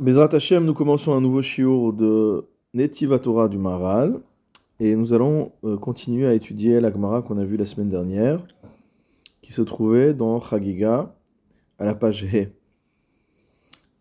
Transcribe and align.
Bezrat 0.00 0.34
Hashem, 0.34 0.64
nous 0.64 0.74
commençons 0.74 1.14
un 1.14 1.20
nouveau 1.20 1.40
shiur 1.40 1.92
de 1.92 2.44
Netiva 2.74 3.18
Torah 3.18 3.48
du 3.48 3.58
Maharal 3.58 4.20
et 4.80 4.94
nous 4.96 5.14
allons 5.14 5.52
euh, 5.64 5.76
continuer 5.78 6.26
à 6.26 6.34
étudier 6.34 6.80
la 6.80 6.92
Gemara 6.92 7.22
qu'on 7.22 7.38
a 7.38 7.44
vue 7.44 7.56
la 7.56 7.64
semaine 7.64 7.88
dernière 7.88 8.44
qui 9.40 9.52
se 9.52 9.62
trouvait 9.62 10.12
dans 10.12 10.40
Chagiga 10.40 11.14
à 11.78 11.84
la 11.84 11.94
page 11.94 12.24
He. 12.24 12.48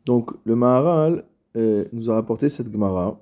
Donc 0.06 0.32
le 0.44 0.56
Maharal 0.56 1.24
euh, 1.56 1.86
nous 1.94 2.10
a 2.10 2.16
rapporté 2.16 2.50
cette 2.50 2.72
Gemara 2.72 3.22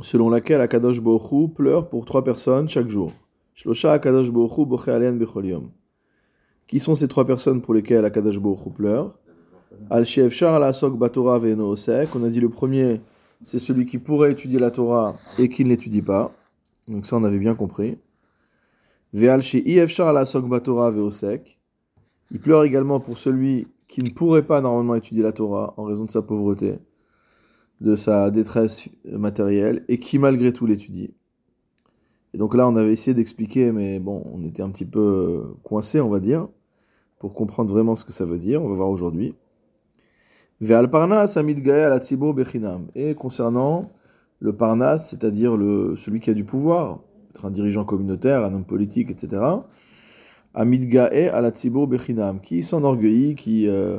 selon 0.00 0.28
laquelle 0.28 0.60
Akadosh 0.60 1.00
Bohu 1.00 1.48
pleure 1.54 1.88
pour 1.88 2.04
trois 2.04 2.24
personnes 2.24 2.68
chaque 2.68 2.88
jour. 2.88 3.12
Shlosha 3.54 3.92
Akadosh 3.92 4.30
Bohu 4.30 4.66
Boche 4.66 4.88
Alen 4.88 5.18
Bechol 5.18 5.46
Yom. 5.46 5.70
Qui 6.66 6.80
sont 6.80 6.94
ces 6.94 7.06
trois 7.06 7.26
personnes 7.26 7.60
pour 7.60 7.74
lesquelles 7.74 8.04
Akadosh 8.04 8.38
Bohu 8.38 8.72
pleure? 8.74 9.19
Al. 9.90 10.04
On 10.04 10.62
a 12.24 12.28
dit 12.28 12.40
le 12.40 12.48
premier, 12.48 13.00
c'est 13.42 13.58
celui 13.58 13.86
qui 13.86 13.98
pourrait 13.98 14.32
étudier 14.32 14.58
la 14.58 14.70
Torah 14.70 15.16
et 15.38 15.48
qui 15.48 15.64
ne 15.64 15.70
l'étudie 15.70 16.02
pas. 16.02 16.32
Donc 16.88 17.06
ça, 17.06 17.16
on 17.16 17.24
avait 17.24 17.38
bien 17.38 17.54
compris. 17.54 17.98
Il 19.12 19.20
pleure 22.40 22.64
également 22.64 23.00
pour 23.00 23.18
celui 23.18 23.66
qui 23.88 24.02
ne 24.02 24.10
pourrait 24.10 24.46
pas 24.46 24.60
normalement 24.60 24.94
étudier 24.94 25.22
la 25.22 25.32
Torah 25.32 25.74
en 25.76 25.84
raison 25.84 26.04
de 26.04 26.10
sa 26.10 26.22
pauvreté, 26.22 26.78
de 27.80 27.96
sa 27.96 28.30
détresse 28.30 28.88
matérielle, 29.04 29.84
et 29.88 29.98
qui 29.98 30.18
malgré 30.18 30.52
tout 30.52 30.66
l'étudie. 30.66 31.12
Et 32.32 32.38
donc 32.38 32.54
là, 32.54 32.68
on 32.68 32.76
avait 32.76 32.92
essayé 32.92 33.14
d'expliquer, 33.14 33.72
mais 33.72 33.98
bon, 33.98 34.22
on 34.32 34.44
était 34.44 34.62
un 34.62 34.70
petit 34.70 34.84
peu 34.84 35.56
coincé, 35.64 36.00
on 36.00 36.08
va 36.08 36.20
dire, 36.20 36.46
pour 37.18 37.34
comprendre 37.34 37.70
vraiment 37.70 37.96
ce 37.96 38.04
que 38.04 38.12
ça 38.12 38.24
veut 38.24 38.38
dire. 38.38 38.62
On 38.62 38.68
va 38.68 38.76
voir 38.76 38.90
aujourd'hui. 38.90 39.34
Et 40.62 40.74
concernant 43.14 43.90
le 44.40 44.52
Parnas, 44.52 44.98
c'est-à-dire 44.98 45.52
celui 45.52 46.20
qui 46.20 46.28
a 46.28 46.34
du 46.34 46.44
pouvoir, 46.44 47.00
être 47.30 47.46
un 47.46 47.50
dirigeant 47.50 47.84
communautaire, 47.84 48.44
un 48.44 48.52
homme 48.52 48.66
politique, 48.66 49.10
etc. 49.10 49.42
Amid 50.52 50.94
ala 50.94 51.50
bechinam, 51.50 52.40
qui 52.40 52.62
s'enorgueillit, 52.62 53.36
qui 53.36 53.68
euh, 53.68 53.98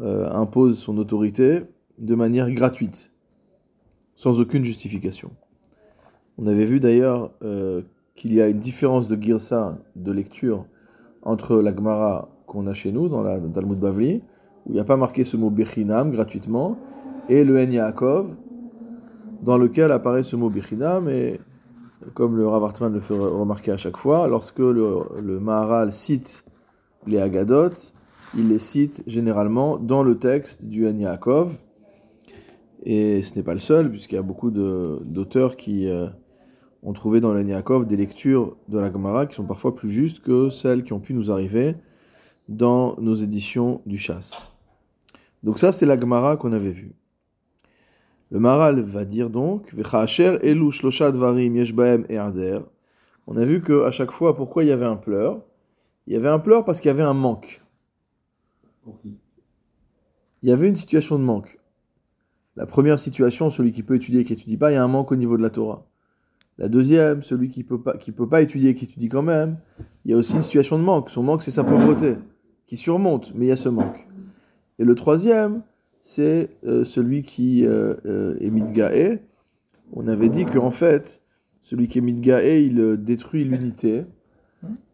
euh, 0.00 0.28
impose 0.32 0.78
son 0.78 0.98
autorité 0.98 1.62
de 1.98 2.14
manière 2.16 2.50
gratuite, 2.50 3.12
sans 4.16 4.40
aucune 4.40 4.64
justification. 4.64 5.30
On 6.38 6.48
avait 6.48 6.64
vu 6.64 6.80
d'ailleurs 6.80 7.30
euh, 7.44 7.82
qu'il 8.16 8.34
y 8.34 8.40
a 8.40 8.48
une 8.48 8.58
différence 8.58 9.06
de 9.06 9.14
girsa, 9.20 9.78
de 9.94 10.10
lecture, 10.10 10.66
entre 11.22 11.56
la 11.62 11.74
Gemara 11.74 12.30
qu'on 12.46 12.66
a 12.66 12.74
chez 12.74 12.90
nous, 12.90 13.08
dans 13.08 13.22
la 13.22 13.38
Talmud 13.40 13.78
Bavli, 13.78 14.22
où 14.66 14.70
il 14.70 14.74
n'y 14.74 14.80
a 14.80 14.84
pas 14.84 14.96
marqué 14.96 15.24
ce 15.24 15.36
mot 15.36 15.50
Bechinam 15.50 16.12
gratuitement, 16.12 16.78
et 17.28 17.44
le 17.44 17.60
En 17.60 18.26
dans 19.42 19.58
lequel 19.58 19.92
apparaît 19.92 20.22
ce 20.22 20.36
mot 20.36 20.48
Bechinam, 20.48 21.08
et 21.08 21.40
comme 22.12 22.36
le 22.36 22.46
Rav 22.46 22.72
le 22.92 23.00
fait 23.00 23.14
remarquer 23.14 23.72
à 23.72 23.76
chaque 23.76 23.96
fois, 23.96 24.28
lorsque 24.28 24.58
le, 24.58 25.40
Maharal 25.40 25.92
cite 25.92 26.44
les 27.06 27.20
Agadot, 27.20 27.70
il 28.36 28.48
les 28.48 28.58
cite 28.58 29.02
généralement 29.06 29.78
dans 29.78 30.02
le 30.02 30.18
texte 30.18 30.66
du 30.66 30.86
En 30.86 30.96
et 32.86 33.22
ce 33.22 33.34
n'est 33.34 33.42
pas 33.42 33.54
le 33.54 33.60
seul, 33.60 33.90
puisqu'il 33.90 34.16
y 34.16 34.18
a 34.18 34.22
beaucoup 34.22 34.50
d'auteurs 34.50 35.56
qui 35.56 35.88
euh, 35.88 36.08
ont 36.82 36.92
trouvé 36.92 37.20
dans 37.20 37.32
le 37.32 37.42
Yaakov 37.42 37.86
des 37.86 37.96
lectures 37.96 38.56
de 38.68 38.78
la 38.78 38.92
Gemara 38.92 39.26
qui 39.26 39.34
sont 39.34 39.44
parfois 39.44 39.74
plus 39.74 39.90
justes 39.90 40.20
que 40.20 40.50
celles 40.50 40.82
qui 40.82 40.92
ont 40.92 41.00
pu 41.00 41.14
nous 41.14 41.30
arriver 41.30 41.76
dans 42.48 42.94
nos 43.00 43.14
éditions 43.14 43.80
du 43.86 43.96
Chasse. 43.96 44.53
Donc 45.44 45.58
ça, 45.58 45.72
c'est 45.72 45.84
la 45.84 46.00
Gemara 46.00 46.38
qu'on 46.38 46.52
avait 46.52 46.72
vue. 46.72 46.94
Le 48.30 48.40
Maral 48.40 48.80
va 48.80 49.04
dire 49.04 49.28
donc, 49.28 49.72
elu 49.74 50.70
On 53.26 53.36
a 53.36 53.44
vu 53.44 53.60
que 53.60 53.84
à 53.84 53.90
chaque 53.90 54.10
fois, 54.10 54.34
pourquoi 54.34 54.64
il 54.64 54.68
y 54.68 54.72
avait 54.72 54.86
un 54.86 54.96
pleur? 54.96 55.42
Il 56.06 56.14
y 56.14 56.16
avait 56.16 56.30
un 56.30 56.38
pleur 56.38 56.64
parce 56.64 56.80
qu'il 56.80 56.88
y 56.88 56.92
avait 56.92 57.02
un 57.02 57.12
manque. 57.12 57.62
Il 60.42 60.48
y 60.48 60.50
avait 60.50 60.68
une 60.68 60.76
situation 60.76 61.18
de 61.18 61.24
manque. 61.24 61.58
La 62.56 62.64
première 62.64 62.98
situation, 62.98 63.50
celui 63.50 63.72
qui 63.72 63.82
peut 63.82 63.96
étudier 63.96 64.20
et 64.20 64.24
qui 64.24 64.32
n'étudie 64.32 64.56
pas, 64.56 64.70
il 64.70 64.74
y 64.74 64.78
a 64.78 64.82
un 64.82 64.88
manque 64.88 65.12
au 65.12 65.16
niveau 65.16 65.36
de 65.36 65.42
la 65.42 65.50
Torah. 65.50 65.86
La 66.56 66.68
deuxième, 66.68 67.20
celui 67.20 67.50
qui 67.50 67.64
peut 67.64 67.82
pas, 67.82 67.98
qui 67.98 68.12
peut 68.12 68.28
pas 68.28 68.40
étudier 68.40 68.70
et 68.70 68.74
qui 68.74 68.86
étudie 68.86 69.10
quand 69.10 69.22
même, 69.22 69.58
il 70.06 70.12
y 70.12 70.14
a 70.14 70.16
aussi 70.16 70.36
une 70.36 70.42
situation 70.42 70.78
de 70.78 70.84
manque. 70.84 71.10
Son 71.10 71.22
manque, 71.22 71.42
c'est 71.42 71.50
sa 71.50 71.64
pauvreté, 71.64 72.16
qui 72.64 72.78
surmonte, 72.78 73.34
mais 73.34 73.46
il 73.46 73.48
y 73.48 73.52
a 73.52 73.56
ce 73.56 73.68
manque. 73.68 74.06
Et 74.78 74.84
le 74.84 74.94
troisième, 74.94 75.62
c'est 76.00 76.50
euh, 76.66 76.84
celui 76.84 77.22
qui 77.22 77.64
euh, 77.64 77.94
euh, 78.06 78.36
est 78.40 78.50
Midgae. 78.50 79.20
On 79.92 80.06
avait 80.06 80.28
dit 80.28 80.44
qu'en 80.44 80.70
fait, 80.70 81.22
celui 81.60 81.88
qui 81.88 81.98
est 81.98 82.02
Midgae, 82.02 82.62
il 82.62 82.96
détruit 83.02 83.44
l'unité. 83.44 84.04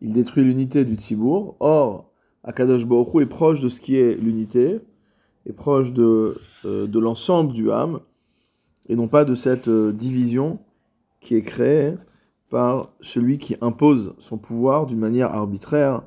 Il 0.01 0.13
détruit 0.13 0.45
l'unité 0.45 0.85
du 0.85 0.95
Tzibour. 0.95 1.57
Or, 1.61 2.13
Akadosh 2.45 2.87
Baruch 2.87 3.23
est 3.23 3.27
proche 3.27 3.61
de 3.61 3.69
ce 3.69 3.81
qui 3.81 3.97
est 3.97 4.15
l'unité, 4.15 4.81
est 5.47 5.53
proche 5.53 5.93
de, 5.93 6.39
de 6.65 6.99
l'ensemble 6.99 7.53
du 7.53 7.71
âme, 7.71 8.01
et 8.89 8.97
non 8.97 9.09
pas 9.09 9.25
de 9.25 9.35
cette 9.35 9.69
division 9.69 10.59
qui 11.21 11.35
est 11.37 11.43
créée 11.43 11.95
par 12.51 12.93
celui 13.01 13.39
qui 13.39 13.57
impose 13.61 14.15
son 14.19 14.39
pouvoir 14.39 14.87
d'une 14.87 14.99
manière 14.99 15.35
arbitraire 15.35 16.03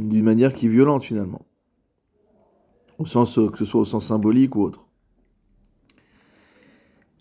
d'une 0.00 0.24
manière 0.24 0.54
qui 0.54 0.66
est 0.66 0.70
violente 0.70 1.04
finalement, 1.04 1.42
au 2.98 3.04
sens 3.04 3.38
que 3.50 3.58
ce 3.58 3.64
soit 3.64 3.80
au 3.80 3.84
sens 3.84 4.06
symbolique 4.06 4.56
ou 4.56 4.62
autre. 4.62 4.86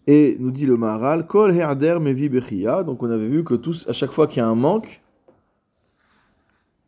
Et 0.07 0.37
nous 0.39 0.51
dit 0.51 0.65
le 0.65 0.77
Maharal, 0.77 1.27
Kol 1.27 1.55
herder 1.55 1.99
mevi. 2.01 2.29
Donc 2.85 3.03
on 3.03 3.09
avait 3.09 3.27
vu 3.27 3.43
que 3.43 3.53
tous, 3.53 3.87
à 3.87 3.93
chaque 3.93 4.11
fois 4.11 4.27
qu'il 4.27 4.39
y 4.39 4.41
a 4.41 4.47
un 4.47 4.55
manque, 4.55 5.01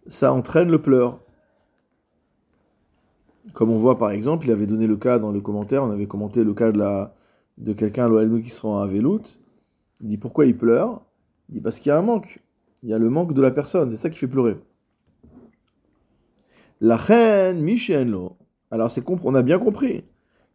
ça 0.07 0.33
entraîne 0.33 0.69
le 0.69 0.81
pleur. 0.81 1.19
Comme 3.53 3.69
on 3.69 3.77
voit 3.77 3.97
par 3.97 4.11
exemple, 4.11 4.47
il 4.47 4.51
avait 4.51 4.65
donné 4.65 4.87
le 4.87 4.97
cas 4.97 5.19
dans 5.19 5.31
le 5.31 5.41
commentaire, 5.41 5.83
on 5.83 5.91
avait 5.91 6.07
commenté 6.07 6.43
le 6.43 6.53
cas 6.53 6.71
de, 6.71 6.79
la, 6.79 7.13
de 7.57 7.73
quelqu'un 7.73 8.09
qui 8.41 8.49
se 8.49 8.61
rend 8.61 8.79
à 8.79 8.87
Velout. 8.87 9.21
Il 10.01 10.07
dit 10.07 10.17
pourquoi 10.17 10.45
il 10.45 10.57
pleure? 10.57 11.05
Il 11.49 11.55
dit 11.55 11.61
parce 11.61 11.79
qu'il 11.79 11.89
y 11.89 11.91
a 11.91 11.97
un 11.97 12.01
manque. 12.01 12.39
Il 12.81 12.89
y 12.89 12.93
a 12.93 12.97
le 12.97 13.09
manque 13.09 13.33
de 13.33 13.41
la 13.41 13.51
personne, 13.51 13.89
c'est 13.89 13.97
ça 13.97 14.09
qui 14.09 14.17
fait 14.17 14.27
pleurer. 14.27 14.57
La 16.83 16.97
reine 16.97 17.61
Michello. 17.61 18.35
Alors 18.69 18.91
c'est 18.91 19.05
on 19.07 19.35
a 19.35 19.41
bien 19.41 19.57
compris 19.57 20.03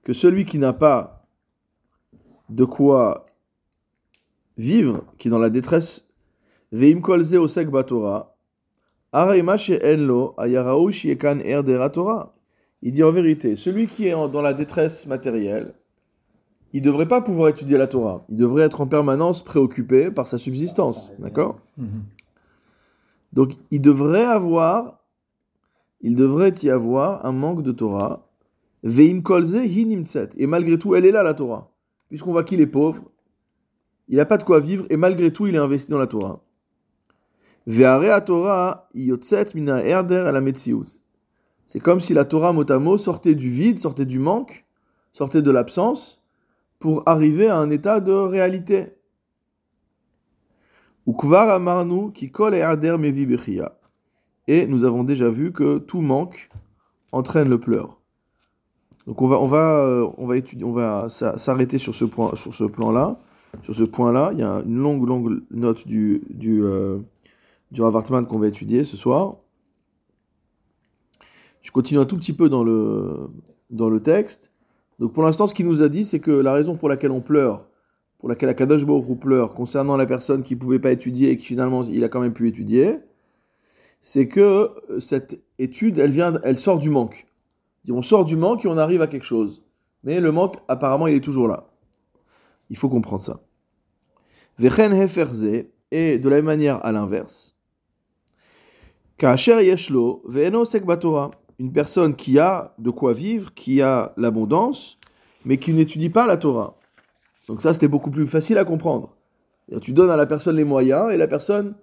que 0.04 0.12
celui 0.12 0.44
qui 0.44 0.58
n'a 0.58 0.74
pas 0.74 1.26
de 2.50 2.66
quoi 2.66 3.24
vivre, 4.58 5.06
qui 5.16 5.28
est 5.28 5.30
dans 5.30 5.38
la 5.38 5.48
détresse, 5.48 6.06
veim 6.70 7.00
kolze 7.00 7.34
osek 7.34 7.70
batora, 7.70 8.36
enlo 9.14 10.34
Torah. 11.94 12.34
Il 12.82 12.92
dit 12.92 13.02
en 13.02 13.10
vérité, 13.10 13.56
celui 13.56 13.86
qui 13.86 14.08
est 14.08 14.12
dans 14.12 14.42
la 14.42 14.52
détresse 14.52 15.06
matérielle, 15.06 15.72
il 16.74 16.82
ne 16.82 16.84
devrait 16.84 17.08
pas 17.08 17.22
pouvoir 17.22 17.48
étudier 17.48 17.78
la 17.78 17.86
Torah. 17.86 18.26
Il 18.28 18.36
devrait 18.36 18.64
être 18.64 18.82
en 18.82 18.86
permanence 18.86 19.42
préoccupé 19.42 20.10
par 20.10 20.26
sa 20.26 20.36
subsistance. 20.36 21.10
D'accord? 21.18 21.58
Mhm. 21.78 22.04
Donc 23.32 23.52
il 23.70 23.80
devrait 23.80 24.26
avoir 24.26 24.98
il 26.00 26.14
devrait 26.14 26.54
y 26.62 26.70
avoir 26.70 27.24
un 27.26 27.32
manque 27.32 27.62
de 27.62 27.72
Torah. 27.72 28.28
Veim 28.82 29.20
kolze 29.22 29.56
Et 29.56 30.46
malgré 30.46 30.78
tout, 30.78 30.94
elle 30.94 31.04
est 31.04 31.10
là, 31.10 31.22
la 31.22 31.34
Torah. 31.34 31.72
Puisqu'on 32.08 32.32
voit 32.32 32.44
qu'il 32.44 32.60
est 32.60 32.66
pauvre, 32.66 33.10
il 34.08 34.16
n'a 34.16 34.24
pas 34.24 34.38
de 34.38 34.44
quoi 34.44 34.60
vivre, 34.60 34.86
et 34.88 34.96
malgré 34.96 35.32
tout, 35.32 35.46
il 35.46 35.54
est 35.54 35.58
investi 35.58 35.90
dans 35.90 35.98
la 35.98 36.06
Torah. 36.06 36.40
Torah 38.24 38.88
yotzet 38.94 39.48
mina 39.54 39.84
erder 39.84 40.30
C'est 41.66 41.80
comme 41.80 42.00
si 42.00 42.14
la 42.14 42.24
Torah 42.24 42.52
motamo 42.52 42.96
sortait 42.96 43.34
du 43.34 43.50
vide, 43.50 43.78
sortait 43.78 44.06
du 44.06 44.18
manque, 44.18 44.64
sortait 45.12 45.42
de 45.42 45.50
l'absence, 45.50 46.22
pour 46.78 47.02
arriver 47.06 47.48
à 47.48 47.58
un 47.58 47.70
état 47.70 48.00
de 48.00 48.12
réalité. 48.12 48.94
Ukvar 51.08 51.48
amarnu 51.48 52.10
ki 52.12 52.28
kol 52.28 52.52
erder 52.54 52.98
mevi 53.00 53.24
bechia. 53.24 53.72
Et 54.48 54.66
nous 54.66 54.84
avons 54.84 55.04
déjà 55.04 55.28
vu 55.28 55.52
que 55.52 55.76
tout 55.76 56.00
manque 56.00 56.48
entraîne 57.12 57.50
le 57.50 57.60
pleur. 57.60 58.00
Donc 59.06 59.22
on 59.22 59.28
va, 59.28 59.38
on 59.40 59.46
va, 59.46 59.78
euh, 59.80 60.08
on 60.16 60.26
va 60.26 60.38
étudier, 60.38 60.64
on 60.64 60.72
va 60.72 61.08
s'arrêter 61.10 61.78
sur 61.78 61.94
ce 61.94 62.06
point, 62.06 62.34
sur 62.34 62.54
ce 62.54 62.64
plan-là, 62.64 63.18
sur 63.62 63.74
ce 63.74 63.84
point-là. 63.84 64.30
Il 64.32 64.40
y 64.40 64.42
a 64.42 64.62
une 64.66 64.78
longue, 64.78 65.06
longue 65.06 65.42
note 65.50 65.86
du 65.86 66.22
du 66.30 66.64
euh, 66.64 66.98
du 67.70 67.82
Ravartman 67.82 68.26
qu'on 68.26 68.38
va 68.38 68.48
étudier 68.48 68.84
ce 68.84 68.96
soir. 68.96 69.36
Je 71.60 71.70
continue 71.70 72.00
un 72.00 72.06
tout 72.06 72.16
petit 72.16 72.32
peu 72.32 72.48
dans 72.48 72.64
le 72.64 73.28
dans 73.70 73.90
le 73.90 74.00
texte. 74.00 74.50
Donc 74.98 75.12
pour 75.12 75.22
l'instant, 75.22 75.46
ce 75.46 75.52
qu'il 75.52 75.66
nous 75.66 75.82
a 75.82 75.90
dit, 75.90 76.06
c'est 76.06 76.20
que 76.20 76.30
la 76.30 76.54
raison 76.54 76.74
pour 76.74 76.88
laquelle 76.88 77.10
on 77.10 77.20
pleure, 77.20 77.68
pour 78.18 78.30
laquelle 78.30 78.48
Akadosh 78.48 78.86
Baruch 78.86 79.18
pleure 79.18 79.52
concernant 79.52 79.98
la 79.98 80.06
personne 80.06 80.42
qui 80.42 80.56
pouvait 80.56 80.78
pas 80.78 80.90
étudier 80.90 81.30
et 81.30 81.36
qui 81.36 81.44
finalement 81.44 81.82
il 81.84 82.02
a 82.02 82.08
quand 82.08 82.20
même 82.20 82.32
pu 82.32 82.48
étudier, 82.48 82.98
c'est 84.00 84.28
que 84.28 84.70
euh, 84.90 85.00
cette 85.00 85.40
étude, 85.58 85.98
elle 85.98 86.10
vient, 86.10 86.34
elle 86.44 86.58
sort 86.58 86.78
du 86.78 86.90
manque. 86.90 87.26
On 87.90 88.02
sort 88.02 88.24
du 88.24 88.36
manque 88.36 88.64
et 88.64 88.68
on 88.68 88.76
arrive 88.76 89.02
à 89.02 89.06
quelque 89.06 89.24
chose. 89.24 89.62
Mais 90.04 90.20
le 90.20 90.30
manque, 90.30 90.56
apparemment, 90.68 91.06
il 91.06 91.14
est 91.14 91.24
toujours 91.24 91.48
là. 91.48 91.68
Il 92.70 92.76
faut 92.76 92.88
comprendre 92.88 93.22
ça. 93.22 93.40
Vechen 94.58 94.92
heferze, 94.92 95.46
et 95.90 96.18
de 96.18 96.28
la 96.28 96.36
même 96.36 96.44
manière 96.44 96.84
à 96.84 96.92
l'inverse. 96.92 97.56
Kacher 99.16 99.64
yeshlo, 99.64 100.22
ve'eno 100.26 100.64
sekbatora. 100.64 101.30
Une 101.58 101.72
personne 101.72 102.14
qui 102.14 102.38
a 102.38 102.74
de 102.78 102.90
quoi 102.90 103.12
vivre, 103.14 103.52
qui 103.52 103.82
a 103.82 104.12
l'abondance, 104.16 104.98
mais 105.44 105.56
qui 105.56 105.72
n'étudie 105.72 106.10
pas 106.10 106.26
la 106.26 106.36
Torah. 106.36 106.76
Donc 107.48 107.62
ça, 107.62 107.74
c'était 107.74 107.88
beaucoup 107.88 108.10
plus 108.10 108.28
facile 108.28 108.58
à 108.58 108.64
comprendre. 108.64 109.16
Tu 109.82 109.92
donnes 109.92 110.10
à 110.10 110.16
la 110.16 110.26
personne 110.26 110.56
les 110.56 110.64
moyens 110.64 111.10
et 111.10 111.16
la 111.16 111.26
personne 111.26 111.74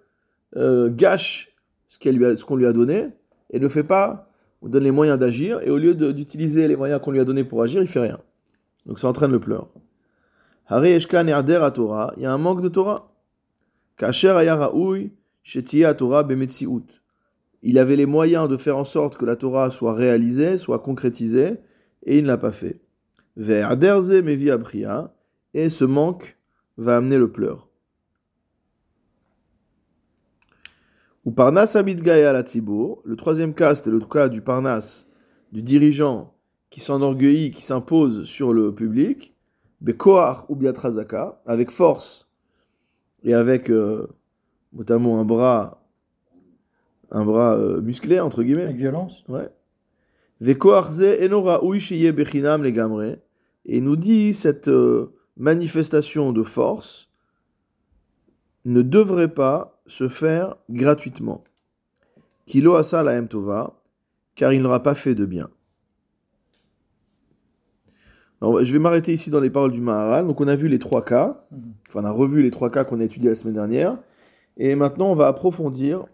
euh, 0.55 0.89
gâche 0.89 1.54
ce 1.87 1.97
qu'on 2.45 2.55
lui, 2.55 2.65
a 2.65 2.73
donné 2.73 3.09
et 3.51 3.59
ne 3.59 3.67
fait 3.67 3.83
pas, 3.83 4.29
on 4.61 4.67
donne 4.67 4.83
les 4.83 4.91
moyens 4.91 5.19
d'agir 5.19 5.61
et 5.61 5.69
au 5.69 5.77
lieu 5.77 5.93
d'utiliser 5.95 6.67
les 6.67 6.75
moyens 6.75 7.01
qu'on 7.01 7.11
lui 7.11 7.19
a 7.19 7.25
donnés 7.25 7.43
pour 7.43 7.61
agir, 7.61 7.81
il 7.81 7.87
fait 7.87 7.99
rien. 7.99 8.19
Donc 8.85 8.99
ça 8.99 9.07
entraîne 9.07 9.31
le 9.31 9.39
pleur. 9.39 9.69
Il 10.69 12.23
y 12.23 12.25
a 12.25 12.33
un 12.33 12.37
manque 12.37 12.61
de 12.61 12.69
Torah. 12.69 13.11
Il 17.61 17.77
avait 17.77 17.95
les 17.95 18.05
moyens 18.05 18.49
de 18.49 18.57
faire 18.57 18.77
en 18.77 18.83
sorte 18.83 19.17
que 19.17 19.25
la 19.25 19.35
Torah 19.35 19.69
soit 19.69 19.93
réalisée, 19.93 20.57
soit 20.57 20.79
concrétisée, 20.79 21.57
et 22.03 22.17
il 22.17 22.23
ne 22.23 22.27
l'a 22.27 22.37
pas 22.37 22.51
fait. 22.51 22.79
Mevi 23.37 24.49
Abria, 24.51 25.13
et 25.53 25.69
ce 25.69 25.85
manque 25.85 26.37
va 26.77 26.97
amener 26.97 27.17
le 27.17 27.31
pleur. 27.31 27.69
Ou 31.25 31.31
Parnas 31.31 31.75
Amidgaïa 31.75 32.31
la 32.31 32.43
le 32.43 33.15
troisième 33.15 33.55
cas, 33.55 33.73
c'était 33.73 33.89
le 33.89 33.99
cas 33.99 34.29
du 34.29 34.41
Parnas, 34.41 35.07
du 35.51 35.63
dirigeant 35.63 36.35
qui 36.69 36.81
s'enorgueillit, 36.81 37.49
qui 37.51 37.63
s'impose 37.63 38.25
sur 38.25 38.53
le 38.53 38.75
public, 38.75 39.35
Bekoar 39.81 40.45
ou 40.49 40.55
Biatrazaka, 40.55 41.41
avec 41.47 41.71
force 41.71 42.29
et 43.23 43.33
avec 43.33 43.71
euh, 43.71 44.07
notamment 44.71 45.19
un 45.19 45.25
bras, 45.25 45.83
un 47.09 47.25
bras 47.25 47.55
euh, 47.55 47.81
musclé, 47.81 48.19
entre 48.19 48.43
guillemets. 48.43 48.63
Avec 48.63 48.77
violence 48.77 49.23
Ouais. 49.27 49.49
Vekoarze 50.41 51.17
enora 51.23 51.63
uishiye 51.63 52.11
bechinam 52.11 52.61
legamre. 52.61 53.17
Et 53.65 53.81
nous 53.81 53.95
dit 53.95 54.33
cette 54.33 54.67
euh, 54.67 55.15
manifestation 55.37 56.31
de 56.33 56.43
force 56.43 57.09
ne 58.65 58.81
devrait 58.81 59.33
pas 59.33 59.74
se 59.87 60.09
faire 60.09 60.55
gratuitement. 60.69 61.43
Kilo 62.45 62.75
asa 62.75 63.03
la 63.03 63.21
tova, 63.23 63.77
car 64.35 64.53
il 64.53 64.61
n'aura 64.61 64.83
pas 64.83 64.95
fait 64.95 65.15
de 65.15 65.25
bien. 65.25 65.49
je 68.41 68.71
vais 68.71 68.79
m'arrêter 68.79 69.13
ici 69.13 69.29
dans 69.29 69.39
les 69.39 69.49
paroles 69.49 69.71
du 69.71 69.81
Maharal. 69.81 70.27
Donc 70.27 70.41
on 70.41 70.47
a 70.47 70.55
vu 70.55 70.67
les 70.67 70.79
trois 70.79 71.03
cas, 71.03 71.45
enfin 71.87 72.01
on 72.01 72.05
a 72.05 72.11
revu 72.11 72.43
les 72.43 72.51
trois 72.51 72.69
cas 72.69 72.83
qu'on 72.83 72.99
a 72.99 73.03
étudiés 73.03 73.29
la 73.29 73.35
semaine 73.35 73.55
dernière, 73.55 73.97
et 74.57 74.75
maintenant 74.75 75.07
on 75.07 75.15
va 75.15 75.27
approfondir 75.27 76.05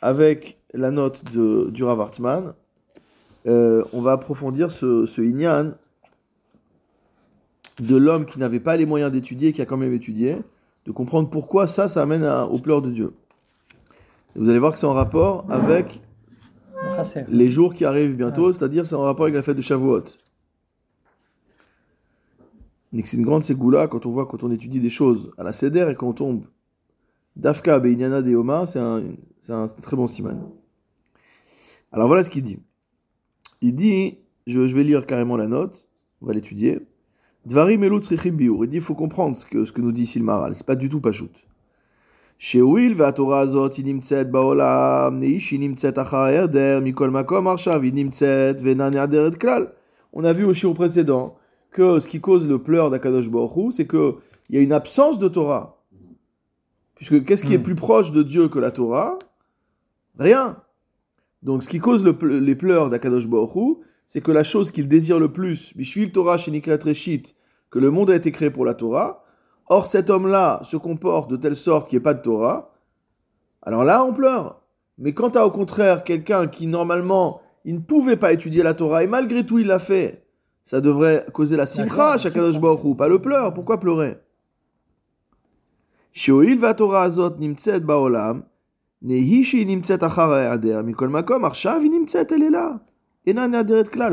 avec 0.00 0.58
la 0.74 0.90
note 0.90 1.24
de, 1.32 1.70
du 1.70 1.84
euh, 3.46 3.84
on 3.92 4.00
va 4.00 4.12
approfondir 4.12 4.70
ce, 4.70 5.06
ce 5.06 5.20
de 7.78 7.96
l'homme 7.96 8.24
qui 8.24 8.38
n'avait 8.38 8.60
pas 8.60 8.76
les 8.76 8.86
moyens 8.86 9.12
d'étudier, 9.12 9.52
qui 9.52 9.62
a 9.62 9.66
quand 9.66 9.76
même 9.76 9.92
étudié, 9.92 10.38
de 10.86 10.92
comprendre 10.92 11.28
pourquoi 11.28 11.66
ça, 11.66 11.88
ça 11.88 12.02
amène 12.02 12.24
aux 12.24 12.58
pleurs 12.58 12.82
de 12.82 12.90
Dieu. 12.90 13.12
vous 14.36 14.48
allez 14.48 14.58
voir 14.58 14.72
que 14.72 14.78
c'est 14.78 14.86
en 14.86 14.94
rapport 14.94 15.44
avec 15.50 16.00
les 17.28 17.48
jours 17.48 17.74
qui 17.74 17.84
arrivent 17.84 18.16
bientôt, 18.16 18.52
c'est-à-dire 18.52 18.86
c'est 18.86 18.94
en 18.94 19.02
rapport 19.02 19.24
avec 19.24 19.34
la 19.34 19.42
fête 19.42 19.56
de 19.56 19.62
Shavuot. 19.62 20.04
C'est 23.04 23.16
une 23.16 23.24
grande 23.24 23.42
ségoula 23.42 23.88
quand 23.88 24.06
on 24.06 24.10
voit, 24.10 24.26
quand 24.26 24.44
on 24.44 24.50
étudie 24.50 24.80
des 24.80 24.90
choses 24.90 25.30
à 25.36 25.42
la 25.42 25.52
Seder 25.52 25.88
et 25.90 25.94
quand 25.94 26.08
on 26.08 26.12
tombe 26.12 26.44
d'Afka, 27.34 27.78
Beinyana, 27.78 28.22
Deoma, 28.22 28.66
c'est 28.66 28.78
un, 28.78 29.02
un, 29.50 29.66
très 29.66 29.96
bon 29.96 30.06
siman. 30.06 30.50
Alors 31.92 32.06
voilà 32.06 32.24
ce 32.24 32.30
qu'il 32.30 32.42
dit. 32.42 32.58
Il 33.60 33.74
dit, 33.74 34.18
je, 34.46 34.66
je 34.66 34.74
vais 34.74 34.84
lire 34.84 35.04
carrément 35.04 35.36
la 35.36 35.48
note, 35.48 35.88
on 36.22 36.26
va 36.26 36.32
l'étudier. 36.32 36.80
Dvarim 37.45 37.83
Il 37.83 38.67
dit 38.67 38.75
il 38.75 38.81
faut 38.81 38.95
comprendre 38.95 39.35
ce 39.35 39.45
que, 39.45 39.65
ce 39.65 39.71
que 39.71 39.81
nous 39.81 39.91
dit 39.91 40.03
ici 40.03 40.19
le 40.19 40.25
Maral, 40.25 40.55
c'est 40.55 40.65
pas 40.65 40.75
du 40.75 40.89
tout 40.89 41.01
Pachout. 41.01 41.31
שהואיל 42.41 42.93
והתורה 42.97 43.39
הזאת 43.39 43.73
היא 43.73 43.85
נמצאת 43.85 44.31
בעולם, 44.31 45.19
שהיא 45.39 45.59
נמצאת 45.59 45.99
אחר 45.99 46.17
ההיעדר, 46.17 46.79
מכל 46.83 47.09
מקום 47.09 47.47
עכשיו 47.47 47.81
היא 47.81 47.93
נמצאת 47.93 48.61
ואינה 48.61 48.89
נעדרת 48.89 49.41
כלל. 49.41 49.67
On 50.15 50.23
a 50.23 50.33
vu 50.33 50.45
au 50.45 50.53
shiur 50.53 50.73
précédent 50.73 51.35
que 51.71 51.99
ce 51.99 52.07
qui 52.07 52.19
cause 52.19 52.47
le 52.47 52.57
pleur 52.57 52.89
d'Akadosh 52.89 53.29
Baruch 53.29 53.71
c'est 53.71 53.87
qu'il 53.87 54.13
y 54.49 54.57
a 54.57 54.61
une 54.61 54.73
absence 54.73 55.19
de 55.19 55.27
Torah. 55.27 55.77
Puisque 56.95 57.23
qu'est-ce 57.23 57.45
qui 57.45 57.53
est 57.53 57.59
hmm. 57.59 57.63
plus 57.63 57.75
proche 57.75 58.11
de 58.11 58.23
Dieu 58.23 58.47
que 58.49 58.59
la 58.59 58.71
Torah 58.71 59.19
Rien. 60.17 60.57
Donc 61.42 61.62
ce 61.62 61.68
qui 61.68 61.78
cause 61.78 62.04
le, 62.04 62.16
les 62.38 62.56
pleurs 62.56 62.90
d'Akadosh 62.90 63.28
Baruch 63.28 63.78
c'est 64.06 64.20
que 64.20 64.30
la 64.30 64.44
chose 64.44 64.70
qu'il 64.70 64.86
désire 64.86 65.18
le 65.18 65.32
plus, 65.32 65.76
Bishvil 65.76 66.12
Torah 66.12 66.38
Shenikret 66.38 66.78
Reshit, 66.82 67.34
que 67.70 67.80
le 67.80 67.90
monde 67.90 68.10
a 68.10 68.14
été 68.14 68.30
créé 68.30 68.50
pour 68.50 68.64
la 68.64 68.74
Torah, 68.74 69.24
or 69.68 69.86
cet 69.86 70.10
homme-là 70.10 70.60
se 70.62 70.76
comporte 70.76 71.28
de 71.28 71.36
telle 71.36 71.56
sorte 71.56 71.88
qu'il 71.88 71.96
n'y 71.98 72.02
ait 72.02 72.04
pas 72.04 72.14
de 72.14 72.22
Torah, 72.22 72.72
alors 73.62 73.82
là 73.82 74.04
on 74.04 74.12
pleure. 74.12 74.62
Mais 74.98 75.12
quand 75.12 75.30
tu 75.30 75.38
as 75.38 75.46
au 75.46 75.50
contraire 75.50 76.04
quelqu'un 76.04 76.46
qui 76.46 76.68
normalement, 76.68 77.40
il 77.64 77.74
ne 77.74 77.80
pouvait 77.80 78.16
pas 78.16 78.32
étudier 78.32 78.62
la 78.62 78.74
Torah, 78.74 79.02
et 79.02 79.08
malgré 79.08 79.44
tout 79.44 79.58
il 79.58 79.66
l'a 79.66 79.80
fait, 79.80 80.24
ça 80.62 80.80
devrait 80.80 81.26
causer 81.32 81.56
la 81.56 81.66
simcha 81.66 82.12
à 82.12 82.18
Shakadosh 82.18 82.60
Baruch 82.60 82.96
pas 82.96 83.08
le 83.08 83.20
pleur. 83.20 83.54
Pourquoi 83.54 83.78
pleurer? 83.78 84.18
Shoil 86.12 86.58
va 86.58 86.74
Torah 86.74 87.02
azot 87.02 87.36
nimtzet 87.38 87.80
baolam, 87.80 88.44
elle 92.32 92.42
est 92.42 92.50
là. 92.50 92.80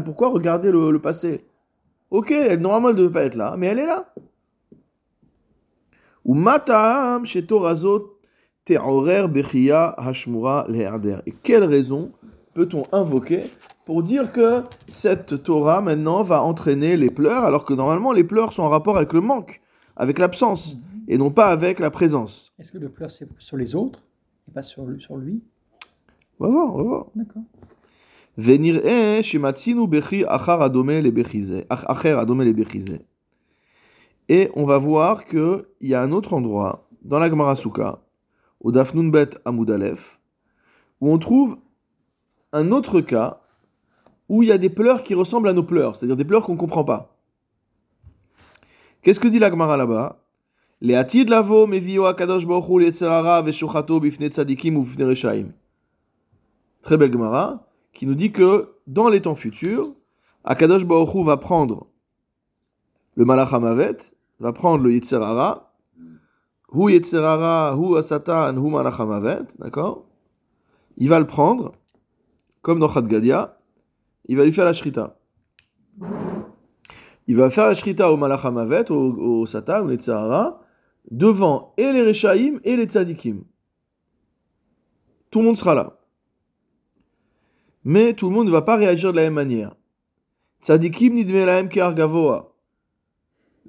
Pourquoi 0.03 0.30
regarder 0.30 0.71
le, 0.71 1.00
passé? 1.00 1.45
Ok, 2.12 2.31
normalement 2.59 2.89
elle 2.89 2.95
ne 2.95 3.01
devait 3.01 3.13
pas 3.13 3.24
être 3.24 3.35
là, 3.35 3.56
mais 3.57 3.68
elle 3.68 3.80
est 3.80 3.85
là. 3.85 4.13
Et 11.25 11.33
quelle 11.44 11.63
raison 11.63 12.12
peut-on 12.53 12.83
invoquer 12.91 13.51
pour 13.85 14.03
dire 14.03 14.31
que 14.31 14.63
cette 14.88 15.44
Torah 15.44 15.81
maintenant 15.81 16.24
va 16.24 16.42
entraîner 16.42 16.95
les 16.95 17.09
pleurs, 17.09 17.44
alors 17.44 17.66
que 17.66 17.73
normalement 17.73 18.13
les 18.13 18.23
pleurs 18.23 18.54
sont 18.54 18.63
en 18.63 18.69
rapport 18.69 18.95
avec 18.95 19.11
le 19.11 19.19
manque, 19.21 19.61
avec 19.97 20.18
l'absence, 20.18 20.78
et 21.07 21.18
non 21.18 21.31
pas 21.31 21.47
avec 21.47 21.80
la 21.80 21.92
présence? 21.92 22.54
Est-ce 22.57 22.71
que 22.71 22.78
le 22.78 22.90
pleur 22.90 23.11
c'est 23.11 23.28
sur 23.40 23.57
les 23.57 23.75
autres? 23.75 23.99
Et 24.47 24.52
pas 24.52 24.64
sur 24.64 24.85
lui, 24.85 25.02
sur 25.02 25.18
lui 25.18 25.42
On 26.40 26.45
va 26.45 26.52
voir, 26.52 26.73
on 26.73 26.78
va 26.78 26.83
voir. 26.83 27.06
D'accord. 27.16 27.44
Et 34.30 34.50
on 34.56 34.66
va 34.66 34.78
voir 34.78 35.26
qu'il 35.26 35.66
y 35.81 35.94
a 35.94 36.02
un 36.02 36.12
autre 36.12 36.33
endroit, 36.33 36.90
dans 37.04 37.19
la 37.19 37.30
Gemara 37.30 37.54
au 38.62 38.71
Dafnunbet 38.71 39.30
Amoudalef, 39.45 40.19
où 41.02 41.12
on 41.12 41.19
trouve 41.19 41.57
un 42.54 42.71
autre 42.71 43.02
cas 43.02 43.42
où 44.30 44.42
il 44.42 44.50
y 44.50 44.52
a 44.52 44.57
des 44.57 44.69
pleurs 44.69 45.04
qui 45.04 45.14
ressemblent 45.14 45.50
à 45.50 45.54
nos 45.54 45.64
pleurs, 45.64 45.95
c'est-à-dire 45.95 46.16
des 46.16 46.26
pleurs 46.26 46.44
qu'on 46.44 46.54
ne 46.54 46.57
comprend 46.57 46.83
pas. 46.83 47.19
Qu'est-ce 49.02 49.19
que 49.19 49.28
dit 49.28 49.40
la 49.40 49.52
Gemara 49.52 49.78
là-bas? 49.78 50.22
Très 56.81 56.97
belle 56.97 57.13
Gemara 57.13 57.66
qui 57.94 58.06
nous 58.06 58.16
dit 58.16 58.33
que 58.33 58.73
dans 58.85 59.07
les 59.07 59.21
temps 59.21 59.35
futurs, 59.35 59.95
Akadosh 60.44 60.83
Baruch 60.83 61.25
va 61.25 61.37
prendre 61.37 61.87
le 63.16 63.23
Malachamavet, 63.23 63.95
va 64.42 64.52
prendre 64.52 64.83
le 64.83 64.92
Yitzhara, 64.92 65.73
Hu 66.73 66.92
Yitzhara, 66.92 67.78
Hu 67.78 67.97
Asatan, 67.97 68.57
Hu 68.57 68.69
Malachamavet, 68.69 69.44
d'accord? 69.59 70.04
Il 70.97 71.07
va 71.07 71.18
le 71.18 71.28
prendre, 71.28 71.71
comme 72.61 72.80
dans 72.80 72.90
Khadgadia, 72.90 73.56
il 74.25 74.35
va 74.35 74.44
lui 74.44 74.52
faire 74.52 74.66
la 74.66 74.73
Shrita. 74.73 75.16
Il 77.28 77.37
va 77.37 77.49
faire 77.49 77.68
la 77.68 77.73
Shrita 77.73 78.11
au 78.11 78.18
Malachamavet, 78.18 78.92
au, 78.92 79.42
au 79.42 79.45
Satan, 79.45 79.85
au 79.85 79.90
devant 81.12 81.74
et 81.78 81.92
les 81.92 82.02
Rechaim 82.02 82.60
et 82.64 82.76
les 82.76 82.86
Tzadikim. 82.86 83.44
Tout 85.31 85.40
le 85.40 85.45
monde 85.45 85.57
sera 85.57 85.74
là. 85.74 86.00
Mais 87.83 88.14
tout 88.14 88.30
le 88.30 88.36
monde 88.36 88.48
ne 88.48 88.52
va 88.52 88.62
pas 88.62 88.76
réagir 88.76 89.12
de 89.12 89.18
la 89.18 89.24
même 89.24 89.33
manière. 89.33 89.76
Tzadikim 90.62 91.14
nidmelahem 91.16 91.68
gavoa. 91.68 92.54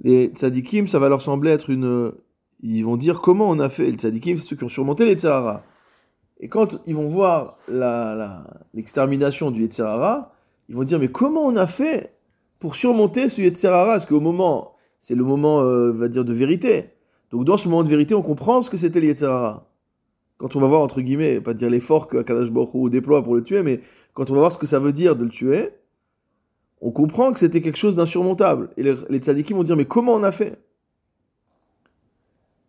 Les 0.02 0.26
tzadikim, 0.28 0.86
ça 0.86 0.98
va 0.98 1.08
leur 1.08 1.22
sembler 1.22 1.50
être 1.50 1.70
une. 1.70 2.12
Ils 2.60 2.82
vont 2.82 2.96
dire 2.96 3.20
comment 3.20 3.48
on 3.48 3.58
a 3.60 3.70
fait. 3.70 3.90
Les 3.90 3.96
tzadikim, 3.96 4.36
c'est 4.36 4.44
ceux 4.44 4.56
qui 4.56 4.64
ont 4.64 4.68
surmonté 4.68 5.04
les 5.04 5.14
tsahara. 5.14 5.64
Et 6.40 6.48
quand 6.48 6.80
ils 6.86 6.94
vont 6.94 7.08
voir 7.08 7.58
l'extermination 8.74 9.46
la, 9.46 9.52
du 9.52 9.62
Yetzirara, 9.62 10.34
Ils 10.68 10.74
vont 10.74 10.84
dire, 10.84 10.98
mais 10.98 11.08
comment 11.08 11.42
on 11.42 11.56
a 11.56 11.66
fait 11.66 12.18
pour 12.58 12.76
surmonter 12.76 13.28
ce 13.28 13.40
Yetzerara 13.40 13.94
Parce 13.94 14.06
qu'au 14.06 14.20
moment, 14.20 14.74
c'est 14.98 15.14
le 15.14 15.24
moment, 15.24 15.62
euh, 15.62 15.92
va 15.92 16.08
dire, 16.08 16.24
de 16.24 16.32
vérité. 16.32 16.93
Donc 17.34 17.44
dans 17.46 17.56
ce 17.56 17.68
moment 17.68 17.82
de 17.82 17.88
vérité, 17.88 18.14
on 18.14 18.22
comprend 18.22 18.62
ce 18.62 18.70
que 18.70 18.76
c'était 18.76 19.00
le 19.00 19.08
Yetzerara. 19.08 19.68
Quand 20.36 20.54
on 20.54 20.60
va 20.60 20.68
voir, 20.68 20.82
entre 20.82 21.00
guillemets, 21.00 21.40
pas 21.40 21.52
dire 21.52 21.68
l'effort 21.68 22.06
que 22.06 22.22
Kadash 22.22 22.48
Baruch 22.48 22.92
déploie 22.92 23.24
pour 23.24 23.34
le 23.34 23.42
tuer, 23.42 23.64
mais 23.64 23.80
quand 24.12 24.30
on 24.30 24.34
va 24.34 24.38
voir 24.38 24.52
ce 24.52 24.58
que 24.58 24.66
ça 24.66 24.78
veut 24.78 24.92
dire 24.92 25.16
de 25.16 25.24
le 25.24 25.30
tuer, 25.30 25.70
on 26.80 26.92
comprend 26.92 27.32
que 27.32 27.40
c'était 27.40 27.60
quelque 27.60 27.76
chose 27.76 27.96
d'insurmontable. 27.96 28.70
Et 28.76 28.84
les, 28.84 28.94
les 29.10 29.18
tzadikim 29.18 29.56
vont 29.56 29.64
dire, 29.64 29.76
mais 29.76 29.84
comment 29.84 30.14
on 30.14 30.22
a 30.22 30.30
fait? 30.30 30.62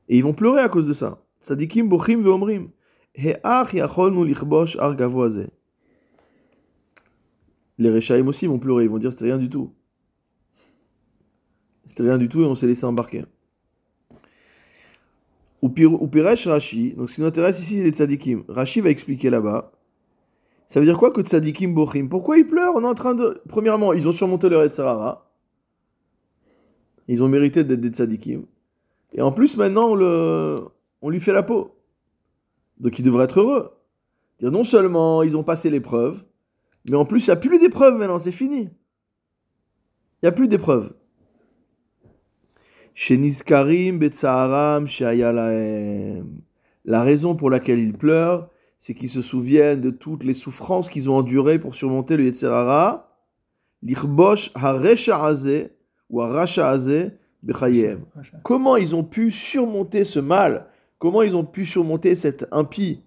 Et 0.10 0.18
ils 0.18 0.24
vont 0.24 0.34
pleurer 0.34 0.62
à 0.62 0.70
cause 0.70 0.88
de 0.88 0.94
ça. 0.94 1.22
Tzadikim 1.42 1.88
bochim 1.88 2.20
ve'omrim. 2.20 2.70
Les 7.78 7.92
Rechaim 7.92 8.28
aussi 8.28 8.48
vont 8.48 8.58
pleurer, 8.58 8.86
ils 8.86 8.90
vont 8.90 8.98
dire 8.98 9.12
c'était 9.12 9.26
rien 9.26 9.38
du 9.38 9.48
tout. 9.48 9.72
C'était 11.86 12.02
rien 12.02 12.18
du 12.18 12.30
tout 12.30 12.42
et 12.42 12.46
on 12.46 12.56
s'est 12.56 12.66
laissé 12.66 12.84
embarquer. 12.84 13.26
Ou 15.66 16.08
Piresh 16.08 16.48
Rashi, 16.48 16.94
donc 16.94 17.10
ce 17.10 17.16
qui 17.16 17.22
nous 17.22 17.28
intéresse 17.28 17.60
ici, 17.60 17.78
c'est 17.78 17.84
les 17.84 17.90
tzadikim. 17.90 18.44
Rashi 18.48 18.82
va 18.82 18.90
expliquer 18.90 19.30
là-bas. 19.32 19.72
Ça 20.68 20.80
veut 20.80 20.86
dire 20.86 20.98
quoi 20.98 21.12
que 21.12 21.22
tzadikim 21.22 21.74
bochim? 21.74 22.08
Pourquoi 22.08 22.38
ils 22.38 22.46
pleurent? 22.46 22.74
On 22.76 22.84
est 22.84 22.88
en 22.88 22.94
train 22.94 23.16
de. 23.16 23.34
Premièrement, 23.48 23.94
ils 23.94 24.08
ont 24.08 24.12
surmonté 24.12 24.48
leur 24.50 24.64
Etzarara. 24.64 25.32
Ils 27.08 27.24
ont 27.24 27.28
mérité 27.28 27.64
d'être 27.64 27.82
des 27.82 27.90
tzadikim. 27.90 28.46
Et 29.14 29.22
en 29.22 29.32
plus, 29.32 29.58
maintenant, 29.58 29.90
on, 29.90 29.96
le... 29.96 30.66
on 31.02 31.10
lui 31.10 31.20
fait 31.20 31.34
la 31.34 31.44
peau. 31.44 31.76
Donc 32.80 33.00
ils 33.00 33.04
devraient 33.04 33.26
être 33.26 33.40
heureux. 33.40 33.72
Dire 34.40 34.52
non 34.52 34.64
seulement 34.64 35.24
ils 35.24 35.38
ont 35.38 35.44
passé 35.44 35.70
l'épreuve, 35.70 36.24
mais 36.90 36.98
en 36.98 37.06
plus, 37.06 37.26
il 37.26 37.30
n'y 37.30 37.34
a 37.34 37.38
plus 37.38 37.58
d'épreuves 37.58 37.98
maintenant, 37.98 38.20
c'est 38.20 38.32
fini. 38.32 38.70
Il 40.22 40.24
n'y 40.24 40.30
a 40.30 40.32
plus 40.32 40.48
d'épreuves. 40.48 40.94
Chez 42.98 43.18
Nizkarim, 43.18 44.00
Betsaharam, 44.00 44.88
La 46.86 47.04
raison 47.04 47.36
pour 47.36 47.50
laquelle 47.50 47.78
ils 47.78 47.94
pleurent, 47.94 48.50
c'est 48.78 48.94
qu'ils 48.94 49.10
se 49.10 49.22
souviennent 49.22 49.82
de 49.82 49.90
toutes 49.90 50.24
les 50.24 50.34
souffrances 50.34 50.90
qu'ils 50.90 51.10
ont 51.10 51.18
endurées 51.18 51.60
pour 51.60 51.76
surmonter 51.76 52.16
le 52.16 52.24
Yetzerara. 52.24 53.12
L'Irbosh 53.84 54.50
Haresha'aze 54.56 55.70
ou 56.10 56.22
Harasha'aze 56.22 57.12
Bechayem. 57.44 58.06
Comment 58.44 58.78
ils 58.78 58.96
ont 58.96 59.04
pu 59.04 59.30
surmonter 59.30 60.06
ce 60.06 60.20
mal? 60.20 60.68
Comment 60.98 61.22
ils 61.22 61.36
ont 61.36 61.46
pu 61.46 61.66
surmonter 61.66 62.16
cette 62.16 62.48
impie 62.52 63.04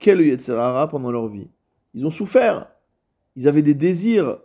qu'est 0.00 0.16
le 0.16 0.26
Yetzerara 0.26 0.88
pendant 0.88 1.12
leur 1.12 1.28
vie? 1.28 1.48
Ils 1.94 2.04
ont 2.04 2.10
souffert 2.10 2.66
ils 3.36 3.46
avaient 3.46 3.62
des 3.62 3.74
désirs 3.74 4.38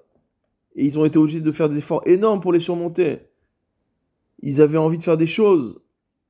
et 0.76 0.86
ils 0.86 1.00
ont 1.00 1.06
été 1.06 1.18
obligés 1.18 1.42
de 1.42 1.52
faire 1.52 1.70
des 1.70 1.78
efforts 1.78 2.02
énormes 2.06 2.42
pour 2.42 2.54
les 2.54 2.60
surmonter. 2.60 3.31
Ils 4.42 4.62
avaient 4.62 4.78
envie 4.78 4.98
de 4.98 5.04
faire 5.04 5.18
des 5.18 5.28
choses. 5.28 5.80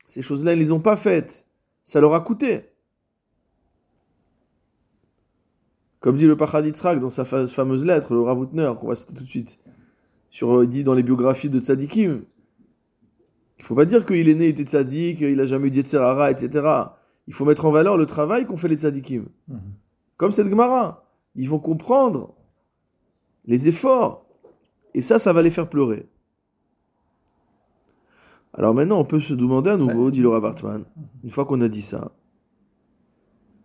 Ces 0.06 0.22
choses-là, 0.22 0.52
ils 0.52 0.58
ne 0.58 0.60
les 0.60 0.72
ont 0.72 0.80
pas 0.80 0.96
faites. 0.96 1.46
Ça 1.82 2.00
leur 2.00 2.14
a 2.14 2.20
coûté. 2.20 2.64
Comme 6.00 6.16
dit 6.16 6.26
le 6.26 6.36
Pachaditzrak 6.36 6.98
dans 6.98 7.10
sa 7.10 7.24
fameuse 7.24 7.84
lettre, 7.84 8.12
le 8.12 8.20
Ravoutner, 8.20 8.72
qu'on 8.80 8.88
va 8.88 8.96
citer 8.96 9.14
tout 9.14 9.22
de 9.22 9.28
suite, 9.28 9.60
sur, 10.30 10.58
euh, 10.58 10.66
dit 10.66 10.82
dans 10.82 10.94
les 10.94 11.02
biographies 11.02 11.48
de 11.48 11.60
Tzadikim, 11.60 12.24
il 13.62 13.64
faut 13.64 13.76
pas 13.76 13.84
dire 13.84 14.04
qu'il 14.04 14.28
est 14.28 14.34
né, 14.34 14.46
il 14.46 14.50
était 14.50 14.64
Tzadik, 14.64 15.20
il 15.20 15.40
a 15.40 15.46
jamais 15.46 15.68
eu 15.68 15.70
d'Yetzerara, 15.70 16.32
etc. 16.32 16.66
Il 17.28 17.32
faut 17.32 17.44
mettre 17.44 17.64
en 17.64 17.70
valeur 17.70 17.96
le 17.96 18.06
travail 18.06 18.44
qu'ont 18.44 18.56
fait 18.56 18.66
les 18.66 18.78
Tzadikim. 18.78 19.26
Mhm. 19.46 19.60
Comme 20.16 20.32
cette 20.32 20.48
Gemara. 20.48 21.06
Ils 21.36 21.48
vont 21.48 21.60
comprendre 21.60 22.34
les 23.46 23.68
efforts. 23.68 24.26
Et 24.94 25.00
ça, 25.00 25.18
ça 25.18 25.32
va 25.32 25.42
les 25.42 25.50
faire 25.50 25.68
pleurer. 25.68 26.08
Alors 28.54 28.74
maintenant, 28.74 28.98
on 28.98 29.04
peut 29.04 29.20
se 29.20 29.34
demander 29.34 29.70
à 29.70 29.76
nouveau, 29.76 30.10
dit 30.10 30.20
Laura 30.20 30.40
Wartman, 30.40 30.84
une 31.24 31.30
fois 31.30 31.44
qu'on 31.44 31.60
a 31.60 31.68
dit 31.68 31.82
ça, 31.82 32.12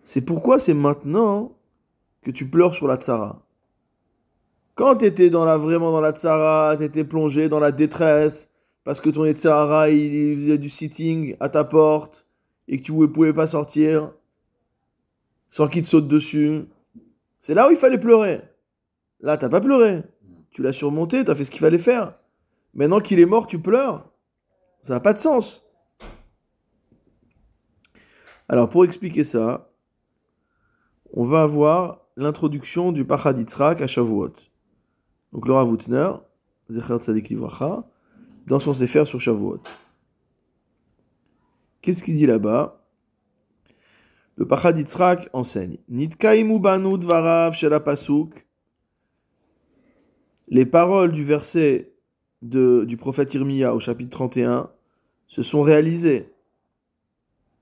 c'est 0.04 0.22
pourquoi 0.22 0.60
c'est 0.60 0.74
maintenant 0.74 1.58
que 2.22 2.32
tu 2.32 2.50
pleures 2.50 2.74
sur 2.74 2.88
la 2.88 2.96
tsara? 2.96 3.46
Quand 4.76 4.98
tu 4.98 5.06
étais 5.06 5.30
dans 5.30 5.44
la, 5.44 5.58
vraiment 5.58 5.92
dans 5.92 6.02
la 6.02 6.14
tsara, 6.14 6.76
tu 6.78 6.84
étais 6.84 7.04
plongé 7.04 7.50
dans 7.50 7.60
la 7.60 7.72
détresse, 7.72 8.50
parce 8.84 9.02
que 9.02 9.10
ton 9.10 9.26
tsara, 9.26 9.90
il 9.90 10.38
faisait 10.38 10.58
du 10.58 10.70
sitting 10.70 11.36
à 11.42 11.50
ta 11.50 11.66
porte, 11.66 12.26
et 12.70 12.78
que 12.78 12.84
tu 12.84 12.94
ne 12.94 13.06
pouvais 13.08 13.34
pas 13.34 13.48
sortir, 13.48 14.14
sans 15.50 15.68
qu'il 15.68 15.82
te 15.84 15.88
saute 15.88 16.08
dessus, 16.08 16.66
c'est 17.40 17.54
là 17.54 17.68
où 17.68 17.72
il 17.72 17.78
fallait 17.78 18.00
pleurer. 18.00 18.42
Là, 19.20 19.38
t'as 19.38 19.50
pas 19.50 19.62
pleuré. 19.62 20.04
Tu 20.52 20.62
l'as 20.62 20.74
surmonté, 20.74 21.26
tu 21.26 21.32
as 21.32 21.36
fait 21.36 21.44
ce 21.44 21.52
qu'il 21.52 21.60
fallait 21.60 21.78
faire. 21.78 22.16
Maintenant 22.74 23.00
qu'il 23.00 23.20
est 23.20 23.26
mort, 23.26 23.48
tu 23.48 23.60
pleures. 23.60 24.10
Ça 24.82 24.94
n'a 24.94 25.00
pas 25.00 25.14
de 25.14 25.20
sens. 25.20 25.66
Alors, 28.50 28.70
pour 28.70 28.86
expliquer 28.86 29.24
ça, 29.24 29.72
on 31.14 31.26
va 31.26 31.44
avoir 31.44 32.02
l'introduction 32.16 32.92
du 32.92 33.06
Pachaditzrak 33.06 33.82
à 33.82 33.88
Shavuot. 33.88 34.34
Donc, 35.34 35.48
Laura 35.48 35.66
Wutner, 35.66 36.12
Zecher 36.70 36.98
Tzadik 36.98 37.30
Livracha, 37.30 37.88
dans 38.46 38.60
son 38.60 38.74
Sefer 38.74 39.06
sur 39.06 39.20
Shavuot. 39.20 39.62
Qu'est-ce 41.82 42.04
qu'il 42.04 42.16
dit 42.16 42.26
là-bas? 42.26 42.86
Le 44.36 44.48
Pachaditzrak 44.48 45.30
enseigne 45.34 45.80
Nitkaimu 45.90 46.60
banu 46.60 46.98
dvarav 46.98 47.54
shel 47.54 47.74
les 50.50 50.66
paroles 50.66 51.12
du 51.12 51.24
verset 51.24 51.94
du 52.42 52.98
prophète 52.98 53.34
Irmia 53.34 53.74
au 53.74 53.80
chapitre 53.80 54.12
31 54.12 54.70
se 55.28 55.42
sont 55.42 55.62
réalisées. 55.62 56.32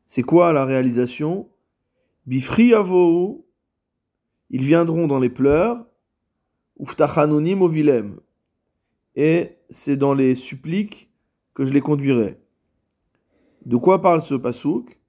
C'est 0.06 0.24
quoi 0.24 0.54
la 0.54 0.66
réalisation? 0.66 1.50
Bifri 2.26 2.74
avou, 2.74 3.46
ils 4.50 4.64
viendront 4.64 5.08
dans 5.08 5.20
les 5.20 5.30
pleurs, 5.30 5.86
uftachanonim 6.80 7.62
ovilem, 7.62 8.20
et 9.16 9.58
c'est 9.70 9.98
dans 9.98 10.14
les 10.14 10.36
suppliques 10.36 11.10
que 11.54 11.66
je 11.66 11.74
les 11.74 11.82
conduirai. 11.82 12.38
De 13.66 13.78
quoi 13.78 14.02
parle 14.02 14.22
ce 14.22 14.36
pasouk 14.36 15.00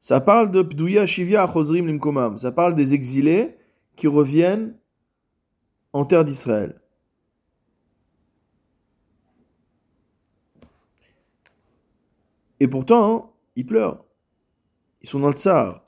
Ça 0.00 0.20
parle 0.20 0.50
de 0.50 0.62
Pdouya 0.62 1.06
Shivya 1.06 1.42
Achozrim 1.42 1.86
Limkomam, 1.86 2.38
ça 2.38 2.52
parle 2.52 2.74
des 2.74 2.94
exilés 2.94 3.56
qui 3.96 4.06
reviennent 4.06 4.76
en 5.92 6.04
terre 6.04 6.24
d'Israël. 6.24 6.80
Et 12.60 12.68
pourtant, 12.68 13.34
ils 13.54 13.66
pleurent. 13.66 14.04
Ils 15.02 15.08
sont 15.08 15.20
dans 15.20 15.28
le 15.28 15.34
tsar. 15.34 15.84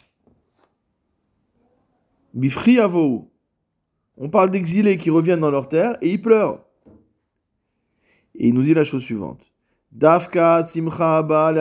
Bifri 2.34 2.78
avo. 2.78 3.30
On 4.16 4.28
parle 4.28 4.50
d'exilés 4.50 4.96
qui 4.96 5.10
reviennent 5.10 5.40
dans 5.40 5.50
leur 5.50 5.68
terre 5.68 5.96
et 6.02 6.10
ils 6.10 6.20
pleurent. 6.20 6.64
Et 8.34 8.48
il 8.48 8.54
nous 8.54 8.62
dit 8.62 8.75
la 8.75 8.84
chose 8.84 9.02
suivante. 9.02 9.52
Dafka 9.90 10.62
simcha 10.64 11.22
ba 11.22 11.52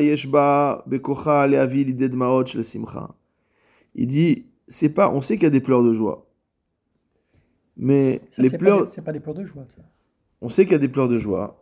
yeshba 0.00 0.84
bekocha 0.86 1.46
le 1.46 2.62
simcha. 2.62 3.14
Il 3.94 4.06
dit, 4.06 4.44
c'est 4.68 4.88
pas, 4.88 5.10
on 5.10 5.20
sait 5.20 5.36
qu'il 5.36 5.44
y 5.44 5.46
a 5.46 5.50
des 5.50 5.60
pleurs 5.60 5.82
de 5.82 5.92
joie. 5.92 6.28
Mais 7.76 8.20
les 8.38 8.50
pleurs. 8.50 8.90
C'est 8.92 9.02
pas 9.02 9.12
des 9.12 9.20
pleurs 9.20 9.34
de 9.34 9.44
joie, 9.44 9.64
ça. 9.66 9.82
On 10.40 10.48
sait 10.48 10.64
qu'il 10.64 10.72
y 10.72 10.76
a 10.76 10.78
des 10.78 10.88
pleurs 10.88 11.08
de 11.08 11.18
joie, 11.18 11.58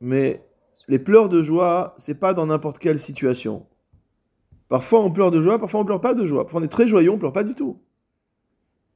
mais 0.00 0.43
les 0.88 0.98
pleurs 0.98 1.28
de 1.28 1.42
joie, 1.42 1.94
c'est 1.96 2.14
pas 2.14 2.34
dans 2.34 2.46
n'importe 2.46 2.78
quelle 2.78 2.98
situation. 2.98 3.66
Parfois 4.68 5.00
on 5.00 5.10
pleure 5.10 5.30
de 5.30 5.40
joie, 5.40 5.58
parfois 5.58 5.80
on 5.80 5.84
pleure 5.84 6.00
pas 6.00 6.14
de 6.14 6.24
joie. 6.24 6.44
Parfois 6.44 6.60
on 6.60 6.64
est 6.64 6.68
très 6.68 6.86
joyeux, 6.86 7.10
on 7.10 7.18
pleure 7.18 7.32
pas 7.32 7.44
du 7.44 7.54
tout. 7.54 7.80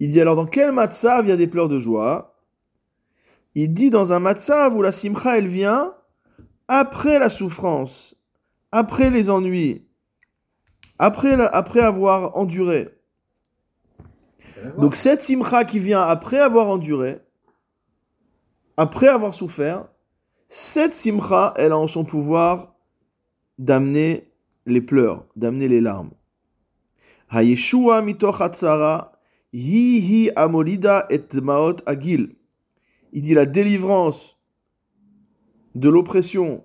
Il 0.00 0.10
dit 0.10 0.20
alors 0.20 0.36
dans 0.36 0.46
quel 0.46 0.72
matzav 0.72 1.26
il 1.26 1.28
y 1.28 1.32
a 1.32 1.36
des 1.36 1.46
pleurs 1.46 1.68
de 1.68 1.78
joie? 1.78 2.36
Il 3.54 3.72
dit 3.72 3.90
dans 3.90 4.12
un 4.12 4.20
matzav 4.20 4.76
où 4.76 4.82
la 4.82 4.92
simcha 4.92 5.38
elle 5.38 5.48
vient 5.48 5.94
après 6.68 7.18
la 7.18 7.30
souffrance, 7.30 8.14
après 8.72 9.10
les 9.10 9.30
ennuis, 9.30 9.86
après, 10.98 11.34
après 11.34 11.80
avoir 11.80 12.36
enduré. 12.36 12.88
Donc 14.76 14.94
cette 14.94 15.22
simcha 15.22 15.64
qui 15.64 15.78
vient 15.78 16.02
après 16.02 16.38
avoir 16.38 16.68
enduré, 16.68 17.20
après 18.76 19.08
avoir 19.08 19.34
souffert, 19.34 19.88
cette 20.48 20.94
simcha, 20.94 21.54
elle 21.56 21.72
a 21.72 21.78
en 21.78 21.86
son 21.86 22.04
pouvoir 22.04 22.74
d'amener 23.58 24.32
les 24.66 24.80
pleurs, 24.80 25.26
d'amener 25.36 25.68
les 25.68 25.80
larmes. 25.80 26.10
Hayeshua 27.30 28.02
mitoch 28.02 28.40
hi 29.52 30.00
hi 30.00 30.30
amolida 30.34 31.06
et 31.10 31.34
maot 31.40 31.76
agil. 31.86 32.34
Il 33.12 33.22
dit 33.22 33.34
la 33.34 33.46
délivrance 33.46 34.38
de 35.74 35.88
l'oppression, 35.88 36.64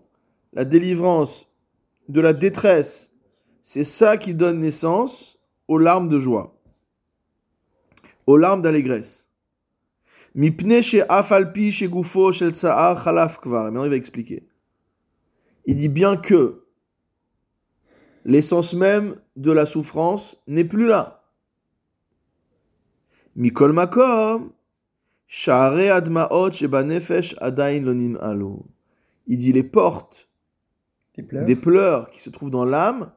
la 0.53 0.65
délivrance 0.65 1.47
de 2.09 2.21
la 2.21 2.33
détresse, 2.33 3.11
c'est 3.61 3.83
ça 3.83 4.17
qui 4.17 4.33
donne 4.33 4.59
naissance 4.59 5.37
aux 5.67 5.77
larmes 5.77 6.09
de 6.09 6.19
joie 6.19 6.53
aux 8.25 8.37
larmes 8.37 8.61
d'allégresse. 8.61 9.22
Mipne 10.35 10.81
she 10.81 11.01
afalpi 11.07 11.71
she 11.71 11.87
gufo 11.87 12.31
shel 12.31 12.51
tsa'ar 12.51 13.03
khalaf 13.03 13.39
kvar. 13.39 13.65
Maintenant, 13.65 13.83
il 13.83 13.89
va 13.89 13.95
expliquer. 13.95 14.47
Il 15.65 15.75
dit 15.75 15.89
bien 15.89 16.17
que 16.17 16.65
l'essence 18.25 18.73
même 18.73 19.15
de 19.35 19.51
la 19.51 19.65
souffrance 19.65 20.37
n'est 20.47 20.65
plus 20.65 20.87
là. 20.87 21.23
Mikol 23.35 23.73
makom, 23.73 24.51
sha'are 25.27 25.89
admaot 25.89 26.51
sheba 26.51 26.83
nefesh 26.83 27.35
adain 27.39 27.79
lonin 27.79 28.15
alo. 28.19 28.65
Il 29.27 29.37
dit 29.37 29.53
les 29.53 29.63
portes 29.63 30.29
Des 31.15 31.23
pleurs. 31.23 31.45
des 31.45 31.55
pleurs 31.55 32.09
qui 32.09 32.19
se 32.19 32.29
trouvent 32.29 32.51
dans 32.51 32.65
l'âme 32.65 33.11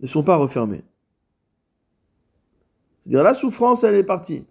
ne 0.00 0.06
sont 0.06 0.22
pas 0.22 0.36
refermées. 0.36 0.84
C'est-à-dire 2.98 3.22
la 3.22 3.34
souffrance, 3.34 3.84
elle 3.84 3.94
est 3.94 4.04
partie. 4.04 4.46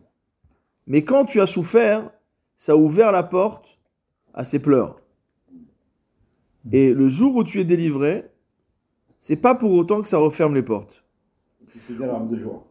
Mais 0.87 1.03
quand 1.03 1.25
tu 1.25 1.41
as 1.41 1.47
souffert, 1.47 2.11
ça 2.55 2.73
a 2.73 2.75
ouvert 2.75 3.11
la 3.11 3.23
porte 3.23 3.79
à 4.33 4.43
ces 4.43 4.59
pleurs. 4.59 5.01
Et 6.71 6.93
le 6.93 7.09
jour 7.09 7.35
où 7.35 7.43
tu 7.43 7.59
es 7.59 7.63
délivré, 7.63 8.29
c'est 9.17 9.35
pas 9.35 9.55
pour 9.55 9.71
autant 9.71 10.01
que 10.01 10.07
ça 10.07 10.17
referme 10.17 10.55
les 10.55 10.63
portes. 10.63 11.03
C'est 11.87 11.97
des 11.97 12.05
larmes 12.05 12.29
de 12.29 12.39
joie. 12.39 12.65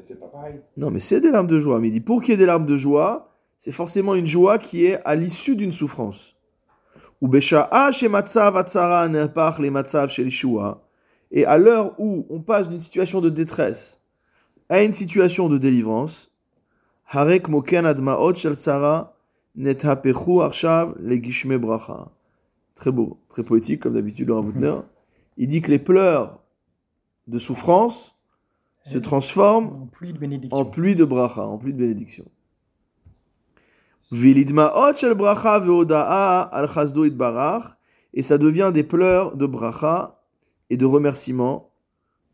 C'est- 0.00 0.18
pas 0.18 0.26
pareil. 0.26 0.60
Non, 0.76 0.90
mais 0.90 1.00
c'est 1.00 1.20
des 1.20 1.30
larmes 1.30 1.46
de 1.46 1.60
joie. 1.60 1.80
Mais 1.80 1.88
il 1.88 1.92
dit 1.92 2.00
pour 2.00 2.22
qu'il 2.22 2.30
y 2.32 2.34
ait 2.34 2.38
des 2.38 2.46
larmes 2.46 2.66
de 2.66 2.76
joie, 2.76 3.34
c'est 3.58 3.72
forcément 3.72 4.14
une 4.14 4.26
joie 4.26 4.58
qui 4.58 4.86
est 4.86 5.00
à 5.04 5.14
l'issue 5.14 5.56
d'une 5.56 5.72
souffrance. 5.72 6.36
Ou. 7.20 7.34
Et 11.30 11.44
à 11.46 11.58
l'heure 11.58 11.94
où 11.98 12.26
on 12.30 12.40
passe 12.40 12.68
d'une 12.68 12.78
situation 12.78 13.20
de 13.20 13.28
détresse 13.28 14.00
à 14.68 14.82
une 14.82 14.92
situation 14.92 15.48
de 15.48 15.58
délivrance, 15.58 16.33
harek 17.06 17.48
moken 17.48 17.86
admaot 17.86 18.34
shel 18.34 18.56
tsara 18.56 19.14
nethapechu 19.56 20.42
arshav 20.42 20.94
le 20.98 21.16
gishme 21.16 21.58
bracha. 21.58 22.10
Très 22.74 22.90
beau, 22.90 23.18
très 23.28 23.42
poétique 23.42 23.82
comme 23.82 23.94
d'habitude 23.94 24.28
le 24.28 24.34
Ravutner. 24.34 24.78
Il 25.36 25.48
dit 25.48 25.62
que 25.62 25.70
les 25.70 25.78
pleurs 25.78 26.40
de 27.26 27.38
souffrance 27.38 28.16
se 28.84 28.98
transforment 28.98 29.82
En 29.82 29.86
pluie 29.86 30.12
de 30.12 30.18
bénédiction. 30.18 30.58
en 30.58 30.64
pluie 30.64 30.94
de 30.94 31.04
bracha, 31.04 31.46
en 31.46 31.58
pluie 31.58 31.72
de 31.72 31.78
bénédiction. 31.78 32.24
Vilidmaot 34.12 34.96
shel 34.96 35.14
bracha 35.14 35.58
veoda'a 35.58 36.42
al 36.42 36.68
chasdo 36.68 37.04
itbarach, 37.04 37.64
et 38.12 38.22
ça 38.22 38.38
devient 38.38 38.70
des 38.72 38.84
pleurs 38.84 39.36
de 39.36 39.46
bracha 39.46 40.20
et 40.70 40.76
de 40.76 40.84
remerciement 40.84 41.70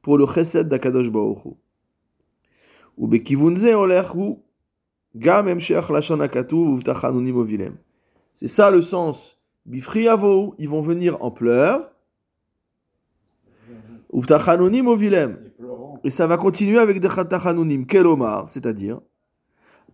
pour 0.02 0.18
le 0.18 0.26
chesed 0.26 0.68
d'Akadosh 0.68 1.10
Baruch 1.10 1.44
Hu. 1.44 1.54
C'est 8.32 8.46
ça 8.46 8.70
le 8.70 8.82
sens. 8.82 9.38
Bifri 9.66 10.02
yavo, 10.04 10.54
ils 10.58 10.68
vont 10.68 10.80
venir 10.80 11.16
en 11.20 11.30
pleurs. 11.30 11.90
Uvtachanonim 14.12 14.86
ovilem. 14.86 15.38
Et 16.04 16.10
ça 16.10 16.26
va 16.26 16.36
continuer 16.36 16.78
avec 16.78 17.00
des 17.00 17.08
tachanunim, 17.08 17.84
kelomar, 17.86 18.48
c'est-à-dire? 18.48 19.00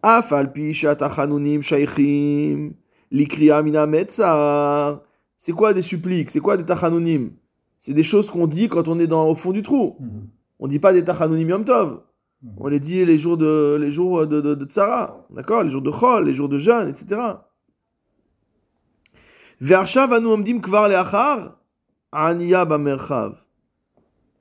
Afal 0.02 0.52
pi 0.52 0.72
tachanunim 0.72 1.62
shaykhim 1.62 2.74
likriya 3.10 3.62
mina 3.62 3.86
metzar. 3.86 5.02
C'est 5.36 5.52
quoi 5.52 5.72
des 5.72 5.82
suppliques? 5.82 6.30
C'est 6.30 6.40
quoi 6.40 6.56
des 6.56 6.64
tachanunim 6.64 7.32
C'est 7.78 7.92
des 7.92 8.02
choses 8.02 8.30
qu'on 8.30 8.46
dit 8.46 8.68
quand 8.68 8.88
on 8.88 8.98
est 8.98 9.06
dans, 9.06 9.28
au 9.28 9.34
fond 9.34 9.52
du 9.52 9.62
trou. 9.62 9.96
Mhm. 9.98 10.28
On 10.58 10.68
dit 10.68 10.78
pas 10.78 10.92
des 10.92 11.04
tachanunim 11.04 11.48
yom 11.48 11.64
tov. 11.64 12.02
Mhm. 12.42 12.54
On 12.58 12.68
les 12.68 12.80
dit 12.80 13.04
les 13.04 13.18
jours 13.18 13.36
de 13.36 13.76
les 13.80 13.90
jours 13.90 14.26
de, 14.26 14.40
de, 14.40 14.64
tsara, 14.64 15.26
d'accord? 15.30 15.64
Les 15.64 15.70
jours 15.70 15.82
de 15.82 15.90
chol, 15.90 16.26
les 16.26 16.34
jours 16.34 16.48
de 16.48 16.58
jeûne, 16.58 16.88
etc. 16.88 17.20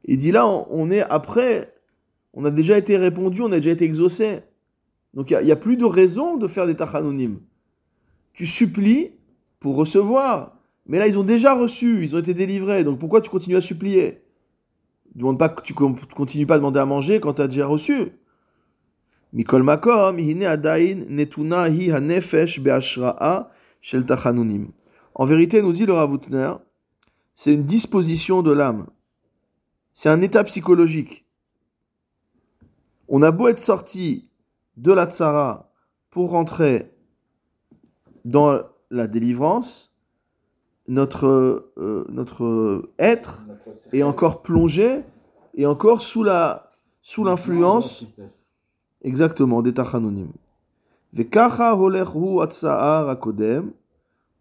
Il 0.08 0.17
dit 0.17 0.32
là, 0.32 0.46
on, 0.46 0.91
est 0.91 1.02
après, 1.02 1.74
on 2.34 2.46
a 2.46 2.52
déjà 2.52 2.78
été 2.78 2.98
répondu, 2.98 3.41
on 3.41 3.52
a 3.52 3.56
déjà 3.56 3.72
été 3.72 3.86
exaucé. 3.86 4.41
Donc 5.13 5.32
il 5.32 5.39
n'y 5.39 5.52
a, 5.52 5.56
plus 5.56 5.78
de 5.78 5.86
raison 5.86 6.36
de 6.38 6.48
faire 6.48 6.67
des 6.67 6.76
tachanonim. 6.76 7.39
Tu 8.34 8.46
supplies 8.46 9.12
pour 9.60 9.76
recevoir. 9.76 10.58
Mais 10.86 11.00
là, 11.00 11.08
ils 11.08 11.17
ont 11.17 11.24
déjà 11.24 11.54
reçu, 11.56 12.04
ils 12.04 12.15
ont 12.15 12.20
été 12.20 12.34
délivrés. 12.34 12.84
Donc 12.84 13.00
pourquoi 13.00 13.22
tu 13.22 13.30
continues 13.30 13.56
à 13.56 13.62
supplier? 13.62 14.25
Demande 15.15 15.39
pas 15.39 15.49
que 15.49 15.62
tu 15.62 15.73
con- 15.73 15.95
continues 16.15 16.45
pas 16.45 16.56
à 16.56 16.58
demander 16.58 16.80
à 16.80 16.86
manger 16.86 17.19
quand 17.19 17.36
tu 17.36 17.41
as 17.41 17.47
déjà 17.47 17.67
reçu. 17.67 18.12
Netuna 19.34 20.13
hi 21.69 21.91
shel 23.82 24.06
tachanunim. 24.06 24.71
En 25.13 25.25
vérité, 25.25 25.62
nous 25.62 25.71
dit 25.71 25.86
le 25.86 25.93
Ravutner, 25.93 26.51
c'est 27.34 27.54
une 27.54 27.63
disposition 27.63 28.41
de 28.41 28.51
l'âme. 28.51 28.88
C'est 29.93 30.10
un 30.10 30.21
état 30.21 30.43
psychologique. 30.43 31.25
On 33.08 33.21
a 33.21 33.32
beau 33.32 33.47
être 33.47 33.60
sorti 33.60 34.28
de 34.75 34.91
la 34.91 35.06
tsara 35.06 35.71
pour 36.10 36.32
rentrer 36.32 36.91
dans 38.25 38.60
la 38.89 39.08
délivrance, 39.08 39.95
notre, 40.88 41.71
euh, 41.79 42.05
notre 42.09 42.90
être 42.99 43.45
Notre 43.49 43.64
cercle. 43.64 43.97
est 43.97 44.03
encore 44.03 44.43
plongé 44.43 45.03
et 45.55 45.66
encore 45.66 46.03
sous 46.03 46.23
la 46.25 46.71
sous 47.03 47.25
l'influence 47.25 48.05
Tristesse. 48.05 48.38
exactement 49.03 49.62
des 49.62 49.73
tachanonim. 49.75 50.33
וככה 51.14 51.71
הולך 51.71 52.09
הוא 52.09 52.43
הצער 52.43 53.11
הקודם, 53.11 53.71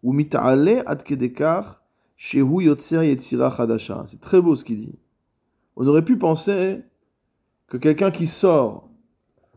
ומתעלה 0.04 0.80
עד 0.86 1.02
כדי 1.02 1.34
כך 1.34 1.74
שהוא 2.16 2.62
יוצר 2.62 3.02
יצירה 3.02 3.50
חדשה. 3.50 4.02
C'est 4.06 4.20
très 4.20 4.40
beau 4.40 4.54
ce 4.54 4.64
qu'il 4.64 4.76
dit. 4.78 4.98
On 5.76 5.86
aurait 5.86 6.04
pu 6.04 6.16
penser 6.18 6.82
que 7.68 7.76
quelqu'un 7.76 8.10
qui 8.10 8.26
sort 8.26 8.88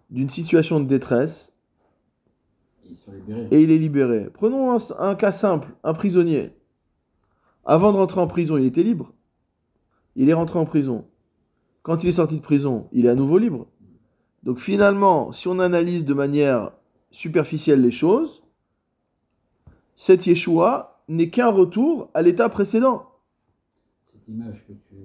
d'une 0.10 0.30
situation 0.30 0.80
de 0.80 0.86
détresse 0.86 1.54
Ils 2.86 2.96
sont 2.96 3.12
libérés. 3.12 3.48
et 3.52 3.62
il 3.62 3.72
est 3.72 3.78
libéré. 3.78 4.30
Prenons 4.34 4.72
un, 4.72 4.78
un 5.00 5.16
cas 5.16 5.32
simple, 5.32 5.70
un 5.84 5.94
prisonnier. 5.94 6.52
Avant 7.71 7.93
de 7.93 7.99
rentrer 7.99 8.19
en 8.23 8.27
prison, 8.27 8.57
il 8.57 8.65
était 8.65 8.83
libre. 8.83 9.13
Il 10.17 10.31
est 10.31 10.35
rentré 10.35 10.59
en 10.59 10.65
prison. 10.65 11.05
Quand 11.83 12.03
il 12.03 12.09
est 12.09 12.13
sorti 12.13 12.37
de 12.37 12.41
prison, 12.41 12.89
il 12.93 13.05
est 13.05 13.11
à 13.11 13.15
nouveau 13.15 13.37
libre. 13.37 13.67
Donc 14.43 14.59
finalement, 14.59 15.33
si 15.33 15.49
on 15.49 15.59
analyse 15.59 16.07
de 16.07 16.15
manière 16.15 16.73
superficielle 17.11 17.83
les 17.83 17.91
choses, 17.91 18.43
cet 19.95 20.27
Yeshua 20.27 21.03
n'est 21.09 21.29
qu'un 21.29 21.51
retour 21.51 22.09
à 22.15 22.23
l'état 22.23 22.49
précédent. 22.49 23.11
Cette 24.13 24.27
image 24.29 24.65
que 24.67 24.73
tu, 24.73 24.97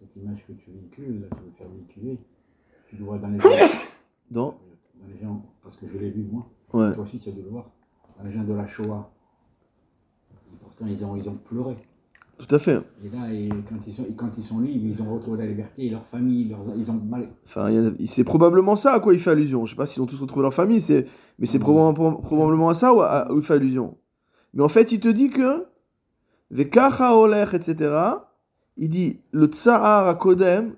cette 0.00 0.16
image 0.16 0.44
que 0.48 0.52
tu 0.54 0.72
véhicules, 0.72 1.28
tu 1.30 1.44
veux 1.44 1.52
faire 1.56 1.68
véhiculer, 1.68 2.18
tu 2.88 2.96
le 2.96 3.04
vois 3.04 3.18
dans 3.18 3.28
les 3.28 3.38
gens, 3.38 3.48
Dans... 4.32 4.58
dans 4.96 5.06
les 5.06 5.22
gens, 5.22 5.44
parce 5.62 5.76
que 5.76 5.86
je 5.86 5.96
l'ai 5.96 6.10
vu 6.10 6.24
moi. 6.24 6.50
Ouais. 6.72 6.92
Toi 6.92 7.04
aussi, 7.04 7.20
tu 7.20 7.28
as 7.28 7.32
dû 7.32 7.42
le 7.42 7.50
voir. 7.50 7.70
Dans 8.18 8.24
les 8.24 8.32
gens 8.32 8.42
de 8.42 8.52
la 8.52 8.66
Shoah. 8.66 9.12
Et 10.52 10.56
pourtant, 10.60 10.86
ils 10.88 11.04
ont, 11.04 11.14
ils 11.14 11.28
ont 11.28 11.36
pleuré. 11.36 11.76
Tout 12.46 12.54
à 12.54 12.58
fait. 12.58 12.80
Et 13.04 13.08
là, 13.14 13.32
et 13.32 13.48
quand, 13.68 13.76
ils 13.86 13.92
sont, 13.92 14.04
et 14.08 14.14
quand 14.14 14.30
ils 14.38 14.42
sont 14.42 14.60
libres, 14.60 14.86
ils 14.86 15.02
ont 15.02 15.14
retrouvé 15.14 15.38
la 15.38 15.46
liberté, 15.46 15.90
leur 15.90 16.06
famille, 16.06 16.48
leurs, 16.48 16.60
ils 16.76 16.90
ont 16.90 16.94
mal. 16.94 17.28
Enfin, 17.46 17.68
c'est 18.06 18.24
probablement 18.24 18.76
ça 18.76 18.92
à 18.94 19.00
quoi 19.00 19.12
il 19.12 19.20
fait 19.20 19.30
allusion. 19.30 19.66
Je 19.66 19.72
sais 19.72 19.76
pas 19.76 19.86
s'ils 19.86 20.00
ont 20.02 20.06
tous 20.06 20.20
retrouvé 20.22 20.42
leur 20.44 20.54
famille, 20.54 20.80
c'est, 20.80 21.06
mais 21.38 21.46
c'est 21.46 21.58
probablement, 21.58 22.14
probablement 22.14 22.70
à 22.70 22.74
ça 22.74 22.94
où, 22.94 23.02
à- 23.02 23.30
où 23.30 23.36
il 23.36 23.42
fait 23.44 23.54
allusion. 23.54 23.98
Mais 24.54 24.62
en 24.62 24.68
fait, 24.68 24.90
il 24.90 25.00
te 25.00 25.08
dit 25.08 25.28
que 25.28 25.66
Vekacha 26.50 27.14
olech, 27.14 27.52
etc. 27.54 27.94
Il 28.78 28.88
dit 28.88 29.20
le 29.32 29.46
tsahar 29.46 30.06
à 30.08 30.14
Kodem, 30.14 30.74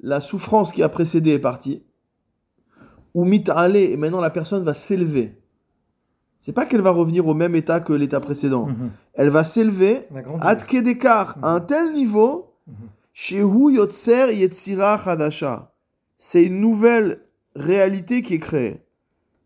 la 0.00 0.18
souffrance 0.20 0.72
qui 0.72 0.82
a 0.82 0.88
précédé 0.88 1.30
est 1.30 1.38
partie. 1.38 1.84
Ou 3.14 3.24
mit'ale, 3.24 3.76
et 3.76 3.96
maintenant 3.96 4.20
la 4.20 4.30
personne 4.30 4.64
va 4.64 4.74
s'élever. 4.74 5.37
C'est 6.38 6.52
pas 6.52 6.66
qu'elle 6.66 6.82
va 6.82 6.90
revenir 6.90 7.26
au 7.26 7.34
même 7.34 7.54
état 7.56 7.80
que 7.80 7.92
l'état 7.92 8.20
précédent. 8.20 8.66
Mhm. 8.66 8.90
Elle 9.14 9.28
va 9.30 9.44
s'élever. 9.44 10.06
Ad 10.40 10.64
kedekar, 10.64 11.36
à 11.42 11.50
un 11.52 11.60
tel 11.60 11.92
niveau, 11.92 12.54
Shehu 13.12 13.72
Yotzer 13.74 14.32
Yetzira 14.34 14.94
Hadasha. 14.94 15.72
C'est 16.16 16.44
une 16.44 16.60
nouvelle 16.60 17.20
réalité 17.56 18.22
qui 18.22 18.34
est 18.34 18.38
créée. 18.38 18.82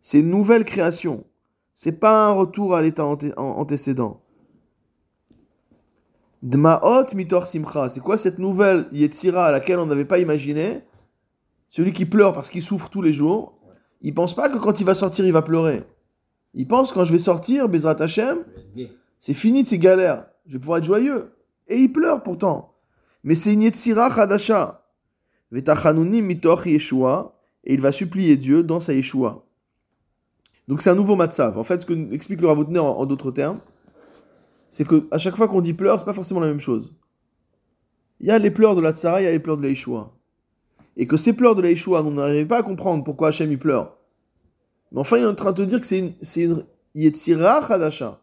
C'est 0.01 0.21
une 0.21 0.29
nouvelle 0.31 0.65
création. 0.65 1.25
C'est 1.73 1.93
pas 1.93 2.27
un 2.29 2.33
retour 2.33 2.75
à 2.75 2.83
l'état 2.83 3.05
anté- 3.05 3.33
an- 3.39 3.55
antécédent. 3.57 4.21
Dmaot 6.43 7.15
mitor 7.15 7.47
simcha. 7.47 7.89
C'est 7.89 8.01
quoi 8.01 8.19
cette 8.19 8.39
nouvelle 8.39 8.87
Yetzira 8.93 9.47
à 9.47 9.53
laquelle 9.53 9.79
on 9.79 9.87
n'avait 9.87 10.05
pas 10.05 10.19
imaginé? 10.19 10.83
Celui 11.69 11.93
qui 11.93 12.05
pleure 12.05 12.33
parce 12.33 12.51
qu'il 12.51 12.63
souffre 12.63 12.91
tous 12.91 13.01
les 13.01 13.13
jours, 13.13 13.55
il 14.03 14.13
pense 14.13 14.35
pas 14.35 14.49
que 14.51 14.59
quand 14.59 14.81
il 14.81 14.85
va 14.85 14.95
sortir, 14.95 15.25
il 15.25 15.33
va 15.33 15.41
pleurer. 15.43 15.85
Il 16.55 16.67
pense 16.67 16.93
quand 16.93 17.05
je 17.05 17.13
vais 17.13 17.19
sortir, 17.19 17.69
Bezrat 17.69 18.01
Hashem, 18.01 18.45
c'est 19.19 19.35
fini 19.35 19.63
de 19.63 19.69
ces 19.69 19.79
galères. 19.79 20.27
Je 20.47 20.55
vais 20.55 20.59
pouvoir 20.59 20.79
être 20.79 20.85
joyeux. 20.85 21.33
Et 21.69 21.77
il 21.77 21.93
pleure 21.93 22.23
pourtant. 22.23 22.75
Mais 23.25 23.35
c'est 23.35 23.53
une 23.53 23.63
Yetzira 23.63 24.15
Chadasha. 24.15 24.85
Vetachanunim 25.51 26.27
mitoch 26.27 26.67
Yeshua. 26.67 27.39
Et 27.65 27.75
il 27.75 27.81
va 27.81 27.93
supplier 27.93 28.37
Dieu 28.37 28.63
dans 28.63 28.81
sa 28.81 28.93
Yeshua. 28.93 29.45
Donc 30.69 30.83
c'est 30.83 30.91
un 30.91 30.95
nouveau 30.95 31.17
matzav. 31.17 31.57
En 31.59 31.63
fait, 31.63 31.81
ce 31.81 31.87
que 31.87 32.13
explique 32.13 32.41
le 32.41 32.49
Ravotner 32.49 32.81
en, 32.81 33.07
d'autres 33.07 33.31
termes, 33.31 33.61
c'est 34.69 34.87
que 34.87 35.07
à 35.11 35.19
chaque 35.19 35.37
fois 35.37 35.49
qu'on 35.49 35.61
dit 35.61 35.75
pleurs, 35.75 35.99
c'est 35.99 36.05
pas 36.05 36.13
forcément 36.13 36.41
la 36.41 36.49
même 36.49 36.61
chose. 36.61 36.93
Il 38.21 38.27
y 38.27 38.31
a 38.31 38.39
les 38.39 38.51
pleurs 38.51 38.75
de 38.75 38.81
la 38.81 38.93
Tzara, 38.93 39.21
il 39.21 39.25
y 39.25 39.29
a 39.29 39.33
les 39.33 39.39
pleurs 39.41 39.57
de 39.57 39.63
la 39.63 39.69
Yeshua. 39.69 40.13
Et 40.97 41.07
que 41.07 41.17
ces 41.17 41.33
pleurs 41.33 41.55
de 41.55 41.63
la 41.63 41.71
Yeshua, 41.71 42.03
on 42.03 42.13
n'arrive 42.13 42.47
pas 42.47 42.59
à 42.59 42.63
comprendre 42.63 43.05
pourquoi 43.05 43.29
Hachem 43.29 43.51
il 43.51 43.59
pleure. 43.59 43.97
Mais 44.93 45.01
enfin, 45.01 45.17
il 45.17 45.25
est 45.25 45.27
en 45.27 45.35
train 45.35 45.53
de 45.53 45.63
te 45.63 45.69
dire 45.69 45.81
que 45.81 45.87
c'est 45.87 45.99
une, 45.99 46.15
c'est 46.21 46.43
une 46.43 46.65
Yetzira 46.95 47.67
Chadasha. 47.67 48.23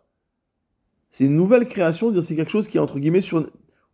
C'est 1.10 1.26
une 1.26 1.36
nouvelle 1.36 1.68
création, 1.68 2.08
c'est-à-dire 2.08 2.28
c'est 2.28 2.36
quelque 2.36 2.52
chose 2.52 2.68
qui 2.68 2.78
est 2.78 2.80
entre 2.80 3.00
guillemets 3.00 3.22
sur, 3.22 3.46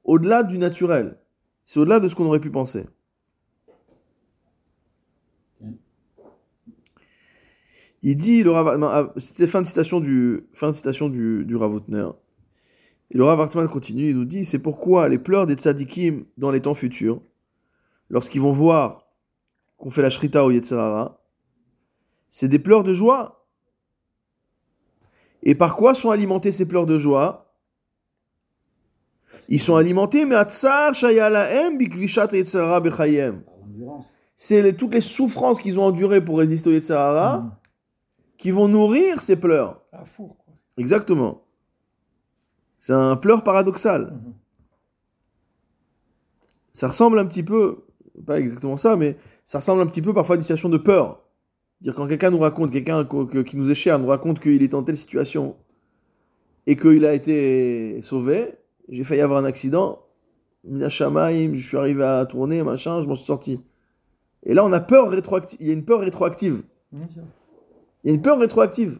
au-delà 0.04 0.44
du 0.44 0.58
naturel. 0.58 1.18
C'est 1.64 1.80
au-delà 1.80 2.00
de 2.00 2.10
ce 2.10 2.16
qu'on 2.16 2.26
aurait 2.26 2.40
pu 2.42 2.52
penser. 2.52 2.86
Il 8.02 8.18
dit, 8.18 8.44
le 8.44 8.52
Rav- 8.52 8.84
ah, 8.84 9.14
c'était 9.18 9.48
fin 9.48 9.62
de 9.62 9.68
citation 9.68 10.00
du, 10.00 10.46
fin 10.54 10.70
de 10.70 10.76
citation 10.76 11.10
du, 11.10 11.44
du 11.46 11.56
Ravotner. 11.56 12.10
Et 13.10 13.18
le 13.18 13.24
Rav 13.24 13.40
Hartman 13.40 13.68
continue, 13.68 14.10
il 14.10 14.16
nous 14.16 14.26
dit, 14.26 14.46
c'est 14.46 14.60
pourquoi 14.60 15.10
les 15.10 15.18
pleurs 15.18 15.48
des 15.48 15.56
tzadikim 15.56 16.26
dans 16.38 16.52
les 16.52 16.62
temps 16.62 16.76
futurs, 16.76 17.22
lorsqu'ils 18.10 18.42
vont 18.42 18.52
voir 18.52 19.08
qu'on 19.78 19.90
fait 19.90 20.02
la 20.02 20.10
shrita 20.10 20.46
au 20.46 20.52
Yetzirara, 20.52 21.25
c'est 22.38 22.50
des 22.50 22.60
pleurs 22.60 22.84
de 22.84 22.94
joie. 22.94 23.46
Et 25.42 25.56
par 25.56 25.78
quoi 25.78 25.96
sont 25.96 26.10
alimentés 26.10 26.52
ces 26.52 26.66
pleurs 26.68 26.86
de 26.86 26.98
joie? 26.98 27.56
Ils 29.48 29.62
sont 29.62 29.78
alimentés, 29.78 30.26
mais. 30.26 30.36
C'est 34.36 34.62
les- 34.62 34.76
toutes 34.76 34.94
les 34.94 35.00
souffrances 35.00 35.62
qu'ils 35.62 35.80
ont 35.80 35.84
endurées 35.86 36.20
pour 36.26 36.38
résister 36.40 36.70
au 36.70 36.74
Yetzirara 36.74 37.40
Mhm. 37.40 37.52
qui 38.36 38.52
vont 38.52 38.68
nourrir 38.68 39.22
ces 39.22 39.38
pleurs. 39.38 39.82
Quoi. 39.90 40.36
Exactement. 40.78 41.44
C'est 42.80 42.92
un 42.92 43.16
pleur 43.16 43.46
paradoxal. 43.46 44.12
Mhm. 44.12 44.34
Ça 46.74 46.90
ressemble 46.90 47.18
un 47.18 47.26
petit 47.26 47.44
peu, 47.44 47.86
pas 48.26 48.42
exactement 48.42 48.76
ça, 48.76 48.98
mais 48.98 49.16
ça 49.46 49.60
ressemble 49.60 49.82
un 49.84 49.88
petit 49.88 50.02
peu 50.02 50.14
parfois 50.14 50.34
à 50.36 50.38
des 50.38 50.42
situations 50.44 50.68
de 50.68 50.78
peur. 50.78 51.22
Dire 51.86 51.94
quand 51.94 52.08
quelqu'un 52.08 52.32
nous 52.32 52.40
raconte, 52.40 52.72
quelqu'un 52.72 53.06
qui 53.44 53.58
nous 53.58 53.70
est 53.70 53.76
cher 53.76 54.00
nous 54.00 54.08
raconte 54.08 54.40
qu'il 54.40 54.64
est 54.64 54.74
en 54.74 54.82
telle 54.82 54.98
situation 54.98 55.56
et 56.66 56.78
qu'il 56.78 57.06
a 57.06 57.14
été 57.14 58.02
sauvé, 58.02 58.56
j'ai 58.90 59.04
failli 59.04 59.22
avoir 59.22 59.38
un 59.38 59.46
accident, 59.46 60.02
je 60.68 60.88
suis 60.88 61.78
arrivé 61.78 62.04
à 62.04 62.26
tourner, 62.26 62.64
machin, 62.64 63.02
je 63.02 63.08
m'en 63.08 63.14
suis 63.14 63.26
sorti. 63.26 63.62
Et 64.42 64.56
là, 64.56 64.66
on 64.66 64.74
a 64.74 64.80
peur 64.80 65.12
rétroactive. 65.12 65.60
Il 65.62 65.68
y 65.68 65.70
a 65.70 65.74
une 65.74 65.86
peur 65.86 66.00
rétroactive. 66.00 66.64
Il 66.92 67.00
y 68.06 68.10
a 68.10 68.14
une 68.16 68.22
peur 68.24 68.40
rétroactive. 68.40 69.00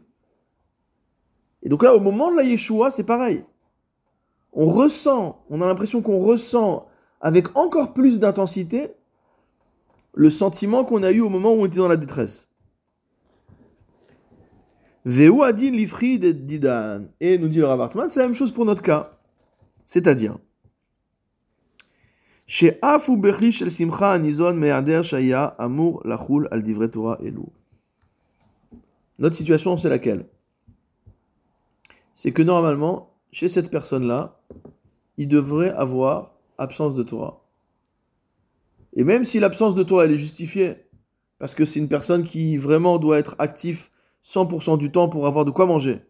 Et 1.64 1.70
donc 1.70 1.82
là, 1.82 1.96
au 1.96 2.00
moment 2.00 2.30
de 2.30 2.38
la 2.38 2.44
Yeshua, 2.44 2.92
c'est 2.92 3.04
pareil. 3.04 3.46
On 4.54 4.68
ressent, 4.68 5.44
on 5.50 5.60
a 5.60 5.66
l'impression 5.66 6.04
qu'on 6.04 6.20
ressent 6.20 6.88
avec 7.20 7.58
encore 7.58 7.96
plus 7.96 8.20
d'intensité 8.20 8.92
le 10.14 10.30
sentiment 10.30 10.84
qu'on 10.84 11.02
a 11.02 11.12
eu 11.12 11.22
au 11.22 11.30
moment 11.30 11.52
où 11.52 11.62
on 11.62 11.66
était 11.66 11.78
dans 11.78 11.88
la 11.88 11.98
détresse. 11.98 12.48
Lifri 15.06 16.20
didan. 16.20 17.06
Et 17.20 17.38
nous 17.38 17.48
dit 17.48 17.60
le 17.60 17.68
Rav 17.68 17.82
Hartman, 17.82 18.10
c'est 18.10 18.20
la 18.20 18.26
même 18.26 18.36
chose 18.36 18.52
pour 18.52 18.66
notre 18.66 18.82
cas. 18.82 19.18
C'est-à-dire, 19.86 20.40
chez 22.48 22.80
Afu 22.82 23.18
Bechi 23.18 23.52
shel 23.52 23.72
Simcha 23.72 24.20
Shaya 25.04 25.46
Amour 25.46 26.02
Lachul. 26.06 26.50
Notre 29.18 29.36
situation, 29.36 29.78
c'est 29.78 29.90
laquelle? 29.90 30.26
C'est 32.14 32.32
que 32.32 32.42
normalement, 32.42 33.14
chez 33.32 33.48
cette 33.48 33.70
personne-là, 33.70 34.40
il 35.18 35.28
devrait 35.28 35.72
avoir 35.72 36.34
absence 36.58 36.96
de 36.96 37.04
Torah. 37.04 37.42
Et 38.94 39.04
même 39.04 39.24
si 39.24 39.40
l'absence 39.40 39.76
de 39.76 39.84
Torah, 39.84 40.06
elle 40.06 40.12
est 40.12 40.18
justifiée, 40.18 40.76
parce 41.38 41.54
que 41.54 41.66
c'est 41.66 41.80
une 41.80 41.90
personne 41.90 42.24
qui 42.24 42.58
vraiment 42.58 42.98
doit 42.98 43.20
être 43.20 43.36
actif 43.40 43.92
100% 44.26 44.80
du 44.80 44.92
temps 44.92 45.08
pour 45.08 45.28
avoir 45.28 45.46
de 45.46 45.52
quoi 45.52 45.68
manger. 45.68 46.02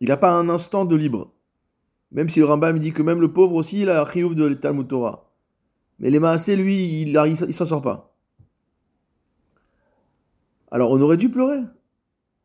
Il 0.00 0.08
n'a 0.08 0.18
pas 0.18 0.30
un 0.30 0.48
instant 0.50 0.84
de 0.84 0.94
libre. 0.94 1.32
Même 2.12 2.28
si 2.28 2.38
le 2.38 2.44
Rambam 2.44 2.78
dit 2.78 2.92
que 2.92 3.02
même 3.02 3.20
le 3.20 3.32
pauvre 3.32 3.54
aussi, 3.54 3.80
il 3.82 3.90
a 3.90 4.02
un 4.02 4.04
de 4.04 4.54
Talmud 4.54 4.86
Torah. 4.86 5.32
Mais 5.98 6.10
les 6.10 6.20
Maasé, 6.20 6.54
lui, 6.54 7.02
il, 7.02 7.18
il 7.26 7.54
s'en 7.54 7.66
sort 7.66 7.82
pas. 7.82 8.14
Alors 10.70 10.90
on 10.90 11.00
aurait 11.00 11.16
dû 11.16 11.30
pleurer. 11.30 11.60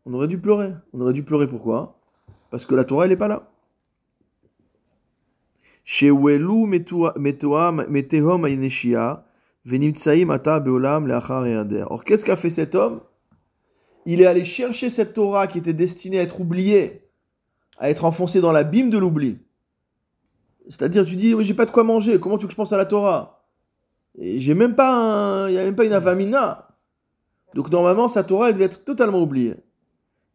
On 0.05 0.13
aurait 0.13 0.27
dû 0.29 0.39
pleurer. 0.39 0.73
On 0.93 1.01
aurait 1.01 1.13
dû 1.13 1.23
pleurer 1.23 1.47
pourquoi? 1.47 1.99
Parce 2.49 2.65
que 2.65 2.73
la 2.73 2.85
Torah, 2.85 3.03
elle 3.03 3.11
n'est 3.11 3.17
pas 3.17 3.27
là. 3.27 3.51
Or, 11.89 12.05
qu'est-ce 12.05 12.25
qu'a 12.25 12.37
fait 12.37 12.49
cet 12.49 12.75
homme? 12.75 13.01
Il 14.05 14.21
est 14.21 14.25
allé 14.25 14.43
chercher 14.43 14.89
cette 14.89 15.13
Torah 15.13 15.47
qui 15.47 15.57
était 15.57 15.73
destinée 15.73 16.19
à 16.19 16.23
être 16.23 16.41
oubliée, 16.41 17.07
à 17.77 17.89
être 17.89 18.05
enfoncée 18.05 18.41
dans 18.41 18.51
l'abîme 18.51 18.89
de 18.89 18.97
l'oubli. 18.97 19.39
C'est-à-dire, 20.67 21.05
tu 21.05 21.15
dis, 21.15 21.33
oui, 21.33 21.43
j'ai 21.43 21.53
pas 21.53 21.65
de 21.65 21.71
quoi 21.71 21.83
manger, 21.83 22.19
comment 22.19 22.37
tu 22.37 22.43
veux 22.43 22.47
que 22.47 22.53
je 22.53 22.57
pense 22.57 22.73
à 22.73 22.77
la 22.77 22.85
Torah? 22.85 23.45
Et 24.17 24.39
j'ai 24.39 24.53
même 24.53 24.75
pas. 24.75 25.45
Il 25.49 25.53
n'y 25.53 25.59
a 25.59 25.63
même 25.63 25.75
pas 25.75 25.85
une 25.85 25.93
avamina. 25.93 26.69
Donc, 27.53 27.71
normalement, 27.71 28.07
sa 28.07 28.23
Torah, 28.23 28.49
elle 28.49 28.55
devait 28.55 28.65
être 28.65 28.83
totalement 28.83 29.21
oubliée. 29.21 29.55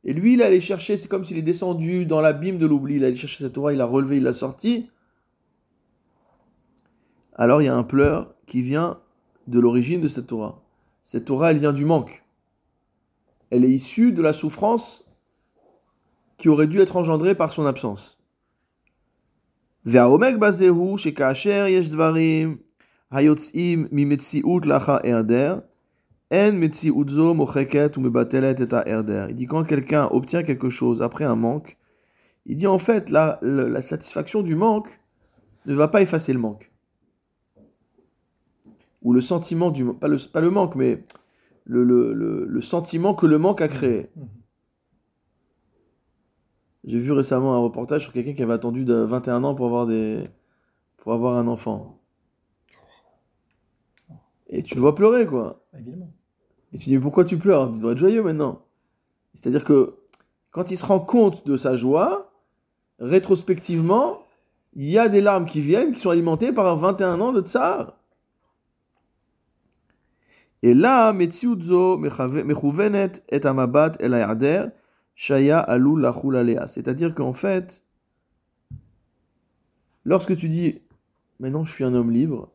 Et 0.04 0.12
lui, 0.12 0.34
il 0.34 0.40
est 0.40 0.44
allé 0.44 0.60
chercher, 0.60 0.96
c'est 0.96 1.08
comme 1.08 1.24
s'il 1.24 1.38
est 1.38 1.42
descendu 1.42 2.06
dans 2.06 2.20
l'abîme 2.20 2.58
de 2.58 2.66
l'oubli, 2.66 2.96
il 2.96 3.02
est 3.02 3.06
allé 3.08 3.16
chercher 3.16 3.44
sa 3.44 3.50
Torah, 3.50 3.72
il 3.72 3.78
l'a 3.78 3.84
relevé, 3.84 4.18
il 4.18 4.22
l'a 4.22 4.32
sorti. 4.32 4.88
Alors, 7.34 7.60
il 7.62 7.66
y 7.66 7.68
a 7.68 7.74
un 7.74 7.82
pleur 7.82 8.34
qui 8.46 8.62
vient 8.62 9.00
de 9.46 9.60
l'origine 9.60 10.00
de 10.00 10.08
cette 10.08 10.28
Torah. 10.28 10.62
Cette 11.02 11.24
Torah, 11.24 11.50
elle 11.50 11.58
vient 11.58 11.72
du 11.72 11.84
manque 11.84 12.24
elle 13.50 13.64
est 13.64 13.70
issue 13.70 14.12
de 14.12 14.22
la 14.22 14.32
souffrance 14.32 15.04
qui 16.36 16.48
aurait 16.48 16.66
dû 16.66 16.80
être 16.80 16.96
engendrée 16.96 17.34
par 17.34 17.52
son 17.52 17.66
absence. 17.66 18.18
Il 29.30 29.34
dit 29.34 29.46
quand 29.46 29.64
quelqu'un 29.64 30.08
obtient 30.10 30.42
quelque 30.42 30.68
chose 30.68 31.00
après 31.00 31.24
un 31.24 31.36
manque, 31.36 31.78
il 32.44 32.56
dit 32.56 32.66
en 32.66 32.78
fait 32.78 33.08
la, 33.10 33.38
la, 33.40 33.80
satisfaction 33.80 34.42
du 34.42 34.54
manque 34.54 35.00
ne 35.66 35.74
va 35.74 35.88
pas 35.88 36.02
effacer 36.02 36.32
le 36.32 36.38
manque. 36.38 36.70
Ou 39.02 39.12
le 39.12 39.20
sentiment 39.20 39.70
du 39.70 39.84
pas 39.86 40.08
pas 40.32 40.40
le 40.40 40.50
manque, 40.50 40.74
mais 40.74 41.02
le, 41.68 41.84
le, 41.84 42.12
le, 42.14 42.46
le 42.46 42.60
sentiment 42.60 43.14
que 43.14 43.26
le 43.26 43.38
manque 43.38 43.60
a 43.60 43.68
créé. 43.68 44.10
Mhm. 44.16 44.28
J'ai 46.84 46.98
vu 46.98 47.12
récemment 47.12 47.54
un 47.54 47.58
reportage 47.58 48.02
sur 48.04 48.12
quelqu'un 48.12 48.32
qui 48.32 48.42
avait 48.42 48.54
attendu 48.54 48.84
de 48.86 48.94
21 48.94 49.44
ans 49.44 49.54
pour 49.54 49.66
avoir, 49.66 49.86
des... 49.86 50.24
pour 50.96 51.12
avoir 51.12 51.36
un 51.36 51.46
enfant. 51.46 52.00
Et 54.46 54.62
tu 54.62 54.74
le 54.74 54.80
vois 54.80 54.94
pleurer, 54.94 55.26
quoi. 55.26 55.60
Évidemment. 55.74 56.10
Et 56.72 56.78
tu 56.78 56.84
dis, 56.86 56.94
mais 56.94 57.02
pourquoi 57.02 57.24
tu 57.24 57.36
pleures? 57.36 57.70
Tu 57.70 57.76
devrais 57.76 57.92
être 57.92 57.98
joyeux 57.98 58.22
maintenant. 58.22 58.64
C'est-à-dire 59.34 59.64
que 59.64 59.98
quand 60.50 60.70
il 60.70 60.78
se 60.78 60.86
rend 60.86 61.00
compte 61.00 61.46
de 61.46 61.58
sa 61.58 61.76
joie, 61.76 62.32
rétrospectivement, 62.98 64.22
il 64.72 64.88
y 64.88 64.96
a 64.96 65.08
des 65.08 65.20
larmes 65.20 65.44
qui 65.44 65.60
viennent, 65.60 65.92
qui 65.92 66.00
sont 66.00 66.10
alimentées 66.10 66.52
par 66.52 66.74
21 66.74 67.20
ans 67.20 67.32
de 67.32 67.42
tsar. 67.42 67.92
Et 67.92 67.92
là, 67.92 67.98
Metziudzo 67.98 68.16
mechouvenet 69.66 69.76
et 69.76 69.76
amabat 69.76 69.86
el 69.88 69.96
ha'yader, 69.98 70.16
shaya 70.16 70.46
alul 70.46 70.47
lachul 75.96 76.36
alea. 76.36 76.66
C'est-à-dire 76.66 77.14
qu'en 77.14 77.32
fait, 77.32 77.84
lorsque 80.04 80.34
tu 80.36 80.48
dis, 80.48 80.80
maintenant 81.40 81.64
je 81.64 81.72
suis 81.72 81.84
un 81.84 81.94
homme 81.94 82.10
libre, 82.10 82.52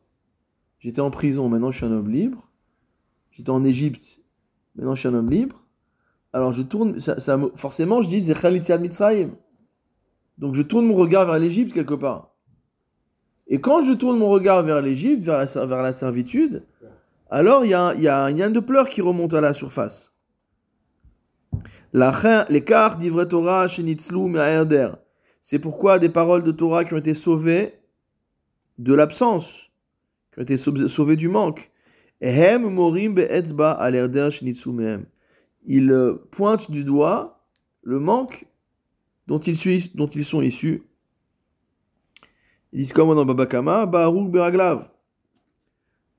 j'étais 0.80 1.02
en 1.02 1.12
prison, 1.12 1.50
maintenant 1.50 1.72
je 1.72 1.78
suis 1.78 1.86
un 1.86 1.92
homme 1.92 2.10
libre, 2.10 2.52
j'étais 3.32 3.50
en 3.50 3.64
Égypte, 3.64 4.22
maintenant 4.76 4.96
je 4.96 5.00
suis 5.00 5.10
un 5.10 5.14
homme 5.14 5.30
libre, 5.30 5.66
alors 6.34 6.52
je 6.52 6.62
tourne, 6.62 7.00
ça, 7.00 7.20
ça 7.20 7.38
me- 7.38 7.52
forcément 7.56 8.02
je 8.02 8.08
dis, 8.10 8.22
Mitzrayim. 8.80 9.36
Donc 10.38 10.56
je 10.56 10.62
tourne 10.62 10.88
mon 10.88 10.96
regard 10.96 11.26
vers 11.26 11.40
l'Égypte 11.40 11.74
quelque 11.74 11.94
part. 11.94 12.36
Et 13.48 13.62
quand 13.62 13.84
je 13.84 13.94
tourne 13.94 14.18
mon 14.18 14.30
regard 14.30 14.64
vers 14.64 14.82
l'Égypte, 14.82 15.24
vers 15.24 15.38
la, 15.38 15.66
vers 15.66 15.84
la 15.84 15.94
servitude, 15.94 16.66
alors 17.34 17.66
il 17.66 17.70
y 17.70 17.74
a, 17.74 18.24
un- 18.24 18.30
lien 18.32 18.52
de 18.52 18.60
pleurs 18.60 18.88
qui 18.88 19.02
remonte 19.02 19.34
à 19.34 19.42
la 19.42 19.54
surface. 19.54 20.14
L'écart 21.92 22.98
d'ivre 22.98 23.24
Torah 23.24 23.68
chez 23.68 23.82
Nitzlou 23.82 24.28
Me'aherder. 24.28 24.92
C'est 25.42 25.58
pourquoi 25.58 25.98
des 25.98 26.10
paroles 26.10 26.44
de 26.44 26.52
Torah 26.52 26.84
qui 26.86 26.94
ont 26.94 26.98
été 26.98 27.16
sauvées 27.16 27.74
de 28.78 28.94
l'absence, 28.94 29.72
qui 30.32 30.40
ont 30.40 30.44
été 30.44 30.58
sau- 30.58 30.88
sauvées 30.88 31.16
du 31.16 31.28
manque. 31.28 31.72
Ehem 32.22 32.70
morim 32.70 33.16
be'etzba 33.16 33.72
al 33.72 33.94
mehem. 34.68 35.06
ils 35.66 36.16
pointent 36.30 36.70
du 36.70 36.84
doigt 36.84 37.44
le 37.82 38.00
manque 38.00 38.46
dont 39.26 39.40
ils, 39.40 39.58
suis- 39.58 39.92
dont 39.96 40.08
ils 40.08 40.24
sont 40.26 40.44
issus. 40.44 40.84
Ils 42.72 42.78
disent 42.82 42.94
comme 42.94 43.16
dans 43.16 43.26
Babakama, 43.26 43.88
Baruch 43.88 44.30
Beraglav. 44.30 44.93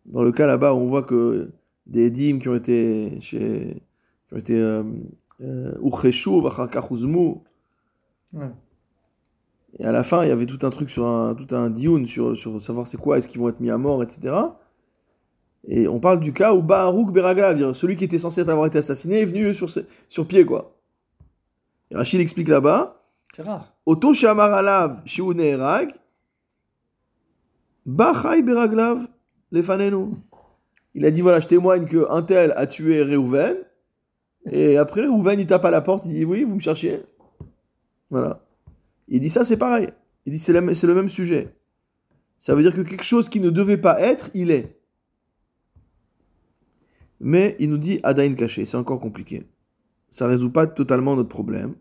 Dans 0.06 0.22
le 0.22 0.32
cas 0.32 0.46
là-bas, 0.46 0.74
on 0.74 0.86
voit 0.86 1.02
que 1.02 1.50
des 1.86 2.10
dîmes 2.10 2.38
qui 2.38 2.48
ont 2.48 2.54
été 2.54 3.18
chez, 3.20 3.82
qui 4.28 4.34
ont 4.34 4.38
été 4.38 4.60
euh, 4.60 4.82
euh. 5.40 5.74
Ouais. 8.32 8.50
Et 9.78 9.84
à 9.84 9.92
la 9.92 10.02
fin, 10.04 10.24
il 10.24 10.28
y 10.28 10.32
avait 10.32 10.46
tout 10.46 10.64
un 10.66 10.70
truc 10.70 10.90
sur 10.90 11.06
un, 11.06 11.34
tout 11.34 11.54
un 11.54 11.70
dioun 11.70 12.06
sur, 12.06 12.36
sur 12.36 12.62
savoir 12.62 12.86
c'est 12.86 12.96
quoi, 12.96 13.18
est-ce 13.18 13.26
qu'ils 13.26 13.40
vont 13.40 13.48
être 13.48 13.60
mis 13.60 13.70
à 13.70 13.78
mort, 13.78 14.02
etc. 14.02 14.34
Et 15.66 15.88
on 15.88 15.98
parle 15.98 16.20
du 16.20 16.32
cas 16.32 16.54
où 16.54 16.62
Baruch 16.62 17.10
Beraglav, 17.10 17.72
celui 17.72 17.96
qui 17.96 18.04
était 18.04 18.18
censé 18.18 18.42
avoir 18.42 18.66
été 18.66 18.78
assassiné, 18.78 19.20
est 19.20 19.24
venu 19.24 19.54
sur, 19.54 19.68
sur 20.08 20.26
pied, 20.26 20.44
quoi. 20.44 20.76
Et 21.90 21.96
Rachid 21.96 22.20
explique 22.20 22.48
là-bas, 22.48 23.02
C'est 23.34 23.42
rare. 23.42 23.74
Oto 23.86 24.14
Shamar 24.14 24.52
Alav, 24.52 25.02
Shiu 25.04 25.34
Lefanenu. 29.54 30.14
Il 30.94 31.06
a 31.06 31.10
dit 31.10 31.20
voilà, 31.20 31.40
je 31.40 31.46
témoigne 31.46 31.86
que 31.86 32.10
un 32.10 32.22
tel 32.22 32.52
a 32.56 32.66
tué 32.66 33.02
Réhouven. 33.02 33.56
Et 34.50 34.76
après, 34.76 35.02
Réhouven, 35.02 35.38
il 35.38 35.46
tape 35.46 35.64
à 35.64 35.70
la 35.70 35.80
porte, 35.80 36.04
il 36.06 36.10
dit 36.10 36.24
oui, 36.24 36.42
vous 36.44 36.56
me 36.56 36.60
cherchiez. 36.60 37.02
Voilà. 38.10 38.44
Il 39.08 39.20
dit 39.20 39.30
ça, 39.30 39.44
c'est 39.44 39.56
pareil. 39.56 39.88
Il 40.26 40.32
dit 40.32 40.38
c'est 40.38 40.52
le 40.52 40.94
même 40.94 41.08
sujet. 41.08 41.54
Ça 42.38 42.54
veut 42.54 42.62
dire 42.62 42.74
que 42.74 42.80
quelque 42.82 43.04
chose 43.04 43.28
qui 43.28 43.40
ne 43.40 43.50
devait 43.50 43.78
pas 43.78 44.00
être, 44.00 44.30
il 44.34 44.50
est. 44.50 44.78
Mais 47.20 47.56
il 47.58 47.70
nous 47.70 47.78
dit 47.78 48.00
Adain 48.02 48.34
caché, 48.34 48.64
c'est 48.64 48.76
encore 48.76 49.00
compliqué. 49.00 49.46
Ça 50.10 50.26
résout 50.26 50.50
pas 50.50 50.66
totalement 50.66 51.16
notre 51.16 51.28
problème. 51.28 51.74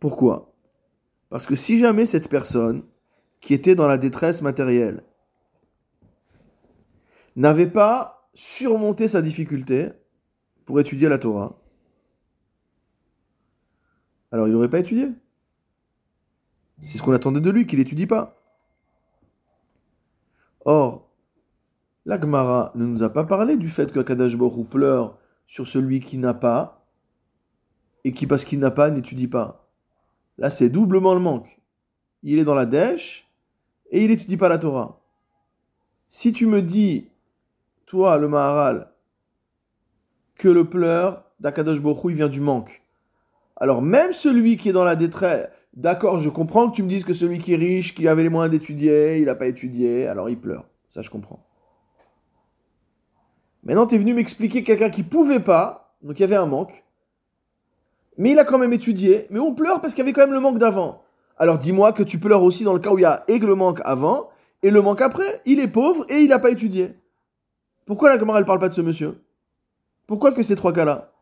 Pourquoi? 0.00 0.54
Parce 1.28 1.46
que 1.46 1.54
si 1.54 1.78
jamais 1.78 2.06
cette 2.06 2.28
personne 2.28 2.82
qui 3.40 3.54
était 3.54 3.74
dans 3.74 3.88
la 3.88 3.98
détresse 3.98 4.42
matérielle 4.42 5.02
n'avait 7.36 7.70
pas 7.70 8.28
surmonté 8.34 9.08
sa 9.08 9.22
difficulté 9.22 9.90
pour 10.64 10.80
étudier 10.80 11.08
la 11.08 11.18
Torah, 11.18 11.58
alors 14.30 14.48
il 14.48 14.52
n'aurait 14.52 14.68
pas 14.68 14.80
étudié. 14.80 15.10
C'est 16.82 16.98
ce 16.98 17.02
qu'on 17.02 17.12
attendait 17.12 17.40
de 17.40 17.50
lui, 17.50 17.66
qu'il 17.66 17.78
n'étudie 17.78 18.06
pas. 18.06 18.40
Or, 20.64 21.10
la 22.04 22.20
Gemara 22.20 22.72
ne 22.74 22.84
nous 22.84 23.02
a 23.02 23.10
pas 23.10 23.24
parlé 23.24 23.56
du 23.56 23.68
fait 23.68 23.92
que 23.92 24.00
Kadash 24.00 24.36
Baruch 24.36 24.68
pleure 24.68 25.18
sur 25.46 25.66
celui 25.66 26.00
qui 26.00 26.18
n'a 26.18 26.34
pas, 26.34 26.86
et 28.04 28.12
qui, 28.12 28.26
parce 28.26 28.44
qu'il 28.44 28.58
n'a 28.58 28.70
pas, 28.70 28.90
n'étudie 28.90 29.28
pas. 29.28 29.68
Là, 30.36 30.50
c'est 30.50 30.68
doublement 30.68 31.14
le 31.14 31.20
manque. 31.20 31.60
Il 32.22 32.38
est 32.38 32.44
dans 32.44 32.54
la 32.54 32.66
dèche, 32.66 33.27
et 33.90 34.04
il 34.04 34.10
n'étudie 34.10 34.36
pas 34.36 34.48
la 34.48 34.58
Torah. 34.58 35.00
Si 36.08 36.32
tu 36.32 36.46
me 36.46 36.62
dis, 36.62 37.10
toi, 37.86 38.18
le 38.18 38.28
Maharal, 38.28 38.90
que 40.34 40.48
le 40.48 40.68
pleur 40.68 41.24
d'Akadosh 41.40 41.78
Hu, 41.78 42.10
il 42.10 42.14
vient 42.14 42.28
du 42.28 42.40
manque, 42.40 42.82
alors 43.56 43.82
même 43.82 44.12
celui 44.12 44.56
qui 44.56 44.68
est 44.68 44.72
dans 44.72 44.84
la 44.84 44.96
détresse, 44.96 45.48
d'accord, 45.74 46.18
je 46.18 46.30
comprends 46.30 46.70
que 46.70 46.76
tu 46.76 46.82
me 46.82 46.88
dises 46.88 47.04
que 47.04 47.12
celui 47.12 47.38
qui 47.38 47.52
est 47.52 47.56
riche, 47.56 47.94
qui 47.94 48.08
avait 48.08 48.22
les 48.22 48.28
moyens 48.28 48.50
d'étudier, 48.50 49.18
il 49.18 49.26
n'a 49.26 49.34
pas 49.34 49.46
étudié, 49.46 50.06
alors 50.06 50.30
il 50.30 50.38
pleure. 50.38 50.66
Ça, 50.88 51.02
je 51.02 51.10
comprends. 51.10 51.44
Maintenant, 53.64 53.86
tu 53.86 53.96
es 53.96 53.98
venu 53.98 54.14
m'expliquer 54.14 54.62
quelqu'un 54.62 54.90
qui 54.90 55.02
pouvait 55.02 55.40
pas, 55.40 55.96
donc 56.02 56.18
il 56.18 56.22
y 56.22 56.24
avait 56.24 56.36
un 56.36 56.46
manque, 56.46 56.84
mais 58.16 58.32
il 58.32 58.38
a 58.38 58.44
quand 58.44 58.58
même 58.58 58.72
étudié, 58.72 59.26
mais 59.30 59.40
on 59.40 59.54
pleure 59.54 59.80
parce 59.80 59.94
qu'il 59.94 60.02
y 60.04 60.06
avait 60.06 60.12
quand 60.12 60.22
même 60.22 60.32
le 60.32 60.40
manque 60.40 60.58
d'avant. 60.58 61.02
Alors 61.38 61.58
dis-moi 61.58 61.92
que 61.92 62.02
tu 62.02 62.18
pleures 62.18 62.42
aussi 62.42 62.64
dans 62.64 62.72
le 62.72 62.80
cas 62.80 62.90
où 62.90 62.98
il 62.98 63.02
y 63.02 63.04
a 63.04 63.24
et 63.28 63.38
le 63.38 63.54
manque 63.54 63.80
avant, 63.84 64.30
et 64.62 64.70
le 64.70 64.82
manque 64.82 65.00
après. 65.00 65.40
Il 65.46 65.60
est 65.60 65.68
pauvre 65.68 66.04
et 66.08 66.18
il 66.18 66.28
n'a 66.28 66.38
pas 66.38 66.50
étudié. 66.50 66.94
Pourquoi 67.86 68.08
la 68.08 68.18
Gemara, 68.18 68.38
elle 68.38 68.44
parle 68.44 68.58
pas 68.58 68.68
de 68.68 68.74
ce 68.74 68.80
monsieur? 68.80 69.22
Pourquoi 70.06 70.32
que 70.32 70.42
ces 70.42 70.56
trois 70.56 70.72
cas-là? 70.72 71.12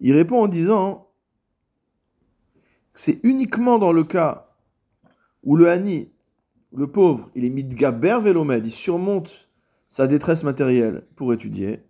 Il 0.00 0.12
répond 0.12 0.42
en 0.42 0.48
disant 0.48 1.08
que 2.92 3.00
c'est 3.00 3.20
uniquement 3.22 3.78
dans 3.78 3.92
le 3.92 4.04
cas 4.04 4.50
où 5.42 5.56
le 5.56 5.68
Hani, 5.68 6.10
le 6.74 6.86
pauvre, 6.90 7.30
il 7.34 7.44
est 7.44 7.50
mitgaber 7.50 8.18
velomède, 8.20 8.66
il 8.66 8.72
surmonte 8.72 9.48
sa 9.88 10.06
détresse 10.06 10.42
matérielle 10.42 11.06
pour 11.16 11.32
étudier, 11.32 11.84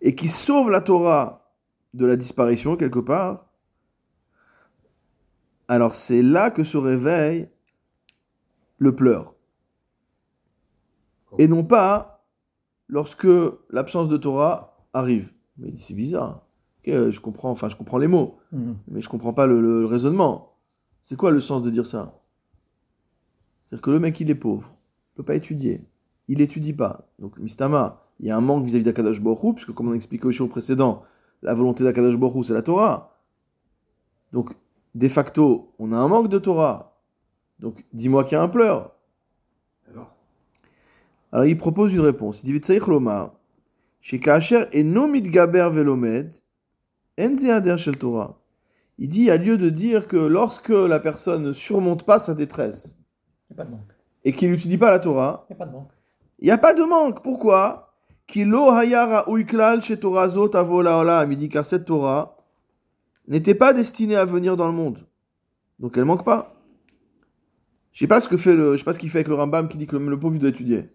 et 0.00 0.14
qui 0.14 0.28
sauve 0.28 0.70
la 0.70 0.80
Torah 0.80 1.52
de 1.94 2.06
la 2.06 2.16
disparition 2.16 2.76
quelque 2.76 2.98
part, 2.98 3.48
alors 5.68 5.94
c'est 5.94 6.22
là 6.22 6.50
que 6.50 6.64
se 6.64 6.76
réveille 6.76 7.48
le 8.78 8.94
pleur. 8.94 9.34
Et 11.38 11.46
non 11.48 11.64
pas 11.64 12.24
lorsque 12.88 13.26
l'absence 13.70 14.08
de 14.08 14.16
Torah 14.16 14.86
arrive. 14.92 15.32
Mais 15.58 15.74
c'est 15.76 15.94
bizarre. 15.94 16.46
Je 16.86 17.20
comprends, 17.20 17.50
enfin 17.50 17.68
je 17.68 17.76
comprends 17.76 17.98
les 17.98 18.06
mots, 18.06 18.38
Mhm. 18.52 18.76
mais 18.88 19.02
je 19.02 19.08
comprends 19.10 19.34
pas 19.34 19.46
le, 19.46 19.60
le- 19.60 19.80
le 19.80 19.86
raisonnement. 19.86 20.56
C'est 21.02 21.16
quoi 21.16 21.30
le 21.30 21.40
sens 21.40 21.62
de 21.62 21.68
dire 21.70 21.84
ça? 21.84 22.18
C'est-à-dire 23.64 23.82
que 23.82 23.90
le 23.90 24.00
mec 24.00 24.18
il 24.20 24.30
est 24.30 24.34
pauvre, 24.34 24.74
il 25.12 25.16
peut 25.16 25.22
pas 25.24 25.34
étudier, 25.34 25.86
il 26.28 26.40
étudie 26.40 26.72
pas. 26.72 27.10
Donc 27.18 27.38
Mistama, 27.38 28.07
il 28.20 28.26
y 28.26 28.30
a 28.30 28.36
un 28.36 28.40
manque 28.40 28.64
vis-à-vis 28.64 28.84
d'Akadash 28.84 29.20
Borou, 29.20 29.52
puisque 29.54 29.72
comme 29.72 29.88
on 29.88 29.94
expliquait 29.94 30.26
au 30.26 30.32
show 30.32 30.46
précédent, 30.48 31.02
la 31.42 31.54
volonté 31.54 31.84
d'Akadash 31.84 32.16
Borou 32.16 32.42
c'est 32.42 32.54
la 32.54 32.62
Torah. 32.62 33.18
Donc 34.32 34.50
de 34.94 35.08
facto, 35.08 35.72
on 35.78 35.92
a 35.92 35.96
un 35.96 36.08
manque 36.08 36.28
de 36.28 36.38
Torah. 36.38 37.00
Donc 37.60 37.84
dis-moi 37.92 38.24
qu'il 38.24 38.32
y 38.36 38.40
a 38.40 38.42
un 38.42 38.48
pleur. 38.48 38.94
Alors, 39.90 40.14
Alors 41.32 41.46
il 41.46 41.56
propose 41.56 41.92
une 41.94 42.00
réponse. 42.00 42.42
Il 42.42 42.46
dit. 42.46 42.52
Il 48.98 49.08
dit, 49.08 49.20
il 49.20 49.24
y 49.26 49.30
a 49.30 49.36
lieu 49.36 49.56
de 49.58 49.70
dire 49.70 50.08
que 50.08 50.16
lorsque 50.16 50.70
la 50.70 50.98
personne 50.98 51.42
ne 51.44 51.52
surmonte 51.52 52.04
pas 52.04 52.18
sa 52.18 52.34
détresse 52.34 52.96
Il 53.50 53.54
n'y 53.54 53.60
a 53.60 53.64
pas 53.64 53.64
de 53.64 53.70
manque. 53.70 53.92
et 54.24 54.32
qu'il 54.32 54.50
n'étudie 54.50 54.78
pas 54.78 54.90
la 54.90 54.98
Torah, 54.98 55.46
Il 55.48 55.54
n'y 55.54 55.56
a 55.56 55.58
pas 55.58 55.66
de 55.66 55.72
manque. 55.72 55.90
il 56.40 56.44
n'y 56.46 56.50
a 56.50 56.58
pas 56.58 56.74
de 56.74 56.82
manque. 56.82 57.22
Pourquoi? 57.22 57.87
Kilo 58.28 58.70
hayara 58.70 59.24
uiklal 59.28 59.80
chez 59.80 59.98
avola. 60.04 61.26
Il 61.28 61.36
dit 61.36 61.48
car 61.48 61.64
cette 61.64 61.86
Torah 61.86 62.36
n'était 63.26 63.54
pas 63.54 63.72
destinée 63.72 64.16
à 64.16 64.26
venir 64.26 64.56
dans 64.56 64.66
le 64.66 64.74
monde. 64.74 64.98
Donc 65.80 65.96
elle 65.96 66.04
manque 66.04 66.24
pas. 66.24 66.54
Je 67.90 68.00
sais 68.00 68.06
pas 68.06 68.20
ce 68.20 68.28
que 68.28 68.36
fait 68.36 68.54
le, 68.54 68.72
je 68.72 68.78
sais 68.78 68.84
pas 68.84 68.92
ce 68.92 68.98
qu'il 68.98 69.08
fait 69.08 69.18
avec 69.18 69.28
le 69.28 69.34
Rambam 69.34 69.66
qui 69.66 69.78
dit 69.78 69.86
que 69.86 69.96
le, 69.96 70.10
le 70.10 70.18
pauvre 70.18 70.36
il 70.36 70.40
doit 70.40 70.50
étudier. 70.50 70.90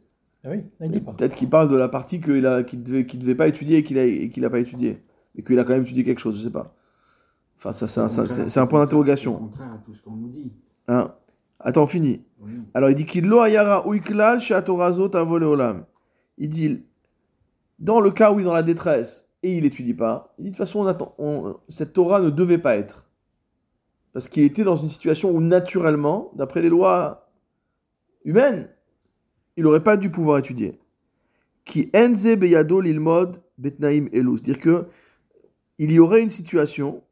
Ah 0.46 0.50
oui, 0.52 0.58
là, 0.80 0.86
il 0.86 0.92
dit 0.92 1.02
pas. 1.02 1.14
Peut-être 1.14 1.36
qu'il 1.36 1.50
parle 1.50 1.70
de 1.70 1.76
la 1.76 1.90
partie 1.90 2.22
qu'il 2.22 2.46
a, 2.46 2.64
qu'il 2.64 2.84
devait, 2.84 3.06
qu'il 3.06 3.20
devait 3.20 3.36
pas 3.36 3.48
étudier 3.48 3.78
et 3.78 3.84
qu'il 3.84 3.98
a, 3.98 4.06
et 4.06 4.30
qu'il 4.30 4.46
a 4.46 4.50
pas 4.52 4.60
étudié. 4.60 5.04
Et 5.36 5.44
qu'il 5.44 5.58
a 5.58 5.64
quand 5.64 5.74
même 5.74 5.82
étudié 5.82 6.04
quelque 6.04 6.20
chose, 6.20 6.38
je 6.38 6.44
sais 6.44 6.52
pas. 6.52 6.76
Enfin, 7.58 7.72
ça, 7.72 7.88
c'est 7.88 8.60
un, 8.60 8.68
point 8.68 8.80
d'interrogation. 8.80 9.38
contraire 9.38 9.74
à 9.74 9.78
tout 9.84 9.96
ce 9.96 10.02
qu'on 10.02 10.12
nous 10.12 10.30
dit. 10.30 10.52
Hein? 10.88 11.12
Attends, 11.60 11.84
on 11.84 11.88
finit. 11.88 12.22
Oui. 12.40 12.52
Alors 12.74 12.90
il 12.90 12.96
dit 12.96 13.06
qu'il 13.06 13.26
lo 13.26 13.42
ayara 13.42 13.84
uiklal. 13.88 14.40
Il 16.38 16.50
dit 16.50 16.84
dans 17.80 18.00
le 18.00 18.12
cas 18.12 18.32
où 18.32 18.40
il 18.40 18.44
est 18.44 18.46
dans 18.46 18.54
la 18.54 18.64
détresse 18.64 19.30
et 19.42 19.58
il 19.58 19.66
étudie 19.66 19.94
pas, 19.94 20.34
il 20.38 20.44
dit 20.44 20.50
de 20.52 20.56
toute 20.56 20.58
façon 20.58 20.80
on 20.80 20.86
attend, 20.88 21.16
cette 21.68 21.94
Torah 21.94 22.22
ne 22.22 22.30
devait 22.30 22.58
pas 22.58 22.76
être 22.76 23.10
parce 24.14 24.30
qu'il 24.30 24.44
était 24.44 24.64
dans 24.64 24.76
une 24.76 24.90
situation 24.90 25.32
où 25.32 25.42
naturellement, 25.42 26.32
d'après 26.36 26.62
les 26.62 26.70
lois 26.70 27.32
humaines, 28.24 28.70
il 29.58 29.64
n'aurait 29.64 29.84
pas 29.84 29.98
dû 29.98 30.12
pouvoir 30.12 30.38
étudier. 30.38 30.80
Qui 31.66 31.90
enze 31.96 32.38
beyado 32.38 32.80
lilmod 32.80 33.42
betnaim 33.58 34.08
elus, 34.14 34.42
dire 34.42 34.60
que 34.60 34.86
il 35.80 35.92
y 35.92 36.00
aurait 36.00 36.22
une 36.22 36.30
situation, 36.30 37.04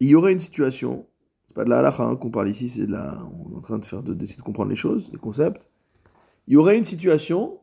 il 0.00 0.08
y 0.08 0.14
aurait 0.14 0.32
une 0.32 0.38
situation 0.38 1.06
c'est 1.48 1.54
pas 1.54 1.64
de 1.64 1.70
la 1.70 1.78
halakha 1.78 2.04
hein, 2.04 2.16
qu'on 2.16 2.30
parle 2.30 2.48
ici, 2.48 2.68
c'est 2.68 2.86
de 2.86 2.92
la. 2.92 3.24
On 3.24 3.52
est 3.52 3.56
en 3.56 3.60
train 3.60 3.78
de 3.78 3.84
faire 3.84 4.02
de- 4.02 4.14
d'essayer 4.14 4.38
de 4.38 4.42
comprendre 4.42 4.70
les 4.70 4.76
choses, 4.76 5.10
les 5.12 5.18
concepts. 5.18 5.68
Il 6.46 6.54
y 6.54 6.56
aurait 6.56 6.76
une 6.76 6.84
situation 6.84 7.58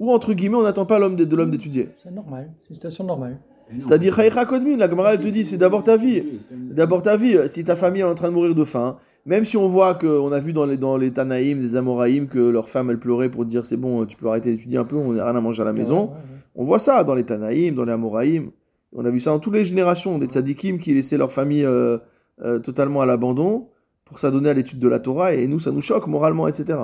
où, 0.00 0.10
entre 0.10 0.32
guillemets, 0.32 0.56
on 0.56 0.62
n'attend 0.62 0.86
pas 0.86 0.98
l'homme 0.98 1.14
de, 1.14 1.24
de 1.24 1.36
l'homme 1.36 1.52
d'étudier. 1.52 1.90
C'est 2.02 2.10
normal. 2.10 2.50
C'est 2.62 2.70
une 2.70 2.74
situation 2.74 3.04
normale. 3.04 3.38
C'est-à-dire, 3.78 4.16
la 4.18 4.90
Gemara, 4.90 5.14
elle 5.14 5.20
te 5.20 5.28
dit, 5.28 5.44
c'est 5.44 5.56
d'abord 5.56 5.84
ta 5.84 5.96
vie. 5.96 6.24
D'abord 6.50 7.02
ta 7.02 7.16
vie. 7.16 7.36
Si 7.46 7.62
ta 7.62 7.76
famille 7.76 8.00
est 8.00 8.04
en 8.04 8.16
train 8.16 8.28
de 8.28 8.34
mourir 8.34 8.54
de 8.56 8.64
faim, 8.64 8.96
même 9.26 9.44
si 9.44 9.56
on 9.56 9.68
voit 9.68 9.94
qu'on 9.94 10.32
a 10.32 10.40
vu 10.40 10.52
dans 10.52 10.66
les, 10.66 10.76
dans 10.76 10.96
les 10.96 11.12
Tanaïm, 11.12 11.60
des 11.60 11.76
Amoraïm, 11.76 12.26
que 12.26 12.38
leur 12.38 12.68
femme, 12.68 12.90
elle 12.90 12.98
pleurait 12.98 13.28
pour 13.28 13.44
dire 13.44 13.64
c'est 13.66 13.76
bon, 13.76 14.04
tu 14.06 14.16
peux 14.16 14.26
arrêter 14.26 14.50
d'étudier 14.50 14.78
un 14.78 14.84
peu, 14.84 14.96
on 14.96 15.12
n'a 15.12 15.24
rien 15.24 15.36
à 15.36 15.40
manger 15.40 15.62
à 15.62 15.66
la 15.66 15.72
maison. 15.72 16.00
Ouais, 16.00 16.08
ouais, 16.08 16.14
ouais. 16.14 16.40
On 16.56 16.64
voit 16.64 16.78
ça 16.78 17.04
dans 17.04 17.14
les 17.14 17.24
Tanaïm, 17.24 17.74
dans 17.74 17.84
les 17.84 17.92
Amoraïm. 17.92 18.50
On 18.92 19.04
a 19.04 19.10
vu 19.10 19.20
ça 19.20 19.30
dans 19.30 19.38
toutes 19.38 19.54
les 19.54 19.64
générations, 19.64 20.18
des 20.18 20.26
tzadikim 20.26 20.78
qui 20.78 20.92
laissaient 20.94 21.18
leur 21.18 21.30
famille 21.30 21.64
euh, 21.64 21.98
euh, 22.42 22.58
totalement 22.58 23.02
à 23.02 23.06
l'abandon 23.06 23.68
pour 24.04 24.18
s'adonner 24.18 24.48
à 24.48 24.54
l'étude 24.54 24.80
de 24.80 24.88
la 24.88 24.98
Torah, 24.98 25.34
et 25.34 25.46
nous, 25.46 25.60
ça 25.60 25.70
nous 25.70 25.80
choque 25.80 26.08
moralement, 26.08 26.48
etc. 26.48 26.78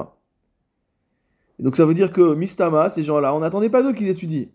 Et 1.58 1.62
donc 1.62 1.76
ça 1.76 1.84
veut 1.84 1.94
dire 1.94 2.10
que 2.10 2.34
Mistama, 2.34 2.90
ces 2.90 3.02
gens-là, 3.02 3.34
on 3.34 3.40
n'attendait 3.40 3.70
pas 3.70 3.82
d'eux 3.82 3.92
qu'ils 3.92 4.08
étudient. 4.08 4.48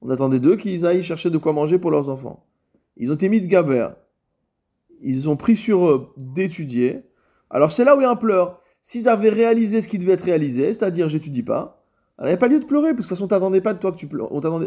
On 0.00 0.10
attendait 0.10 0.38
d'eux 0.38 0.56
qu'ils 0.56 0.86
aillent 0.86 1.02
chercher 1.02 1.30
de 1.30 1.38
quoi 1.38 1.52
manger 1.52 1.78
pour 1.78 1.90
leurs 1.90 2.08
enfants. 2.08 2.46
Ils 2.96 3.10
ont 3.12 3.16
émis 3.16 3.40
de 3.40 3.46
Gaber. 3.46 3.88
Ils 5.00 5.28
ont 5.28 5.36
pris 5.36 5.56
sur 5.56 5.86
eux 5.86 6.08
d'étudier. 6.16 7.02
Alors 7.50 7.72
c'est 7.72 7.84
là 7.84 7.96
où 7.96 8.00
il 8.00 8.04
y 8.04 8.06
a 8.06 8.10
un 8.10 8.16
pleur. 8.16 8.60
S'ils 8.80 9.08
avaient 9.08 9.28
réalisé 9.28 9.80
ce 9.80 9.88
qui 9.88 9.98
devait 9.98 10.12
être 10.12 10.22
réalisé, 10.24 10.66
c'est-à-dire 10.66 11.08
j'étudie 11.08 11.42
pas, 11.42 11.84
il 12.18 12.22
n'y 12.22 12.28
avait 12.28 12.38
pas 12.38 12.48
lieu 12.48 12.58
de 12.58 12.64
pleurer, 12.64 12.94
parce 12.94 13.08
que 13.08 13.14
de 13.14 13.18
toute 13.18 13.30
façon, 13.30 13.60
pas 13.60 13.74
de 13.74 13.78
toi. 13.78 13.94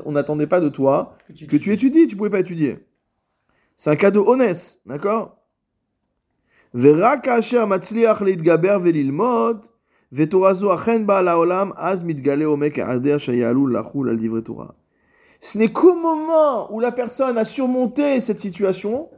On 0.06 0.12
n'attendait 0.14 0.48
pas 0.48 0.62
de 0.62 0.70
toi 0.70 1.18
que 1.28 1.34
tu, 1.34 1.48
que 1.48 1.58
tu 1.58 1.74
étudies, 1.74 2.08
tu 2.08 2.16
pouvais 2.16 2.30
pas 2.30 2.40
étudier. 2.40 2.80
C'est 3.76 3.90
un 3.90 3.98
cadeau 3.98 4.26
honnête, 4.26 4.80
d'accord? 4.86 5.38
Kacher 6.74 7.66
matzliach 7.66 8.22
ce 10.14 10.24
n'est 15.58 15.70
qu'au 15.70 15.96
moment 15.96 16.74
où 16.74 16.80
la 16.80 16.92
personne 16.92 17.38
a 17.38 17.46
surmonté 17.46 18.20
cette 18.20 18.40
situation 18.40 19.10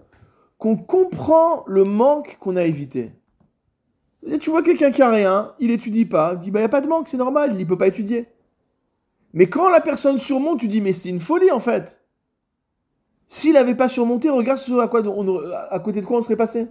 qu'on 0.60 0.78
comprend 0.78 1.64
le 1.68 1.84
manque 1.84 2.38
qu'on 2.40 2.56
a 2.56 2.64
évité. 2.64 3.12
Et 4.26 4.38
tu 4.38 4.52
vois 4.52 4.62
quelqu'un 4.62 4.92
qui 4.92 5.02
a 5.02 5.10
rien, 5.10 5.54
il 5.60 5.72
étudie 5.72 6.06
pas, 6.06 6.34
il 6.36 6.40
dit 6.40 6.52
bah 6.52 6.62
y 6.62 6.64
a 6.64 6.70
pas 6.70 6.80
de 6.80 6.88
manque, 6.88 7.10
c'est 7.10 7.18
normal, 7.18 7.60
il 7.60 7.68
peut 7.68 7.78
pas 7.78 7.88
étudier. 7.88 8.28
Mais 9.34 9.48
quand 9.48 9.70
la 9.70 9.82
personne 9.82 10.18
surmonte, 10.18 10.60
tu 10.60 10.68
dis 10.68 10.80
mais 10.80 10.94
c'est 10.94 11.10
une 11.10 11.20
folie 11.20 11.52
en 11.52 11.60
fait. 11.60 12.02
S'il 13.28 13.54
n'avait 13.54 13.76
pas 13.76 13.90
surmonté, 13.90 14.30
regarde 14.30 14.60
ce 14.60 14.80
à 14.80 14.88
quoi 14.88 15.02
à 15.72 15.80
côté 15.80 16.02
de 16.02 16.06
quoi 16.06 16.18
on 16.18 16.22
serait 16.22 16.36
passé. 16.36 16.68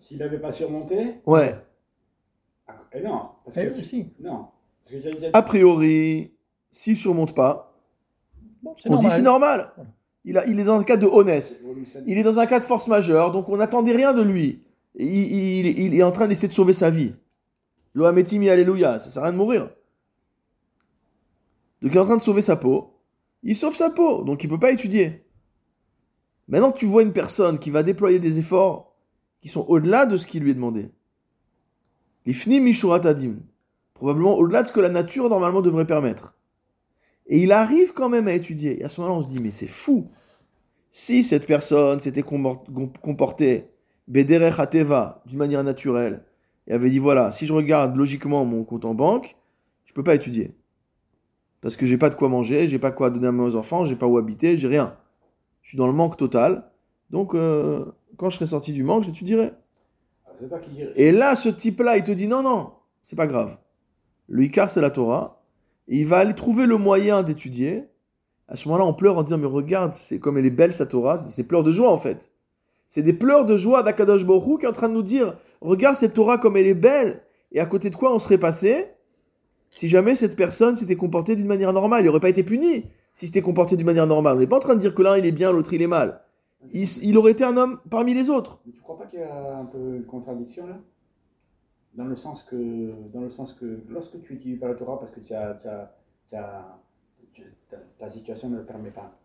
S'il 0.00 0.18
n'avait 0.18 0.38
pas 0.38 0.52
surmonté? 0.52 1.16
Ouais 1.26 1.56
non, 3.02 3.28
parce 3.44 3.56
que 3.56 3.78
tu- 3.78 3.84
si. 3.84 4.06
non, 4.20 4.46
parce 4.84 4.96
que 4.96 5.00
j'avais 5.02 5.14
déjà 5.14 5.26
dit- 5.28 5.32
A 5.36 5.42
priori, 5.42 6.32
s'il 6.70 6.96
surmonte 6.96 7.34
pas, 7.34 7.70
Bon, 8.62 8.74
on 8.86 8.96
dit 8.98 9.10
c'est 9.10 9.22
normal. 9.22 9.72
Il, 10.24 10.38
a, 10.38 10.46
il 10.46 10.58
est 10.58 10.64
dans 10.64 10.78
un 10.80 10.84
cas 10.84 10.96
de 10.96 11.06
honnête. 11.06 11.60
Évolution- 11.62 12.00
Il 12.06 12.16
est 12.16 12.22
dans 12.22 12.38
un 12.38 12.46
cas 12.46 12.58
de 12.58 12.64
force 12.64 12.88
majeure, 12.88 13.30
donc 13.30 13.48
on 13.50 13.56
n'attendait 13.58 13.92
rien 13.92 14.14
de 14.14 14.22
lui. 14.22 14.62
Il, 14.94 15.06
il- 15.06 15.66
il- 15.66 15.78
il 15.78 15.94
est 15.94 16.02
en 16.02 16.12
train 16.12 16.26
d'essayer 16.28 16.48
de 16.48 16.52
sauver 16.52 16.72
sa 16.72 16.88
vie. 16.88 17.14
Lohametimi, 17.94 18.48
alléluia, 18.48 18.98
ça 19.00 19.10
sert 19.10 19.22
à 19.22 19.26
rien 19.26 19.32
de 19.32 19.38
mourir. 19.38 19.64
Donc 21.82 21.92
il 21.92 21.96
est 21.96 22.00
en 22.00 22.04
train 22.06 22.16
de 22.16 22.22
sauver 22.22 22.42
sa 22.42 22.56
peau. 22.56 22.94
Il 23.42 23.54
sauve 23.54 23.74
sa 23.74 23.90
peau, 23.90 24.22
donc 24.22 24.42
il 24.42 24.48
peut 24.48 24.58
pas 24.58 24.70
étudier. 24.72 25.26
Maintenant 26.48 26.72
que 26.72 26.78
tu 26.78 26.86
vois 26.86 27.02
une 27.02 27.12
personne 27.12 27.58
qui 27.58 27.70
va 27.70 27.82
déployer 27.82 28.18
des 28.18 28.38
efforts 28.38 28.94
qui 29.42 29.48
sont 29.48 29.64
au-delà 29.68 30.06
de 30.06 30.16
ce 30.16 30.26
qui 30.26 30.40
lui 30.40 30.50
est 30.52 30.54
demandé. 30.54 30.90
L'ifni 32.26 32.60
mishuratadim. 32.60 33.36
Probablement 33.94 34.36
au-delà 34.36 34.62
de 34.62 34.68
ce 34.68 34.72
que 34.72 34.80
la 34.80 34.88
nature 34.88 35.28
normalement 35.28 35.62
devrait 35.62 35.86
permettre. 35.86 36.34
Et 37.26 37.42
il 37.42 37.52
arrive 37.52 37.92
quand 37.92 38.08
même 38.08 38.28
à 38.28 38.32
étudier. 38.32 38.80
Et 38.80 38.84
à 38.84 38.88
ce 38.88 39.00
moment-là, 39.00 39.18
on 39.18 39.22
se 39.22 39.28
dit, 39.28 39.40
mais 39.40 39.50
c'est 39.50 39.66
fou. 39.66 40.10
Si 40.90 41.24
cette 41.24 41.46
personne 41.46 42.00
s'était 42.00 42.22
comportée 42.22 43.70
Bederech 44.08 44.54
d'une 45.26 45.38
manière 45.38 45.64
naturelle, 45.64 46.24
et 46.66 46.72
avait 46.72 46.90
dit 46.90 46.98
voilà, 46.98 47.32
si 47.32 47.46
je 47.46 47.52
regarde 47.52 47.96
logiquement 47.96 48.44
mon 48.44 48.64
compte 48.64 48.84
en 48.84 48.94
banque, 48.94 49.36
je 49.84 49.92
peux 49.92 50.02
pas 50.02 50.14
étudier. 50.14 50.54
Parce 51.60 51.76
que 51.76 51.86
j'ai 51.86 51.98
pas 51.98 52.10
de 52.10 52.14
quoi 52.14 52.28
manger, 52.28 52.66
j'ai 52.66 52.78
pas 52.78 52.90
quoi 52.90 53.10
donner 53.10 53.26
à 53.26 53.32
mes 53.32 53.54
enfants, 53.54 53.84
j'ai 53.84 53.96
pas 53.96 54.06
où 54.06 54.18
habiter, 54.18 54.56
j'ai 54.56 54.68
rien. 54.68 54.96
Je 55.62 55.70
suis 55.70 55.78
dans 55.78 55.86
le 55.86 55.92
manque 55.92 56.16
total. 56.16 56.70
Donc, 57.10 57.34
euh, 57.34 57.86
quand 58.16 58.28
je 58.28 58.36
serai 58.36 58.46
sorti 58.46 58.72
du 58.72 58.82
manque, 58.82 59.04
j'étudierai. 59.04 59.52
Ah, 60.26 60.30
C'est 60.32 60.33
toi 60.33 60.33
qui 60.33 60.33
dirais. 60.33 60.33
Et 60.96 61.12
là, 61.12 61.36
ce 61.36 61.48
type-là, 61.48 61.96
il 61.96 62.02
te 62.02 62.12
dit 62.12 62.28
non, 62.28 62.42
non, 62.42 62.72
c'est 63.02 63.16
pas 63.16 63.26
grave. 63.26 63.56
Le 64.28 64.44
Icar, 64.44 64.70
c'est 64.70 64.80
la 64.80 64.90
Torah. 64.90 65.42
Il 65.88 66.06
va 66.06 66.18
aller 66.18 66.34
trouver 66.34 66.66
le 66.66 66.78
moyen 66.78 67.22
d'étudier. 67.22 67.84
À 68.48 68.56
ce 68.56 68.68
moment-là, 68.68 68.86
on 68.86 68.94
pleure 68.94 69.18
en 69.18 69.22
disant 69.22 69.38
mais 69.38 69.46
regarde, 69.46 69.92
c'est 69.94 70.18
comme 70.18 70.38
elle 70.38 70.46
est 70.46 70.50
belle 70.50 70.72
sa 70.72 70.86
Torah. 70.86 71.18
C'est 71.18 71.42
des 71.42 71.48
pleurs 71.48 71.62
de 71.62 71.72
joie 71.72 71.90
en 71.90 71.98
fait. 71.98 72.32
C'est 72.86 73.02
des 73.02 73.12
pleurs 73.12 73.44
de 73.44 73.56
joie 73.56 73.82
d'Akadosh 73.82 74.22
Hu 74.22 74.58
qui 74.58 74.66
est 74.66 74.68
en 74.68 74.72
train 74.72 74.88
de 74.88 74.94
nous 74.94 75.02
dire 75.02 75.36
regarde 75.60 75.96
cette 75.96 76.14
Torah 76.14 76.38
comme 76.38 76.56
elle 76.56 76.66
est 76.66 76.74
belle. 76.74 77.22
Et 77.52 77.60
à 77.60 77.66
côté 77.66 77.90
de 77.90 77.96
quoi 77.96 78.14
on 78.14 78.18
serait 78.18 78.38
passé 78.38 78.88
si 79.70 79.88
jamais 79.88 80.14
cette 80.14 80.36
personne 80.36 80.76
s'était 80.76 80.94
comportée 80.94 81.34
d'une 81.34 81.48
manière 81.48 81.72
normale. 81.72 82.02
Il 82.02 82.06
n'aurait 82.06 82.20
pas 82.20 82.28
été 82.28 82.44
puni 82.44 82.84
si 83.12 83.26
s'était 83.26 83.42
comporté 83.42 83.76
d'une 83.76 83.86
manière 83.86 84.06
normale. 84.06 84.36
On 84.36 84.40
n'est 84.40 84.46
pas 84.46 84.56
en 84.56 84.60
train 84.60 84.74
de 84.74 84.80
dire 84.80 84.94
que 84.94 85.02
l'un 85.02 85.16
il 85.16 85.26
est 85.26 85.32
bien, 85.32 85.52
l'autre 85.52 85.72
il 85.72 85.82
est 85.82 85.88
mal. 85.88 86.20
Il, 86.72 86.86
il 87.02 87.16
aurait 87.18 87.32
été 87.32 87.44
un 87.44 87.56
homme 87.56 87.78
parmi 87.90 88.14
les 88.14 88.30
autres. 88.30 88.60
Mais 88.66 88.72
tu 88.72 88.80
crois 88.80 88.98
pas 88.98 89.06
qu'il 89.06 89.20
y 89.20 89.22
a 89.22 89.58
un 89.58 89.64
peu 89.66 89.96
une 89.96 90.04
contradiction 90.06 90.66
là? 90.66 90.78
Dans 91.94 92.06
le 92.06 92.16
sens 92.16 92.42
que, 92.42 92.90
dans 93.12 93.20
le 93.20 93.30
sens 93.30 93.52
que 93.52 93.78
lorsque 93.88 94.20
tu 94.22 94.32
n'utilises 94.32 94.58
pas 94.58 94.66
la 94.68 94.74
Torah 94.74 94.98
parce 94.98 95.12
que 95.12 95.20
tu 95.20 95.32
as, 95.32 95.54
tu 95.62 95.68
as- 95.68 95.94
tu 96.28 96.34
as- 96.36 96.78
tu- 97.32 97.42
ta, 97.70 97.76
ta 97.98 98.10
situation 98.10 98.48
ne 98.48 98.56
le 98.56 98.64
permet 98.64 98.90
pas, 98.90 99.16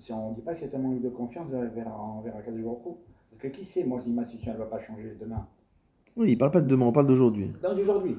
si 0.00 0.12
on 0.12 0.30
ne 0.30 0.34
dit 0.34 0.40
pas 0.42 0.54
que 0.54 0.60
c'est 0.60 0.74
un 0.74 0.78
manque 0.78 1.00
de 1.00 1.08
confiance 1.10 1.48
vers, 1.50 1.70
vers, 1.70 1.88
envers 1.94 2.34
Akadosh 2.36 2.60
Baruch 2.62 2.78
Hu, 2.86 2.90
parce 3.30 3.42
que 3.42 3.48
qui 3.48 3.64
sait, 3.64 3.84
moi, 3.84 4.00
si 4.02 4.10
ma 4.10 4.24
situation 4.26 4.54
ne 4.54 4.58
va 4.58 4.66
pas 4.66 4.80
changer 4.80 5.16
demain 5.20 5.46
Oui, 6.16 6.32
il 6.32 6.38
parle 6.38 6.50
pas 6.50 6.60
de 6.60 6.66
demain, 6.66 6.86
on 6.86 6.92
parle 6.92 7.06
d'aujourd'hui. 7.06 7.52
Non, 7.62 7.74
d'aujourd'hui. 7.76 8.16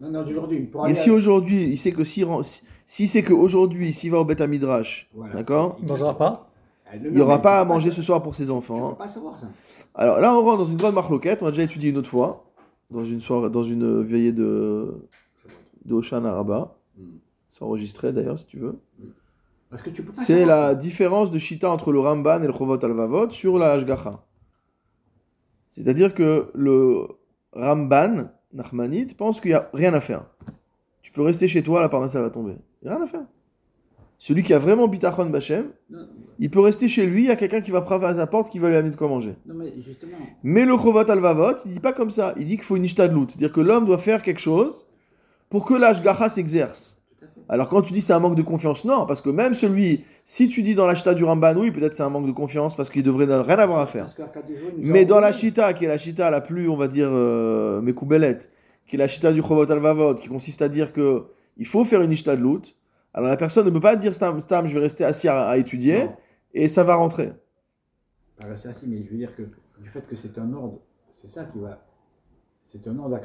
Non, 0.00 0.10
non, 0.10 0.22
d'aujourd'hui. 0.24 0.68
Et 0.74 0.78
aller 0.84 0.94
si 0.94 1.08
à- 1.08 1.12
aujourd'hui, 1.14 1.64
il 1.70 1.76
sait 1.78 1.92
que 1.92 2.04
si, 2.04 2.24
si, 2.42 2.62
si 2.84 3.06
c'est 3.06 3.22
qu'aujourd'hui, 3.22 3.92
s'il 3.94 4.10
va 4.10 4.18
au 4.20 4.24
Beth 4.26 4.40
Midrash, 4.42 5.08
Voilà. 5.14 5.34
d'accord? 5.34 5.76
Il 5.78 5.84
ne 5.84 5.88
mangera 5.90 6.18
pas? 6.18 6.50
Il 6.94 7.10
n'y 7.10 7.20
aura 7.20 7.40
pas 7.40 7.60
à 7.60 7.64
manger 7.64 7.90
ce 7.90 8.02
soir 8.02 8.22
pour 8.22 8.34
ses 8.34 8.50
enfants. 8.50 8.88
Hein. 8.88 8.90
peux 8.90 9.04
pas 9.04 9.08
savoir 9.08 9.38
ça. 9.38 9.46
Alors 9.94 10.20
là, 10.20 10.34
on 10.34 10.42
rentre 10.42 10.58
dans 10.58 10.64
une 10.64 10.76
grande 10.76 10.94
marloquette, 10.94 11.42
on 11.42 11.46
a 11.46 11.50
déjà 11.50 11.62
étudié 11.62 11.90
une 11.90 11.96
autre 11.96 12.10
fois, 12.10 12.44
dans 12.90 13.04
une, 13.04 13.20
soirée, 13.20 13.50
dans 13.50 13.64
une 13.64 14.02
veillée 14.02 14.32
de, 14.32 15.06
de 15.84 15.94
Oshan 15.94 16.24
Araba. 16.24 16.76
Hmm. 16.96 17.18
C'est 17.48 17.62
enregistré 17.62 18.12
d'ailleurs, 18.12 18.38
si 18.38 18.46
tu 18.46 18.58
veux. 18.58 18.78
Parce 19.70 19.82
que 19.82 19.90
tu 19.90 20.02
peux 20.02 20.12
pas 20.12 20.20
C'est 20.20 20.44
la 20.44 20.74
différence 20.74 21.30
de 21.30 21.38
Shita 21.38 21.70
entre 21.70 21.92
le 21.92 22.00
Ramban 22.00 22.42
et 22.42 22.46
le 22.46 22.52
Chovot 22.52 22.84
Alvavot 22.84 23.30
sur 23.30 23.58
la 23.58 23.72
Hashgacha. 23.72 24.22
C'est-à-dire 25.68 26.12
que 26.12 26.50
le 26.54 27.08
Ramban, 27.54 28.30
Nachmanite, 28.52 29.16
pense 29.16 29.40
qu'il 29.40 29.52
n'y 29.52 29.56
a 29.56 29.70
rien 29.72 29.94
à 29.94 30.00
faire. 30.00 30.26
Tu 31.00 31.10
peux 31.10 31.22
rester 31.22 31.48
chez 31.48 31.62
toi, 31.62 31.80
la 31.80 31.88
parnasse 31.88 32.14
elle 32.14 32.22
va 32.22 32.30
tomber. 32.30 32.56
Il 32.82 32.88
n'y 32.88 32.92
a 32.92 32.96
rien 32.96 33.04
à 33.04 33.08
faire. 33.08 33.24
Celui 34.24 34.44
qui 34.44 34.54
a 34.54 34.58
vraiment 34.60 34.86
bitachon 34.86 35.30
Bachem, 35.30 35.64
Non, 35.90 35.98
il 36.38 36.48
peut 36.48 36.60
rester 36.60 36.86
chez 36.86 37.06
lui, 37.06 37.22
il 37.22 37.26
y 37.26 37.30
a 37.32 37.34
quelqu'un 37.34 37.60
qui 37.60 37.72
va 37.72 37.82
frapper 37.82 38.06
à 38.06 38.14
sa 38.14 38.28
porte 38.28 38.50
qui 38.50 38.60
va 38.60 38.68
lui 38.68 38.76
amener 38.76 38.92
de 38.92 38.96
quoi 38.96 39.08
manger. 39.08 39.34
non, 39.46 39.54
mais 39.56 39.72
justement. 39.84 40.12
Mais 40.44 40.64
le 40.64 40.76
Chovot 40.76 41.10
Alvavot, 41.10 41.56
il 41.66 41.72
dit 41.72 41.80
pas 41.80 41.92
comme 41.92 42.08
ça. 42.10 42.32
Il 42.36 42.44
dit 42.44 42.54
qu'il 42.54 42.62
faut 42.62 42.76
une 42.76 42.84
ishtadlout. 42.84 43.26
C'est-à-dire 43.30 43.50
que 43.50 43.60
l'homme 43.60 43.84
doit 43.84 43.98
faire 43.98 44.22
quelque 44.22 44.38
chose 44.40 44.86
pour 45.48 45.66
que 45.66 45.74
l'ashgacha 45.74 46.28
s'exerce. 46.28 46.98
Alors 47.48 47.68
quand 47.68 47.82
tu 47.82 47.92
dis 47.92 48.00
c'est 48.00 48.12
un 48.12 48.20
manque 48.20 48.36
de 48.36 48.42
confiance, 48.42 48.84
non, 48.84 49.06
parce 49.06 49.20
que 49.22 49.28
même 49.28 49.54
celui, 49.54 50.04
si 50.22 50.46
tu 50.46 50.62
dis 50.62 50.76
dans 50.76 50.86
la 50.86 50.94
chita 50.94 51.14
du 51.14 51.24
Ramban, 51.24 51.56
oui, 51.56 51.72
peut-être 51.72 51.92
c'est 51.92 52.04
un 52.04 52.08
manque 52.08 52.26
de 52.28 52.32
confiance 52.32 52.76
parce 52.76 52.90
qu'il 52.90 53.02
devrait 53.02 53.26
rien 53.26 53.58
avoir 53.58 53.80
à 53.80 53.86
faire. 53.86 54.14
Mais 54.78 55.04
dans 55.04 55.16
la 55.18 55.30
envoyé- 55.30 55.40
chita, 55.48 55.72
qui 55.72 55.84
est 55.84 55.88
la 55.88 55.98
chita 55.98 56.30
la 56.30 56.40
plus, 56.40 56.68
on 56.68 56.76
va 56.76 56.86
dire, 56.86 57.08
euh, 57.10 57.82
qui 58.86 58.94
est 58.94 58.98
la 58.98 59.08
chita 59.08 59.32
du 59.32 59.42
Chovot 59.42 59.68
Alvavot, 59.68 60.14
qui 60.14 60.28
consiste 60.28 60.62
à 60.62 60.68
dire 60.68 60.92
que 60.92 61.24
il 61.58 61.66
faut 61.66 61.84
faire 61.84 62.02
une 62.02 62.12
ishtadlout, 62.12 62.62
alors 63.14 63.28
la 63.28 63.36
personne 63.36 63.66
ne 63.66 63.70
peut 63.70 63.80
pas 63.80 63.96
dire 63.96 64.12
stam, 64.14 64.40
stam, 64.40 64.66
je 64.66 64.74
vais 64.74 64.80
rester 64.80 65.04
assis 65.04 65.28
à, 65.28 65.48
à 65.48 65.56
étudier, 65.56 66.04
Non. 66.04 66.16
et 66.54 66.68
ça 66.68 66.84
va 66.84 66.94
rentrer. 66.96 67.32
Pas 68.40 68.46
rester 68.48 68.68
assis, 68.68 68.86
mais 68.86 69.02
je 69.04 69.10
veux 69.10 69.18
dire 69.18 69.34
que 69.36 69.42
du 69.42 69.88
fait 69.88 70.06
que 70.06 70.16
c'est 70.16 70.38
un 70.38 70.52
ordre, 70.52 70.80
c'est 71.10 71.28
ça 71.28 71.44
qui 71.44 71.58
va. 71.58 71.84
C'est 72.72 72.86
un 72.88 72.98
ordre 72.98 73.16
à 73.16 73.20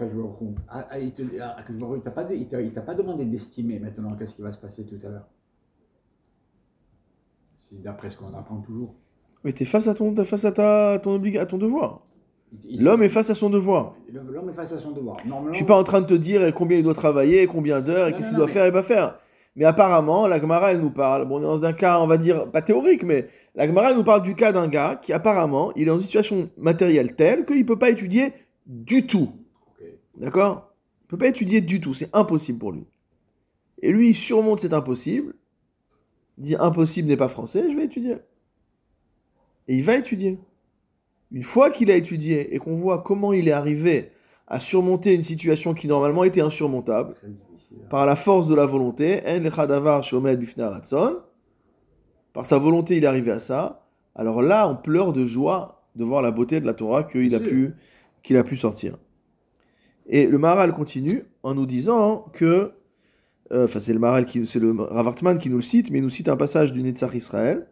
ah, 0.69 1.00
il 1.00 1.08
il 1.08 2.02
t'a 2.04 2.12
pas, 2.12 2.26
de- 2.26 2.36
il 2.36 2.47
t'a 2.50 2.60
il 2.62 2.73
t'a 2.73 2.82
pas 2.82 2.95
demandé 2.95 3.23
d'estimer 3.23 3.80
maintenant 3.80 4.13
qu'est-ce 4.15 4.36
qui 4.36 4.41
va 4.41 4.52
se 4.52 4.58
passer 4.58 4.84
tout 4.84 5.00
à 5.06 5.10
l'heure. 5.10 5.28
C'est 7.69 7.82
d'après 7.82 8.10
ce 8.10 8.17
qu'on 8.17 8.34
apprend 8.38 8.58
toujours. 8.58 8.93
Mais 9.43 9.53
tu 9.53 9.64
es 9.64 9.66
face 9.66 9.88
à 9.88 9.93
ton, 9.93 10.14
face 10.26 10.43
à, 10.45 10.51
ta, 10.51 10.91
à 10.93 10.99
ton, 10.99 11.22
à 11.39 11.45
ton 11.45 11.57
devoir. 11.57 12.01
Il- 12.51 12.76
il- 12.76 12.84
L'homme 12.84 13.03
est 13.03 13.09
face 13.09 13.30
à 13.30 13.36
son 13.36 13.49
devoir. 13.49 13.95
L'homme 14.11 14.49
est 14.49 14.53
face 14.53 14.74
à 14.74 14.80
son 14.80 14.91
devoir. 14.91 15.18
Je 15.51 15.55
suis 15.55 15.66
pas 15.66 15.78
en 15.78 15.84
train 15.84 16.01
de 16.01 16.05
te 16.07 16.14
dire 16.14 16.53
combien 16.53 16.78
il 16.78 16.84
doit 16.84 16.93
travailler, 16.93 17.47
combien 17.47 17.80
d'heures, 17.82 18.07
et 18.07 18.11
Non, 18.11 18.18
qu'est-ce 18.18 18.28
non, 18.28 18.30
qu'il 18.32 18.38
doit 18.39 18.47
mais- 18.47 18.51
faire 18.53 18.66
et 18.66 18.72
pas 18.72 18.84
faire. 18.84 19.20
Mais 19.58 19.66
apparemment, 19.66 20.28
la 20.28 20.39
Gemara, 20.39 20.72
elle 20.72 20.80
nous 20.80 20.91
parle. 20.91 21.28
Bon, 21.28 21.38
on 21.38 21.39
est 21.39 21.60
dans 21.60 21.64
un 21.66 21.74
cas, 21.74 21.99
on 21.99 22.05
va 22.05 22.18
dire, 22.18 22.49
pas 22.51 22.62
théorique, 22.62 23.03
mais 23.03 23.28
la 23.55 23.66
Gemara, 23.68 23.89
elle 23.89 23.97
nous 23.97 24.03
parle 24.03 24.22
du 24.22 24.36
cas 24.36 24.51
d'un 24.51 24.68
gars 24.68 24.99
qui, 25.01 25.12
apparemment, 25.14 25.74
il 25.76 25.82
est 25.82 25.86
dans 25.86 25.97
une 25.97 26.03
situation 26.03 26.51
matérielle 26.58 27.16
telle 27.16 27.43
qu'il 27.43 27.66
peut 27.66 27.80
pas 27.80 27.89
étudier 27.89 28.34
du 28.68 29.08
tout. 29.08 29.32
D'accord? 30.16 30.72
Il 31.03 31.08
peut 31.08 31.18
pas 31.18 31.28
étudier 31.28 31.60
du 31.60 31.82
tout. 31.82 31.95
C'est 31.95 32.16
impossible 32.16 32.60
pour 32.60 32.72
lui. 32.72 32.86
Et 33.82 33.91
lui, 33.91 34.10
il 34.10 34.16
surmonte 34.16 34.60
cet 34.60 34.74
impossible. 34.74 35.34
Dit 36.38 36.55
impossible 36.55 37.08
n'est 37.08 37.18
pas 37.18 37.28
français, 37.28 37.66
je 37.72 37.76
vais 37.76 37.86
étudier. 37.86 38.18
Et 39.68 39.76
il 39.76 39.84
va 39.84 39.95
étudier. 39.95 40.38
Une 41.32 41.43
fois 41.43 41.72
qu'il 41.72 41.89
a 41.89 41.95
étudié 41.95 42.53
et 42.53 42.60
qu'on 42.60 42.76
voit 42.76 42.99
comment 42.99 43.34
il 43.34 43.47
est 43.47 43.53
arrivé 43.53 44.12
à 44.47 44.60
surmonter 44.60 45.16
une 45.16 45.24
situation 45.24 45.74
qui 45.74 45.88
normalement 45.88 46.24
était 46.24 46.41
insurmontable. 46.41 47.16
Par 47.89 48.05
la 48.05 48.15
force 48.15 48.47
de 48.47 48.55
la 48.55 48.65
volonté, 48.65 49.22
par 52.34 52.45
sa 52.45 52.57
volonté 52.57 52.97
il 52.97 53.03
est 53.03 53.07
arrivé 53.07 53.32
à 53.32 53.39
ça, 53.39 53.88
alors 54.15 54.41
là 54.41 54.70
on 54.70 54.76
pleure 54.76 55.13
de 55.13 55.26
joie 55.26 55.86
de 55.95 56.03
voir 56.03 56.22
la 56.22 56.32
beauté 56.32 56.59
de 56.59 56.65
la 56.65 56.74
Torah 56.74 57.03
qu'il 57.03 57.34
a 57.36 57.39
pu 57.39 57.74
qu'il 58.24 58.38
a 58.38 58.43
pu 58.43 58.57
sortir. 58.57 58.97
Et 60.05 60.28
le 60.28 60.38
Maharal 60.38 60.72
continue 60.72 61.24
en 61.43 61.55
nous 61.55 61.65
disant 61.65 62.26
que, 62.34 62.74
euh, 63.51 63.65
enfin 63.65 63.80
c'est 63.80 63.93
le 63.93 63.99
Maharal 63.99 64.26
qui, 64.26 64.45
c'est 64.45 64.59
le 64.59 64.72
Ravartman 64.72 65.38
qui 65.39 65.49
nous 65.49 65.57
le 65.57 65.61
cite, 65.61 65.91
mais 65.91 65.99
il 65.99 66.03
nous 66.03 66.09
cite 66.09 66.30
un 66.30 66.38
passage 66.38 66.72
du 66.72 66.82
Netzach 66.84 67.13
Israël 67.13 67.68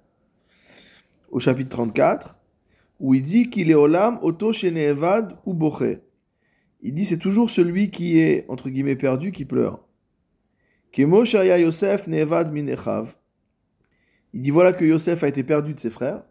au 1.32 1.40
chapitre 1.40 1.70
34 1.70 2.40
où 3.00 3.14
il 3.14 3.24
dit 3.24 3.50
qu'il 3.50 3.70
est 3.70 3.76
olam 3.76 4.20
oto 4.22 4.54
shenevad 4.54 5.38
ou 5.46 5.54
boché. 5.54 6.00
Il 6.82 6.94
dit 6.94 7.06
c'est 7.06 7.18
toujours 7.18 7.50
celui 7.50 7.90
qui 7.90 8.20
est 8.20 8.46
entre 8.48 8.70
guillemets 8.70 8.96
perdu 8.96 9.32
qui 9.32 9.46
pleure. 9.46 9.85
Yosef 11.02 12.08
nevad. 12.08 12.52
Il 14.34 14.42
dit 14.42 14.52
voilà 14.52 14.74
que 14.74 14.84
Yosef 14.86 15.24
a 15.24 15.28
été 15.28 15.44
perdu 15.44 15.74
de 15.74 15.80
ses 15.80 15.90
frères. 15.90 16.24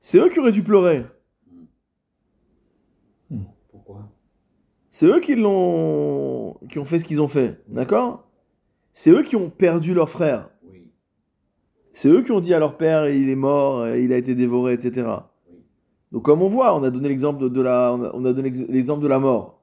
C'est 0.00 0.18
eux 0.18 0.28
qui 0.28 0.40
auraient 0.40 0.52
dû 0.52 0.62
pleurer. 0.62 1.04
Pourquoi? 3.70 4.12
C'est 4.88 5.06
eux 5.06 5.20
qui 5.20 5.34
l'ont, 5.34 6.54
qui 6.68 6.78
ont 6.78 6.84
fait 6.84 7.00
ce 7.00 7.04
qu'ils 7.04 7.20
ont 7.20 7.28
fait, 7.28 7.62
d'accord? 7.68 8.30
C'est 8.92 9.10
eux 9.10 9.22
qui 9.22 9.34
ont 9.34 9.50
perdu 9.50 9.92
leur 9.92 10.08
frère. 10.08 10.50
Oui. 10.62 10.92
C'est 11.90 12.08
eux 12.08 12.22
qui 12.22 12.30
ont 12.30 12.40
dit 12.40 12.54
à 12.54 12.60
leur 12.60 12.76
père 12.76 13.08
il 13.08 13.28
est 13.28 13.34
mort, 13.34 13.88
il 13.88 14.12
a 14.12 14.16
été 14.16 14.34
dévoré, 14.36 14.74
etc. 14.74 15.08
Donc 16.14 16.22
comme 16.24 16.42
on 16.42 16.48
voit, 16.48 16.78
on 16.78 16.82
a 16.84 16.90
donné 16.90 17.08
l'exemple 17.08 17.42
de, 17.42 17.48
de 17.48 17.60
la, 17.60 17.92
on 17.92 18.02
a, 18.04 18.10
on 18.14 18.24
a 18.24 18.32
donné 18.32 18.48
l'exemple 18.68 19.02
de 19.02 19.08
la 19.08 19.18
mort 19.18 19.60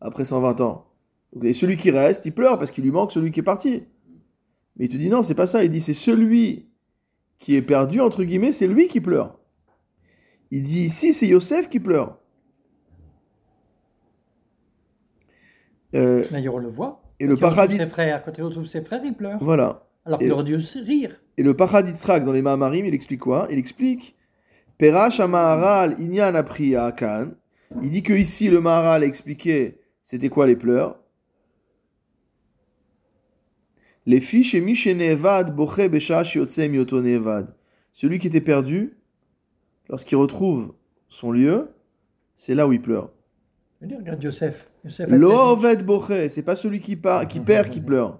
après 0.00 0.24
120 0.24 0.60
ans. 0.60 0.86
Et 1.42 1.52
celui 1.52 1.76
qui 1.76 1.90
reste, 1.90 2.24
il 2.26 2.32
pleure 2.32 2.58
parce 2.58 2.70
qu'il 2.70 2.84
lui 2.84 2.92
manque 2.92 3.10
celui 3.10 3.32
qui 3.32 3.40
est 3.40 3.42
parti. 3.42 3.82
Mais 4.76 4.84
il 4.84 4.88
te 4.88 4.96
dit 4.96 5.08
non, 5.10 5.24
c'est 5.24 5.34
pas 5.34 5.48
ça. 5.48 5.64
Il 5.64 5.70
dit 5.70 5.80
c'est 5.80 5.92
celui 5.92 6.68
qui 7.38 7.56
est 7.56 7.62
perdu 7.62 8.00
entre 8.00 8.22
guillemets, 8.22 8.52
c'est 8.52 8.68
lui 8.68 8.86
qui 8.86 9.00
pleure. 9.00 9.40
Il 10.52 10.62
dit 10.62 10.82
ici 10.84 11.12
c'est 11.12 11.26
Yosef 11.26 11.68
qui 11.68 11.80
pleure. 11.80 12.18
Euh, 15.96 16.24
D'ailleurs, 16.30 16.54
on 16.54 16.58
le 16.58 16.68
voit. 16.68 17.02
et 17.18 17.26
le 17.26 17.34
Quand 17.34 17.50
paradis, 17.50 17.76
ses 17.78 17.86
frères, 17.86 18.22
quand 18.22 18.32
il 18.38 18.44
retrouve 18.44 18.66
ses 18.66 18.82
frères, 18.82 19.02
il 19.04 19.14
pleure. 19.14 19.38
voilà. 19.42 19.88
Alors 20.04 20.20
qu'il 20.20 20.30
aurait 20.32 20.44
dû 20.44 20.54
rire. 20.56 21.20
Et 21.36 21.42
le 21.42 21.54
Paraditzrak 21.54 22.24
dans 22.24 22.32
les 22.32 22.42
Mahamarim, 22.42 22.86
il 22.86 22.94
explique 22.94 23.20
quoi? 23.20 23.48
Il 23.50 23.58
explique 23.58 24.14
Perash 24.80 25.20
Maharal 25.20 26.00
Inyan 26.00 26.34
a 26.34 26.86
Akan. 26.86 27.34
Il 27.82 27.90
dit 27.90 28.02
que 28.02 28.14
ici 28.14 28.48
le 28.48 28.62
Maharal 28.62 29.02
a 29.02 29.06
expliqué 29.06 29.78
c'était 30.02 30.30
quoi 30.30 30.46
les 30.46 30.56
pleurs. 30.56 30.98
Les 34.06 34.22
fiches 34.22 34.54
et 34.54 34.62
Mishenevad 34.62 35.54
Boche 35.54 35.86
Besha 35.90 36.24
Shiotse 36.24 36.60
Mioto 36.60 37.02
Nevad. 37.02 37.54
Celui 37.92 38.18
qui 38.18 38.28
était 38.28 38.40
perdu, 38.40 38.96
lorsqu'il 39.90 40.16
retrouve 40.16 40.72
son 41.08 41.30
lieu, 41.30 41.68
c'est 42.34 42.54
là 42.54 42.66
où 42.66 42.72
il 42.72 42.80
pleure. 42.80 43.10
Regarde 43.82 44.22
Yosef. 44.22 44.66
Yosef 44.82 45.12
a 45.12 45.14
Lo 45.14 45.28
tzadik. 45.28 45.42
Oved 45.42 45.84
Boche, 45.84 46.28
c'est 46.30 46.42
pas 46.42 46.56
celui 46.56 46.80
qui, 46.80 46.96
part, 46.96 47.28
qui 47.28 47.40
perd 47.40 47.68
qui 47.68 47.82
pleure. 47.82 48.18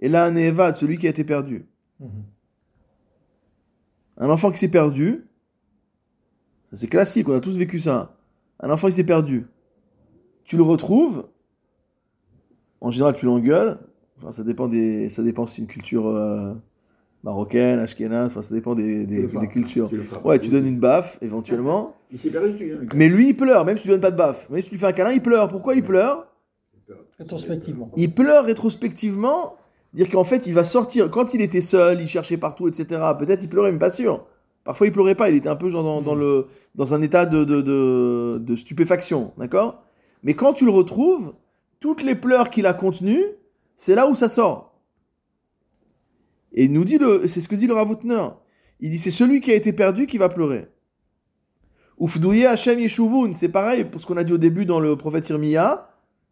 Et 0.00 0.08
là, 0.08 0.32
Nevad, 0.32 0.74
celui 0.74 0.98
qui 0.98 1.06
a 1.06 1.10
été 1.10 1.22
perdu. 1.22 1.64
Mhm. 2.00 2.24
Un 4.16 4.30
enfant 4.30 4.50
qui 4.50 4.58
s'est 4.58 4.68
perdu, 4.68 5.28
c'est 6.72 6.88
classique, 6.88 7.28
on 7.28 7.34
a 7.34 7.40
tous 7.40 7.56
vécu 7.56 7.78
ça. 7.78 8.16
Un 8.60 8.70
enfant 8.70 8.88
qui 8.88 8.94
s'est 8.94 9.04
perdu, 9.04 9.46
tu 10.44 10.56
le 10.56 10.62
retrouves, 10.62 11.26
en 12.80 12.90
général 12.90 13.14
tu 13.14 13.26
l'engueules, 13.26 13.78
enfin, 14.18 14.32
ça 14.32 14.44
dépend 14.44 14.68
des, 14.68 15.08
ça 15.08 15.22
dépend 15.22 15.46
si 15.46 15.56
c'est 15.56 15.62
une 15.62 15.68
culture 15.68 16.06
euh, 16.06 16.54
marocaine, 17.22 17.78
ashkénaze, 17.78 18.30
enfin 18.30 18.42
ça 18.42 18.54
dépend 18.54 18.74
des, 18.74 19.06
cultures. 19.50 19.88
Tu. 19.88 20.00
Ouais, 20.24 20.38
tu 20.38 20.50
donnes 20.50 20.66
une 20.66 20.78
baffe 20.78 21.18
éventuellement, 21.20 21.96
Il 22.12 22.18
s'est 22.18 22.30
perdu, 22.30 22.74
hein, 22.74 22.86
mais 22.94 23.08
lui 23.08 23.28
il 23.28 23.36
pleure, 23.36 23.64
même 23.64 23.76
si 23.76 23.82
tu 23.82 23.88
lui 23.88 23.94
donnes 23.94 24.02
pas 24.02 24.10
de 24.10 24.16
baffe. 24.16 24.48
Même 24.50 24.62
si 24.62 24.68
tu 24.68 24.74
lui 24.74 24.80
fais 24.80 24.86
un 24.86 24.92
câlin, 24.92 25.12
il 25.12 25.22
pleure. 25.22 25.48
Pourquoi 25.48 25.74
il 25.74 25.82
pleure? 25.82 26.26
Rétrospectivement. 27.18 27.90
Il 27.96 28.12
pleure 28.12 28.44
rétrospectivement, 28.44 29.56
dire 29.92 30.08
qu'en 30.08 30.24
fait 30.24 30.46
il 30.46 30.54
va 30.54 30.64
sortir, 30.64 31.10
quand 31.10 31.34
il 31.34 31.40
était 31.40 31.60
seul, 31.60 32.00
il 32.00 32.08
cherchait 32.08 32.36
partout, 32.36 32.68
etc. 32.68 33.00
Peut-être 33.18 33.42
il 33.42 33.48
pleurait, 33.48 33.72
mais 33.72 33.78
pas 33.78 33.90
sûr. 33.90 34.26
Parfois 34.64 34.86
il 34.86 34.92
pleurait 34.92 35.14
pas, 35.14 35.28
il 35.28 35.36
était 35.36 35.48
un 35.48 35.56
peu 35.56 35.68
genre 35.68 35.82
dans, 35.82 36.02
dans 36.02 36.14
le, 36.14 36.46
dans 36.74 36.94
un 36.94 37.02
état 37.02 37.26
de, 37.26 37.44
de, 37.44 37.60
de, 37.60 38.38
de 38.40 38.56
stupéfaction, 38.56 39.32
d'accord? 39.36 39.82
Mais 40.22 40.34
quand 40.34 40.52
tu 40.52 40.64
le 40.64 40.70
retrouves, 40.70 41.34
toutes 41.80 42.02
les 42.02 42.14
pleurs 42.14 42.48
qu'il 42.48 42.66
a 42.66 42.74
contenues, 42.74 43.24
c'est 43.76 43.96
là 43.96 44.06
où 44.06 44.14
ça 44.14 44.28
sort. 44.28 44.78
Et 46.52 46.64
il 46.64 46.72
nous 46.72 46.84
dit, 46.84 46.98
le, 46.98 47.26
c'est 47.26 47.40
ce 47.40 47.48
que 47.48 47.56
dit 47.56 47.66
le 47.66 47.74
Ravoutner. 47.74 48.28
Il 48.78 48.90
dit 48.90 48.98
c'est 48.98 49.10
celui 49.10 49.40
qui 49.40 49.50
a 49.50 49.54
été 49.54 49.72
perdu 49.72 50.06
qui 50.06 50.18
va 50.18 50.28
pleurer. 50.28 50.68
Oufdouye 51.98 52.46
Hashem 52.46 52.78
Yeshuvun, 52.78 53.32
c'est 53.32 53.48
pareil 53.48 53.84
pour 53.84 54.00
ce 54.00 54.06
qu'on 54.06 54.16
a 54.16 54.24
dit 54.24 54.32
au 54.32 54.38
début 54.38 54.66
dans 54.66 54.80
le 54.80 54.96
prophète 54.96 55.28
Irmia, 55.28 55.88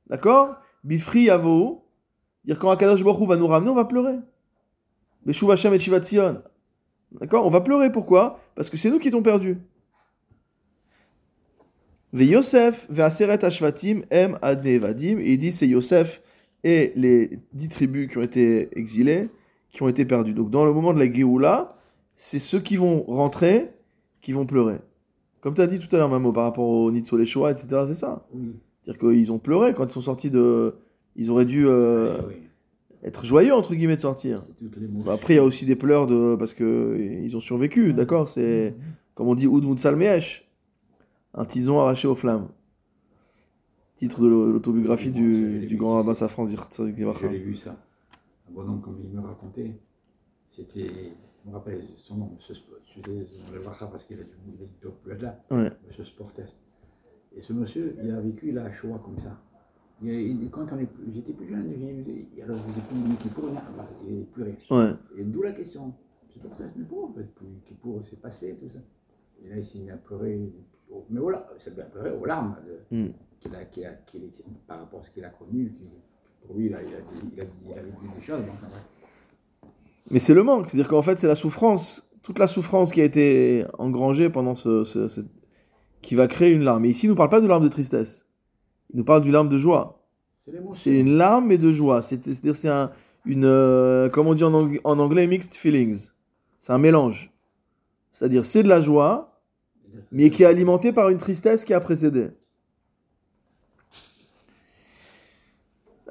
d'accord? 0.09 0.57
Bifri 0.85 1.22
Yavo, 1.22 1.85
dire 2.45 2.59
quand 2.59 2.70
Akadosh 2.70 3.05
Baruch 3.05 3.28
va 3.28 3.37
nous 3.37 3.47
ramener, 3.47 3.70
on 3.70 3.74
va 3.74 3.85
pleurer. 3.85 4.18
Beshuv 5.24 5.51
Hashem 5.51 5.74
et. 5.74 5.81
D'accord 7.13 7.47
On 7.47 7.51
va 7.51 7.61
pleurer, 7.61 7.91
pourquoi? 7.91 8.41
Parce 8.55 8.71
que 8.71 8.77
c'est 8.77 8.91
nous 8.91 8.99
qui 8.99 9.09
étions 9.09 9.23
perdus. 9.23 9.59
Ve 12.13 12.23
Yosef, 12.23 12.87
ve 12.91 13.01
Aseret 13.01 13.45
Ashvatim, 13.45 14.03
em 14.11 14.37
ad 14.43 14.65
Nevadim. 14.65 15.19
Et 15.19 15.33
il 15.33 15.39
dit 15.39 15.53
c'est 15.53 15.69
Yosef 15.69 16.23
et 16.65 16.93
les 16.97 17.39
dix 17.53 17.69
tribus 17.69 18.09
qui 18.09 18.19
ont 18.19 18.23
été 18.23 18.77
exilées, 18.79 19.29
qui 19.71 19.83
ont 19.83 19.89
été 19.89 20.05
perdus. 20.05 20.35
Donc 20.35 20.51
dans 20.51 20.65
le 20.65 20.73
moment 20.73 20.93
de 20.93 20.99
la 20.99 21.11
Géoula, 21.11 21.77
c'est 22.17 22.39
ceux 22.39 22.61
qui 22.61 22.77
vont 22.77 23.05
rentrer 23.05 23.71
qui 24.21 24.33
vont 24.33 24.47
pleurer. 24.47 24.79
Comme 25.41 25.55
tu 25.55 25.63
as 25.63 25.67
dit 25.67 25.79
tout 25.79 25.95
à 25.95 25.99
l'heure, 25.99 26.11
Mamo, 26.11 26.33
par 26.33 26.45
rapport 26.45 26.69
au 26.69 26.91
Nitzolé 26.91 27.25
Shoah, 27.25 27.53
etc., 27.53 27.85
c'est 27.87 27.95
ça. 27.95 28.27
Oui. 28.35 28.55
C'est-à-dire 28.83 29.01
qu'ils 29.01 29.33
ont 29.33 29.39
pleuré 29.39 29.73
quand 29.73 29.85
ils 29.85 29.93
sont 29.93 30.01
sortis 30.01 30.31
de. 30.31 30.75
Ils 31.17 31.31
auraient 31.31 31.47
dû 31.47 31.67
euh, 31.67 32.19
Oui, 32.19 32.35
oui. 32.35 32.49
Être 33.03 33.24
joyeux, 33.24 33.55
entre 33.55 33.74
guillemets, 33.74 33.96
de 33.96 34.01
sortir. 34.01 34.42
Bah, 35.05 35.12
Après, 35.14 35.34
il 35.34 35.36
y 35.36 35.40
a 35.40 35.44
aussi 35.44 35.64
des 35.66 35.76
pleurs 35.76 36.07
de... 36.07 36.36
parce 36.38 36.55
qu'ils 36.55 37.34
ont 37.36 37.40
survécu, 37.40 37.92
d'accord 37.92 38.28
C'est, 38.28 38.74
comme 39.14 39.28
on 39.28 39.34
dit, 39.34 39.46
Oud 39.46 39.64
Moutsal 39.64 39.96
Meesh, 39.96 40.48
un 41.34 41.44
tison 41.44 41.80
arraché 41.80 42.09
aux 42.09 42.14
flammes. 42.14 42.48
Titre 43.96 44.22
de 44.22 44.28
l'au- 44.28 44.51
l'autobiographie 44.53 45.12
du, 45.12 45.66
du 45.66 45.76
grand 45.76 45.94
rabbin 45.96 46.14
Safran 46.14 46.44
Libracha. 46.96 47.28
l'ai 47.32 47.38
vu 47.38 47.57
ça. 47.57 47.76
Un 48.48 48.53
bonhomme, 48.55 48.80
comme 48.80 48.98
il 49.05 49.11
me 49.11 49.20
racontait, 49.20 49.78
c'était. 50.51 51.12
Je 51.44 51.48
me 51.51 51.55
rappelle 51.55 51.82
son 52.07 52.16
nom, 52.16 52.36
ce 52.46 52.53
le 53.55 53.61
parce 53.86 54.05
qu'il 54.05 54.18
a 54.18 54.22
du 54.24 54.30
là. 55.22 55.38
Ouais. 55.51 55.70
Monsieur 55.88 56.05
Sportest. 56.05 56.53
Et 57.36 57.40
ce 57.40 57.53
monsieur, 57.55 57.96
il 58.03 58.11
a 58.11 58.20
vécu 58.20 58.53
la 58.53 58.70
Shoah 58.72 59.01
comme 59.05 59.18
ça. 59.18 59.38
Quand 60.51 60.66
j'étais 61.14 61.32
plus 61.32 61.48
jeune, 61.48 61.72
il- 61.76 62.42
alors 62.42 62.57
êtes 62.57 63.28
plus 63.32 63.42
plus 64.32 64.42
rien. 64.42 64.55
Ouais. 64.70 64.92
Et 65.18 65.24
d'où 65.24 65.42
la 65.42 65.53
question. 65.53 65.92
C'est 66.32 66.40
pour 66.40 66.55
ça, 66.57 66.64
mais 66.76 66.84
pourquoi 66.84 67.09
en 67.09 67.12
fait, 67.12 67.26
qui 67.66 67.74
pour 67.74 68.01
c'est 68.09 68.20
passé, 68.20 68.57
tout 68.61 68.70
ça. 68.70 68.78
Et 69.44 69.48
là, 69.51 69.57
il 69.59 69.64
s'est 69.66 69.78
mis 69.78 69.90
à 69.90 69.96
pleurer, 69.96 70.38
mais 71.11 71.20
voilà, 71.20 71.46
aux 72.20 72.24
larmes 72.24 72.57
de- 72.90 72.96
Mm. 72.96 73.09
qu'il 73.40 73.55
a, 73.55 73.64
qu'il 73.64 73.84
a, 73.84 73.90
qu'il 74.07 74.24
est- 74.24 74.32
par 74.66 74.78
rapport 74.80 75.01
à 75.01 75.05
ce 75.05 75.11
qu'il 75.11 75.24
a 75.24 75.30
connu. 75.30 75.72
qu'il- 75.76 75.88
pour 76.46 76.57
lui, 76.57 76.66
il 76.66 76.74
a, 76.74 76.80
il, 76.82 76.86
a, 76.88 76.98
il, 77.34 77.40
a, 77.40 77.44
il 77.66 77.72
a 77.78 77.82
vécu 77.82 77.96
des 78.18 78.22
choses. 78.22 78.40
Donc, 78.40 78.48
en 78.64 78.68
vrai, 78.68 78.80
Mais 80.11 80.18
c'est 80.18 80.34
le 80.34 80.42
manque, 80.42 80.68
c'est-à-dire 80.70 80.88
qu'en 80.88 81.03
fait, 81.03 81.18
c'est 81.18 81.26
la 81.28 81.34
souffrance, 81.36 82.09
toute 82.22 82.38
la 82.38 82.48
souffrance 82.48 82.90
qui 82.92 83.01
a 83.01 83.05
été 83.05 83.64
engrangée 83.78 84.30
pendant 84.30 84.55
ce, 84.55 84.84
qui 86.01 86.14
va 86.14 86.26
créer 86.28 86.53
une 86.53 86.62
larme. 86.62 86.84
Et 86.86 86.88
ici, 86.88 87.07
il 87.07 87.09
ne 87.09 87.12
nous 87.12 87.16
parle 87.16 87.28
pas 87.28 87.40
de 87.40 87.46
larme 87.46 87.62
de 87.62 87.68
tristesse. 87.68 88.26
Il 88.93 88.97
nous 88.99 89.05
parle 89.05 89.22
d'une 89.22 89.32
larme 89.32 89.49
de 89.49 89.59
joie. 89.59 89.97
c'est 90.72 90.99
une 90.99 91.16
larme 91.16 91.47
mais 91.47 91.59
de 91.59 91.70
joie. 91.72 92.03
C'est- 92.03 92.24
C'est-à-dire 92.24 92.57
c'est 92.57 92.68
un, 92.68 92.91
une, 93.24 93.45
euh, 93.45 94.09
comme 94.09 94.26
on 94.26 94.34
dit 94.34 94.45
en, 94.45 94.53
ang- 94.55 94.80
en 94.84 94.99
anglais, 94.99 95.26
mixed 95.26 95.55
feelings. 95.55 96.11
C'est 96.59 96.72
un 96.72 96.78
mélange. 96.78 97.30
C'est-à-dire 98.12 98.45
c'est 98.45 98.62
de 98.62 98.68
la 98.68 98.80
joie, 98.80 99.41
mais 100.12 100.30
qui 100.30 100.43
est 100.43 100.47
alimentée 100.47 100.93
par 100.93 101.09
une 101.11 101.18
tristesse 101.18 101.64
qui 101.64 101.72
a 101.74 101.80
précédé. 101.80 102.30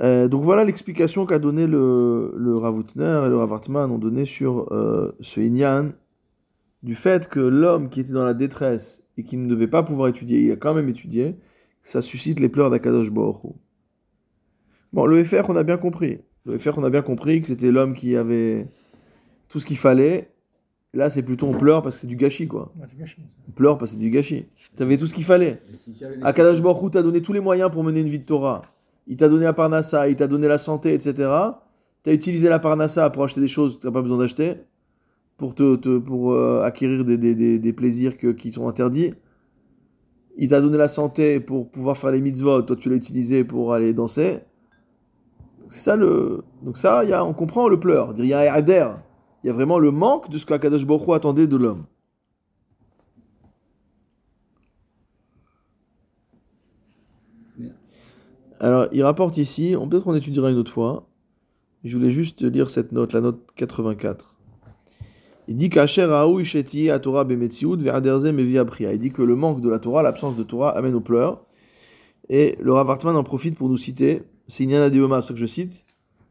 Euh, 0.02 0.30
donc 0.30 0.44
voilà 0.44 0.64
l'explication 0.64 1.26
qu'a 1.26 1.40
donné 1.40 1.68
le, 1.68 2.32
le 2.38 2.56
Ravutner 2.56 3.24
et 3.26 3.30
le 3.30 3.36
Ravartman 3.36 3.92
ont 3.92 3.98
donné 3.98 4.24
sur 4.24 4.72
euh, 4.72 5.12
ce 5.20 5.42
Inyan 5.42 5.90
du 6.84 6.96
fait 6.96 7.28
que 7.28 7.42
l'homme 7.42 7.90
qui 7.90 8.00
était 8.00 8.14
dans 8.14 8.24
la 8.24 8.34
détresse 8.34 9.04
et 9.18 9.24
qui 9.24 9.36
ne 9.36 9.50
devait 9.50 9.68
pas 9.68 9.84
pouvoir 9.84 10.08
étudier, 10.08 10.40
il 10.40 10.52
a 10.54 10.56
quand 10.56 10.74
même 10.74 10.88
étudié, 10.88 11.36
ça 11.82 12.02
suscite 12.02 12.40
les 12.40 12.50
pleurs 12.50 12.70
d'Akadosh 12.70 13.10
Baruch. 13.12 13.54
Bon, 14.94 15.06
le 15.06 15.24
FR, 15.24 15.50
on 15.50 15.56
a 15.56 15.64
bien 15.64 15.78
compris. 15.78 16.20
Le 16.46 16.58
FR, 16.58 16.78
on 16.78 16.84
a 16.84 16.90
bien 16.90 17.02
compris 17.02 17.42
que 17.42 17.48
c'était 17.48 17.72
l'homme 17.72 17.94
qui 17.94 18.16
avait 18.16 18.68
tout 19.48 19.60
ce 19.60 19.66
qu'il 19.66 19.78
fallait. 19.78 20.32
Là, 20.94 21.10
c'est 21.12 21.22
plutôt 21.22 21.46
on 21.48 21.54
pleure 21.54 21.84
parce 21.84 21.96
que 21.98 22.02
c'est 22.02 22.08
du 22.08 22.16
gâchis, 22.16 22.48
quoi. 22.48 22.74
Ouais. 22.80 22.88
On 23.48 23.52
pleure 23.52 23.78
parce 23.78 23.92
que 23.92 23.94
c'est 23.94 24.00
du 24.04 24.10
gâchis. 24.10 24.46
Tu 24.76 24.82
avais 24.84 24.98
tout 24.98 25.06
ce 25.06 25.14
qu'il 25.14 25.24
fallait. 25.24 25.62
Akadosh 26.24 26.62
Baruch 26.62 26.92
t'a 26.92 27.04
donné 27.04 27.22
tous 27.22 27.34
les 27.34 27.40
moyens 27.40 27.70
pour 27.70 27.84
mener 27.84 28.00
une 28.00 28.10
vie 28.10 28.18
de 28.20 28.26
Torah. 28.26 28.64
Il 29.06 29.16
t'a 29.18 29.30
donné 29.30 29.44
la 29.44 29.54
parnassa, 29.54 30.08
il 30.10 30.16
t'a 30.16 30.28
donné 30.28 30.48
la 30.48 30.58
santé, 30.58 30.94
etc. 30.94 31.14
Tu 32.04 32.10
as 32.10 32.14
utilisé 32.14 32.50
la 32.50 32.58
parnassa 32.60 33.10
pour 33.12 33.24
acheter 33.24 33.42
des 33.42 33.48
choses 33.48 33.76
que 33.76 33.82
tu 33.82 33.88
n'as 33.88 33.94
pas 33.94 34.02
besoin 34.02 34.18
d'acheter. 34.18 34.56
pour, 35.38 35.56
te, 35.56 35.76
te- 35.78 36.00
pour 36.00 36.34
euh, 36.34 36.64
acquérir 36.64 37.06
des, 37.06 37.18
des- 37.18 37.34
des- 37.34 37.60
des 37.60 37.74
plaisirs 37.74 38.18
que- 38.18 38.28
qui 38.34 38.52
sont 38.52 38.68
interdits. 38.68 39.14
Il 40.42 40.48
t'a 40.48 40.62
donné 40.62 40.78
la 40.78 40.88
santé 40.88 41.42
pour 41.42 41.70
pouvoir 41.70 41.98
faire 41.98 42.12
les 42.12 42.22
mitzvot, 42.22 42.62
toi 42.62 42.76
tu 42.78 42.90
l'as 42.90 42.96
utilisé 42.96 43.44
pour 43.44 43.74
aller 43.74 43.94
danser. 43.94 44.40
C'est 45.68 45.82
ça 45.82 45.98
le. 45.98 46.44
Donc, 46.64 46.78
ça, 46.78 47.04
y 47.04 47.12
a, 47.12 47.26
on 47.26 47.34
comprend 47.34 47.68
le 47.68 47.78
pleur. 47.78 48.14
Il 48.18 48.26
y 48.26 48.34
a 48.34 48.54
un. 48.56 49.04
Il 49.44 49.48
y 49.48 49.50
a 49.50 49.54
vraiment 49.54 49.80
le 49.80 49.92
manque 49.92 50.30
de 50.30 50.38
ce 50.38 50.46
qu'Akadosh 50.46 50.86
Baruch 50.86 51.10
attendait 51.10 51.46
de 51.46 51.58
l'homme. 51.58 51.86
Alors, 58.62 58.88
il 58.94 59.04
rapporte 59.04 59.38
ici, 59.38 59.76
peut-être 59.90 60.04
qu'on 60.04 60.16
étudiera 60.16 60.52
une 60.52 60.58
autre 60.58 60.72
fois. 60.72 61.10
Je 61.84 61.96
voulais 61.98 62.12
juste 62.12 62.42
lire 62.44 62.70
cette 62.70 62.94
note, 62.94 63.12
la 63.14 63.22
note 63.22 63.46
84. 63.56 64.29
Il 65.50 65.56
dit 65.56 65.70
qu'Acher 65.70 66.06
Raoui 66.06 66.46
Sheti 66.46 66.92
à 66.92 67.00
Torah. 67.00 67.26
Il 67.28 67.40
dit 67.40 69.12
que 69.12 69.22
le 69.24 69.36
manque 69.36 69.62
de 69.62 69.70
la 69.70 69.80
Torah, 69.80 70.04
l'absence 70.04 70.36
de 70.36 70.44
Torah, 70.44 70.78
amène 70.78 70.94
aux 70.94 71.02
pleurs. 71.02 71.42
Et 72.30 72.56
le 72.62 72.72
Rav 72.72 72.88
Hartman 72.88 73.16
en 73.16 73.24
profite 73.24 73.56
pour 73.58 73.68
nous 73.68 73.78
citer, 73.78 74.22
c'est 74.48 74.64
Inyana 74.64 74.92
Deoma, 74.92 75.24
c'est 75.24 75.30
ça 75.30 75.34
que 75.34 75.40
je 75.40 75.48
cite, 75.48 75.86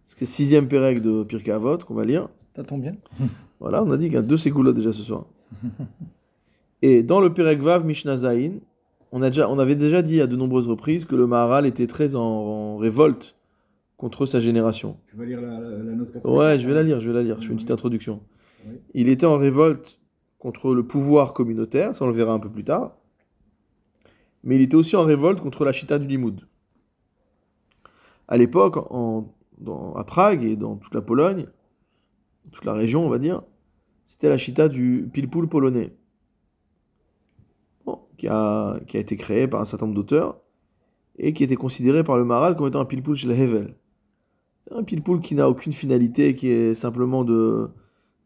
c'est 0.04 0.20
le 0.20 0.26
sixième 0.26 0.68
pérec 0.68 1.02
de 1.02 1.24
Pirkei 1.24 1.50
Avot 1.50 1.78
qu'on 1.78 1.94
va 1.94 2.04
lire. 2.04 2.28
Ça 2.54 2.62
tombe 2.62 2.82
bien. 2.82 2.92
Voilà, 3.60 3.82
on 3.82 3.90
a 3.90 3.96
dit 3.96 4.04
qu'il 4.04 4.14
y 4.14 4.18
a 4.18 4.22
deux 4.22 4.36
ségoulottes 4.36 4.76
déjà 4.76 4.92
ce 4.92 5.02
soir. 5.02 5.24
Et 6.82 7.02
dans 7.02 7.18
le 7.18 7.34
Perek 7.34 7.58
Vav 7.58 7.84
Mishnah 7.84 8.18
Zain, 8.18 8.60
on, 9.10 9.20
a 9.20 9.30
déjà, 9.30 9.50
on 9.50 9.58
avait 9.58 9.74
déjà 9.74 10.00
dit 10.00 10.20
à 10.20 10.28
de 10.28 10.36
nombreuses 10.36 10.68
reprises 10.68 11.04
que 11.04 11.16
le 11.16 11.26
Maharal 11.26 11.66
était 11.66 11.88
très 11.88 12.14
en, 12.14 12.20
en 12.20 12.76
révolte 12.76 13.34
contre 13.96 14.26
sa 14.26 14.38
génération. 14.38 14.96
Tu 15.08 15.16
vas 15.16 15.24
lire 15.24 15.40
la, 15.40 15.58
la, 15.58 15.70
la 15.70 15.92
note 15.92 16.12
84 16.12 16.32
Ouais, 16.32 16.56
je 16.60 16.68
vais 16.68 16.74
la 16.74 16.84
lire, 16.84 17.00
je 17.00 17.08
vais 17.08 17.14
la 17.14 17.24
lire. 17.24 17.40
Je 17.40 17.46
fais 17.46 17.50
une 17.50 17.56
petite 17.56 17.72
introduction. 17.72 18.20
Il 19.00 19.08
était 19.08 19.26
en 19.26 19.38
révolte 19.38 20.00
contre 20.40 20.74
le 20.74 20.84
pouvoir 20.84 21.32
communautaire, 21.32 21.94
ça 21.94 22.04
on 22.04 22.08
le 22.08 22.14
verra 22.14 22.32
un 22.32 22.40
peu 22.40 22.50
plus 22.50 22.64
tard. 22.64 22.96
Mais 24.42 24.56
il 24.56 24.60
était 24.60 24.74
aussi 24.74 24.96
en 24.96 25.04
révolte 25.04 25.40
contre 25.40 25.64
la 25.64 25.72
chita 25.72 26.00
du 26.00 26.08
Limoud. 26.08 26.48
À 28.26 28.36
l'époque, 28.36 28.76
à 28.76 30.04
Prague 30.04 30.42
et 30.42 30.56
dans 30.56 30.74
toute 30.74 30.96
la 30.96 31.00
Pologne, 31.00 31.46
toute 32.50 32.64
la 32.64 32.72
région, 32.72 33.06
on 33.06 33.08
va 33.08 33.20
dire, 33.20 33.42
c'était 34.04 34.28
la 34.28 34.36
chita 34.36 34.68
du 34.68 35.08
pilpoul 35.12 35.48
polonais. 35.48 35.94
Qui, 38.16 38.26
a, 38.26 38.80
été 38.94 39.16
créé 39.16 39.46
par 39.46 39.60
un 39.60 39.64
certain 39.64 39.86
nombre 39.86 39.94
d'auteurs 39.94 40.40
et 41.18 41.32
qui 41.32 41.44
était 41.44 41.54
considéré 41.54 42.02
par 42.02 42.18
le 42.18 42.24
Maral 42.24 42.56
comme 42.56 42.66
étant 42.66 42.80
un 42.80 42.84
pilpoul 42.84 43.14
chez 43.14 43.28
le 43.28 43.34
Hevel. 43.34 43.76
Un 44.72 44.82
pilpoul 44.82 45.20
qui 45.20 45.36
n'a 45.36 45.48
aucune 45.48 45.72
finalité, 45.72 46.34
qui 46.34 46.48
est 46.48 46.74
simplement 46.74 47.22
de, 47.22 47.70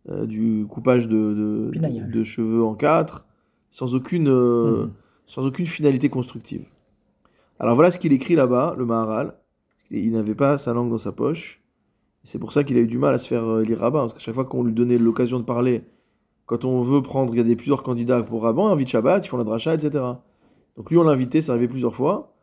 euh, 0.08 0.26
du 0.26 0.66
coupage 0.68 1.06
de, 1.08 1.70
de, 1.72 2.24
cheveux 2.24 2.62
en 2.62 2.74
quatre, 2.74 3.26
sans 3.70 3.94
aucune, 3.94 4.28
euh, 4.28 4.84
Mhm. 4.84 4.90
sans 5.26 5.46
aucune 5.46 5.66
finalité 5.66 6.08
constructive. 6.08 6.66
Alors 7.58 7.74
voilà 7.74 7.90
ce 7.90 7.98
qu'il 7.98 8.12
écrit 8.12 8.34
là-bas, 8.34 8.74
le 8.76 8.84
Maharal. 8.84 9.34
Il 9.90 10.12
n'avait 10.12 10.34
pas 10.34 10.58
sa 10.58 10.72
langue 10.72 10.90
dans 10.90 10.98
sa 10.98 11.12
poche. 11.12 11.62
C'est 12.24 12.38
pour 12.38 12.52
ça 12.52 12.64
qu'il 12.64 12.76
a 12.76 12.80
eu 12.80 12.86
du 12.86 12.98
mal 12.98 13.14
à 13.14 13.18
se 13.18 13.28
faire 13.28 13.44
euh, 13.44 13.62
élire 13.62 13.78
rabbin, 13.80 14.00
parce 14.00 14.14
qu'à 14.14 14.18
chaque 14.20 14.34
fois 14.34 14.44
qu'on 14.44 14.62
lui 14.64 14.72
donnait 14.72 14.98
l'occasion 14.98 15.38
de 15.38 15.44
parler, 15.44 15.84
quand 16.46 16.64
on 16.64 16.82
veut 16.82 17.02
prendre, 17.02 17.34
il 17.34 17.38
y 17.38 17.40
a 17.40 17.44
des 17.44 17.56
plusieurs 17.56 17.82
candidats 17.82 18.22
pour 18.22 18.42
rabbin, 18.42 18.66
invite 18.70 18.88
Shabbat, 18.88 19.24
ils 19.24 19.28
font 19.28 19.36
la 19.36 19.44
dracha, 19.44 19.74
etc. 19.74 20.04
Donc 20.76 20.90
lui, 20.90 20.98
on 20.98 21.02
l'a 21.04 21.12
invité, 21.12 21.40
ça 21.42 21.52
arrivait 21.52 21.68
plusieurs 21.68 21.94
fois. 21.94 22.34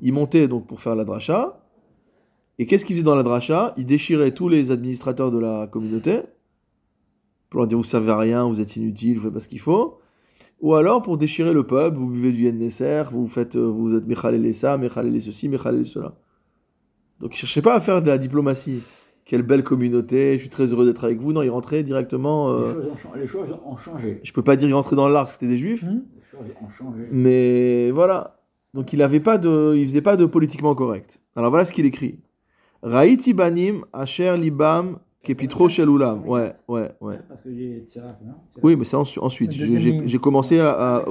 Il 0.00 0.12
montait 0.12 0.48
donc 0.48 0.66
pour 0.66 0.80
faire 0.80 0.94
la 0.96 1.04
dracha. 1.04 1.60
Et 2.58 2.66
qu'est-ce 2.66 2.84
qu'il 2.84 2.94
faisait 2.96 3.04
dans 3.04 3.14
la 3.16 3.22
dracha? 3.22 3.72
Il 3.76 3.86
déchirait 3.86 4.32
tous 4.32 4.48
les 4.48 4.70
administrateurs 4.70 5.30
de 5.30 5.38
la 5.38 5.66
communauté 5.66 6.20
pour 7.50 7.60
leur 7.60 7.66
dire 7.66 7.76
vous 7.78 7.84
savez 7.84 8.12
rien, 8.12 8.46
vous 8.48 8.60
êtes 8.60 8.76
inutile, 8.76 9.18
vous 9.18 9.24
faites 9.24 9.34
pas 9.34 9.40
ce 9.40 9.48
qu'il 9.48 9.60
faut. 9.60 9.98
Ou 10.60 10.74
alors 10.74 11.02
pour 11.02 11.18
déchirer 11.18 11.52
le 11.52 11.66
peuple, 11.66 11.96
vous 11.98 12.06
buvez 12.08 12.32
du 12.32 12.44
Yenneser, 12.44 13.04
vous 13.10 13.26
faites, 13.28 13.56
euh, 13.56 13.66
vous 13.66 13.94
êtes 13.94 14.06
Mechalele 14.06 14.54
ça, 14.54 14.76
Mechalele 14.78 15.20
ceci, 15.20 15.48
Mechalele 15.48 15.84
cela. 15.86 16.14
Donc 17.18 17.34
il 17.34 17.38
cherchait 17.38 17.62
pas 17.62 17.74
à 17.74 17.80
faire 17.80 18.00
de 18.02 18.06
la 18.08 18.18
diplomatie. 18.18 18.82
Quelle 19.24 19.42
belle 19.42 19.62
communauté, 19.62 20.34
je 20.34 20.40
suis 20.40 20.48
très 20.48 20.66
heureux 20.72 20.86
d'être 20.86 21.04
avec 21.04 21.20
vous. 21.20 21.32
Non, 21.32 21.42
il 21.42 21.50
rentrait 21.50 21.82
directement. 21.82 22.50
euh, 22.50 22.68
les, 22.68 22.72
choses 22.74 22.90
ont, 22.90 22.96
chang- 22.96 23.12
les 23.16 23.26
choses 23.26 23.48
ont 23.64 23.76
changé. 23.76 24.20
je 24.22 24.32
peux 24.32 24.42
pas 24.42 24.56
dire 24.56 24.66
qu'il 24.68 24.74
rentrait 24.74 24.96
dans 24.96 25.08
l'art, 25.08 25.28
c'était 25.28 25.46
des 25.46 25.58
juifs. 25.58 25.84
Les 25.84 26.22
choses 26.30 26.46
ont 26.62 26.68
changé. 26.70 27.06
Mais 27.10 27.90
voilà. 27.90 28.40
Donc 28.74 28.92
il 28.92 29.02
avait 29.02 29.20
pas 29.20 29.36
de, 29.38 29.74
il 29.76 29.84
faisait 29.86 30.00
pas 30.02 30.16
de 30.16 30.24
politiquement 30.24 30.74
correct. 30.74 31.20
Alors 31.36 31.50
voilà 31.50 31.64
ce 31.64 31.72
qu'il 31.72 31.86
écrit. 31.86 32.20
Raïti 32.82 33.34
banim 33.34 33.84
asher 33.92 34.36
libam 34.36 34.98
kepitro 35.22 35.68
shel 35.68 35.88
ulam. 35.88 36.26
Ouais, 36.26 36.54
ouais, 36.68 36.90
ouais. 37.00 37.18
Parce 37.28 37.40
que 37.42 37.54
j'ai 37.54 37.84
tiraf, 37.86 38.16
non 38.24 38.34
Tiraf. 38.50 38.64
Oui, 38.64 38.76
mais 38.76 38.84
c'est 38.84 38.96
ensu- 38.96 39.20
ensuite. 39.20 39.52
J'ai- 39.52 40.18
commencé 40.18 40.58
à, 40.60 41.04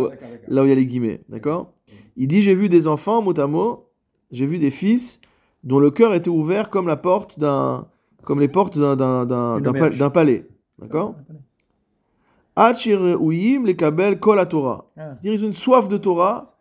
là 0.48 0.64
où 0.64 0.66
il 0.66 0.70
y 0.70 0.72
a 0.72 0.76
les 0.76 0.86
guillemets, 0.86 1.22
d'accord? 1.30 1.72
Il 2.18 2.28
dit 2.28 2.42
j'ai 2.42 2.56
vu 2.56 2.70
des 2.70 2.88
enfants, 2.88 3.22
mot 3.22 3.38
à 3.40 3.48
mot, 3.48 3.86
j'ai 4.32 4.46
vu 4.46 4.58
des 4.58 4.72
fils 4.72 5.20
dont 5.64 5.80
le 5.80 5.92
cœur 5.92 6.14
était 6.14 6.30
ouvert 6.30 6.70
comme 6.70 6.88
la 6.88 6.98
porte 6.98 7.40
d'un, 7.40 7.88
comme 8.24 8.40
les 8.40 8.48
portes 8.48 8.78
d'un 8.78 10.10
palais, 10.10 10.48
d'accord? 10.80 11.16
Hachiruyim 12.56 13.66
les 13.66 13.76
kabel 13.76 14.20
kol 14.20 14.46
Torah. 14.50 14.86
Ah, 14.98 15.16
C'est-à-dire 15.16 15.34
ils 15.34 15.44
ont 15.44 15.48
une 15.48 15.54
soif 15.54 15.88
de 15.88 15.98
Torah 15.98 16.58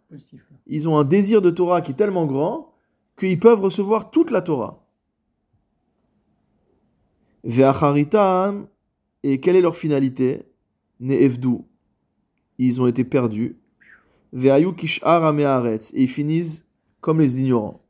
ils 0.71 0.89
ont 0.89 0.99
un 0.99 1.05
désir 1.05 1.41
de 1.43 1.51
Torah 1.51 1.81
qui 1.81 1.93
est 1.93 1.95
tellement 1.95 2.27
grand 2.27 2.73
qu'ils 3.19 3.39
peuvent 3.41 3.61
recevoir 3.61 4.11
toute 4.11 4.31
la 4.31 4.43
Torah. 4.43 4.85
Ve'acharitam, 7.49 8.69
et 9.23 9.41
quelle 9.41 9.57
est 9.57 9.63
leur 9.63 9.75
finalité? 9.75 10.43
Ne'evdu. 11.01 11.63
Ils 12.59 12.83
ont 12.83 12.87
été 12.87 13.05
perdus. 13.05 13.57
Ve'ayu 14.35 14.75
kish'ar 14.75 15.35
et 15.35 15.79
ils 15.95 16.09
finissent 16.09 16.67
comme 17.01 17.21
les 17.21 17.41
ignorants. 17.41 17.81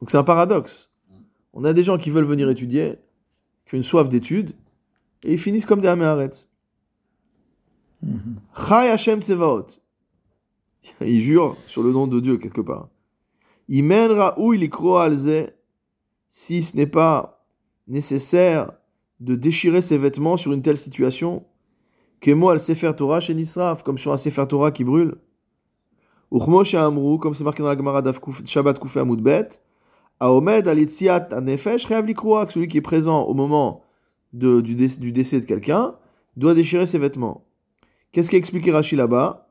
Donc 0.00 0.10
c'est 0.10 0.18
un 0.18 0.24
paradoxe. 0.24 0.90
On 1.52 1.64
a 1.64 1.72
des 1.72 1.84
gens 1.84 1.96
qui 1.96 2.10
veulent 2.10 2.24
venir 2.24 2.50
étudier, 2.50 2.98
qui 3.66 3.76
ont 3.76 3.78
une 3.78 3.84
soif 3.84 4.08
d'études, 4.08 4.52
et 5.22 5.34
ils 5.34 5.38
finissent 5.38 5.66
comme 5.66 5.80
des 5.80 5.86
ha'me'aretz. 5.86 6.48
Mhm. 8.02 8.40
Chai 8.68 8.88
Hashem 8.88 9.22
Tsevaot. 9.22 9.66
Il 11.00 11.20
jure 11.20 11.56
sur 11.68 11.84
le 11.84 11.92
nom 11.92 12.08
de 12.08 12.18
Dieu 12.18 12.36
quelque 12.36 12.62
part. 12.62 12.88
Imen 13.68 14.10
Likro 14.54 14.96
Alze. 14.96 15.52
Si 16.28 16.62
ce 16.62 16.76
n'est 16.76 16.86
pas 16.86 17.41
nécessaire 17.88 18.72
de 19.20 19.34
déchirer 19.34 19.82
ses 19.82 19.98
vêtements 19.98 20.36
sur 20.36 20.52
une 20.52 20.62
telle 20.62 20.78
situation, 20.78 21.44
Kemo 22.20 22.50
al 22.50 22.60
Sefer 22.60 22.92
Torah 22.96 23.20
chez 23.20 23.34
Nisraf, 23.34 23.82
comme 23.82 23.98
sur 23.98 24.12
un 24.12 24.16
Sefer 24.16 24.46
Torah 24.48 24.70
qui 24.70 24.84
brûle. 24.84 25.16
Uchmo 26.30 26.62
Amrou, 26.74 27.18
comme 27.18 27.34
c'est 27.34 27.44
marqué 27.44 27.62
dans 27.62 27.68
la 27.68 27.76
Gemara 27.76 28.02
Shabbat 28.44 28.78
Koufé 28.78 29.00
Amoudbet. 29.00 29.48
Aomed 30.18 30.68
al 30.68 30.78
Yitziat 30.78 31.28
Anefesh 31.32 31.86
que 31.86 32.52
celui 32.52 32.68
qui 32.68 32.78
est 32.78 32.82
présent 32.82 33.22
au 33.24 33.34
moment 33.34 33.82
du, 34.32 34.62
dé- 34.62 34.96
du 34.98 35.12
décès 35.12 35.40
de 35.40 35.44
quelqu'un 35.44 35.96
doit 36.36 36.54
déchirer 36.54 36.86
ses 36.86 36.98
vêtements. 36.98 37.44
Qu'est-ce 38.12 38.30
qu'a 38.30 38.36
expliqué 38.36 38.70
Rashi 38.70 38.96
là-bas? 38.96 39.48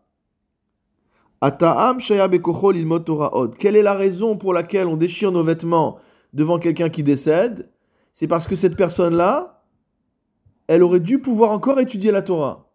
Quelle 3.57 3.75
est 3.75 3.81
la 3.81 3.93
raison 3.95 4.37
pour 4.37 4.53
laquelle 4.53 4.87
on 4.87 4.95
déchire 4.95 5.31
nos 5.31 5.43
vêtements 5.43 5.97
devant 6.33 6.59
quelqu'un 6.59 6.89
qui 6.89 7.03
décède? 7.03 7.70
C'est 8.11 8.27
parce 8.27 8.47
que 8.47 8.55
cette 8.55 8.75
personne-là, 8.75 9.63
elle 10.67 10.83
aurait 10.83 10.99
dû 10.99 11.19
pouvoir 11.19 11.51
encore 11.51 11.79
étudier 11.79 12.11
la 12.11 12.21
Torah. 12.21 12.71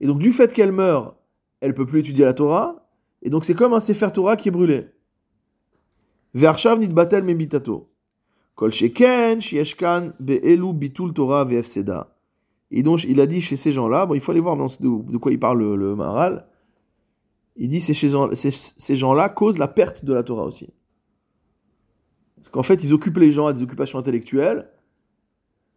Et 0.00 0.06
donc 0.06 0.18
du 0.18 0.32
fait 0.32 0.52
qu'elle 0.52 0.72
meurt, 0.72 1.16
elle 1.60 1.74
peut 1.74 1.86
plus 1.86 2.00
étudier 2.00 2.24
la 2.24 2.34
Torah. 2.34 2.88
Et 3.22 3.30
donc 3.30 3.44
c'est 3.44 3.54
comme 3.54 3.72
un 3.72 3.80
Sefer 3.80 4.10
Torah 4.12 4.36
qui 4.36 4.48
est 4.48 4.52
brûlé. 4.52 4.86
Ve'arshav 6.34 6.78
nitbatel 6.78 7.24
mebitato. 7.24 7.90
Kol 8.54 8.70
sheken 8.70 9.40
shieshkan 9.40 10.12
be'elu 10.20 10.72
bitul 10.72 11.12
Torah 11.12 11.44
ve'efseda. 11.44 12.14
Et 12.70 12.82
donc, 12.82 13.04
il 13.04 13.20
a 13.20 13.26
dit 13.26 13.40
chez 13.40 13.56
ces 13.56 13.70
gens-là, 13.70 14.04
bon, 14.04 14.14
il 14.14 14.20
faut 14.20 14.32
aller 14.32 14.40
voir 14.40 14.56
de, 14.56 15.16
quoi 15.18 15.30
il 15.30 15.38
parle 15.38 15.58
le, 15.60 15.76
le 15.76 15.94
Maharal. 15.94 16.48
Il 17.56 17.68
dit 17.68 17.80
c'est 17.80 17.94
chez 17.94 18.10
ces 18.34 18.96
gens-là 18.96 19.28
causent 19.28 19.58
la 19.58 19.68
perte 19.68 20.04
de 20.04 20.12
la 20.12 20.24
Torah 20.24 20.44
aussi. 20.44 20.70
Parce 22.44 22.50
qu'en 22.50 22.62
fait, 22.62 22.84
ils 22.84 22.92
occupent 22.92 23.16
les 23.16 23.32
gens 23.32 23.46
à 23.46 23.54
des 23.54 23.62
occupations 23.62 23.98
intellectuelles 23.98 24.68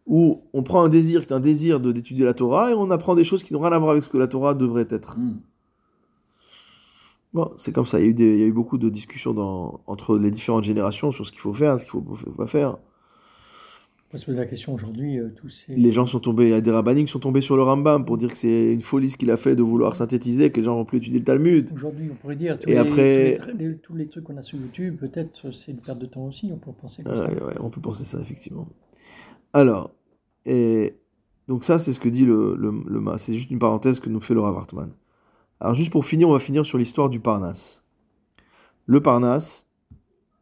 où 0.04 0.42
on 0.52 0.62
prend 0.62 0.82
un 0.82 0.90
désir 0.90 1.22
qui 1.22 1.32
est 1.32 1.36
un 1.36 1.40
désir 1.40 1.80
d'étudier 1.80 2.26
la 2.26 2.34
Torah 2.34 2.72
et 2.72 2.74
on 2.74 2.90
apprend 2.90 3.14
des 3.14 3.24
choses 3.24 3.42
qui 3.42 3.54
n'ont 3.54 3.60
rien 3.60 3.72
à 3.72 3.78
voir 3.78 3.92
avec 3.92 4.04
ce 4.04 4.10
que 4.10 4.18
la 4.18 4.28
Torah 4.28 4.52
devrait 4.52 4.86
être. 4.90 5.18
Hmm. 5.18 5.38
Bon, 7.32 7.52
c'est 7.56 7.72
comme 7.72 7.86
ça. 7.86 7.98
Il 8.00 8.04
y, 8.04 8.06
a 8.08 8.10
eu 8.10 8.14
des- 8.14 8.34
il 8.34 8.40
y 8.40 8.42
a 8.42 8.46
eu 8.46 8.52
beaucoup 8.52 8.76
de 8.76 8.90
discussions 8.90 9.32
dans- 9.32 9.80
entre 9.86 10.18
les 10.18 10.30
différentes 10.30 10.64
générations 10.64 11.10
sur 11.10 11.24
ce 11.24 11.32
qu'il 11.32 11.40
faut 11.40 11.54
faire, 11.54 11.80
ce 11.80 11.84
qu'il 11.86 11.92
faut 11.92 12.04
faut 12.14 12.30
pas 12.32 12.46
faire. 12.46 12.76
On 14.08 14.12
peut 14.12 14.18
se 14.18 14.24
poser 14.24 14.38
la 14.38 14.46
question 14.46 14.72
aujourd'hui, 14.72 15.18
euh, 15.18 15.28
tous 15.36 15.50
ces... 15.50 15.72
Les 15.74 15.92
gens 15.92 16.06
sont 16.06 16.18
tombés, 16.18 16.44
il 16.46 16.50
y 16.50 16.54
a 16.54 16.62
des 16.62 16.70
rabbiniques 16.70 17.08
qui 17.08 17.12
sont 17.12 17.18
tombés 17.18 17.42
sur 17.42 17.56
le 17.56 17.62
Rambam 17.62 18.06
pour 18.06 18.16
dire 18.16 18.30
que 18.30 18.38
c'est 18.38 18.72
une 18.72 18.80
folie 18.80 19.10
ce 19.10 19.18
qu'il 19.18 19.30
a 19.30 19.36
fait 19.36 19.54
de 19.54 19.62
vouloir 19.62 19.94
synthétiser, 19.96 20.50
que 20.50 20.56
les 20.60 20.64
gens 20.64 20.76
vont 20.76 20.86
plus 20.86 20.96
étudier 20.96 21.18
le 21.18 21.24
Talmud. 21.26 21.70
Aujourd'hui, 21.74 22.08
on 22.10 22.14
pourrait 22.14 22.36
dire, 22.36 22.58
tous, 22.58 22.68
Et 22.70 22.72
les, 22.72 22.78
après- 22.78 23.38
tous, 23.82 23.94
les, 23.94 24.06
tous 24.06 24.10
trucs 24.10 24.24
qu'on 24.24 24.38
a 24.38 24.42
sur 24.42 24.58
YouTube, 24.58 24.96
peut-être 24.98 25.52
c'est 25.52 25.72
une 25.72 25.80
perte 25.80 25.98
de 25.98 26.06
temps 26.06 26.24
aussi, 26.24 26.50
on 26.50 26.56
peut 26.56 26.72
penser 26.72 27.02
comme 27.02 27.18
Ouais, 27.18 27.34
ça. 27.36 27.46
ouais, 27.46 27.54
on 27.60 27.68
peut 27.68 27.82
penser 27.82 28.06
ça, 28.06 28.18
effectivement. 28.18 28.66
Alors, 29.52 29.90
et 30.46 30.96
Donc 31.46 31.64
ça, 31.64 31.78
c'est 31.78 31.92
ce 31.92 32.00
que 32.00 32.08
dit 32.08 32.24
le, 32.24 32.54
le, 32.56 32.72
le 32.86 33.00
ma- 33.00 33.18
C'est 33.18 33.34
juste 33.34 33.50
une 33.50 33.58
parenthèse 33.58 34.00
que 34.00 34.08
nous 34.08 34.20
fait 34.22 34.32
le 34.34 34.40
Rav 34.40 34.56
Hartman. 34.56 34.90
Alors 35.60 35.74
juste 35.74 35.92
pour 35.92 36.06
finir, 36.06 36.30
on 36.30 36.32
va 36.32 36.38
finir 36.38 36.64
sur 36.64 36.78
l'histoire 36.78 37.10
du 37.10 37.20
Parnasse. 37.20 37.84
Le 38.86 39.02
Parnasse, 39.02 39.66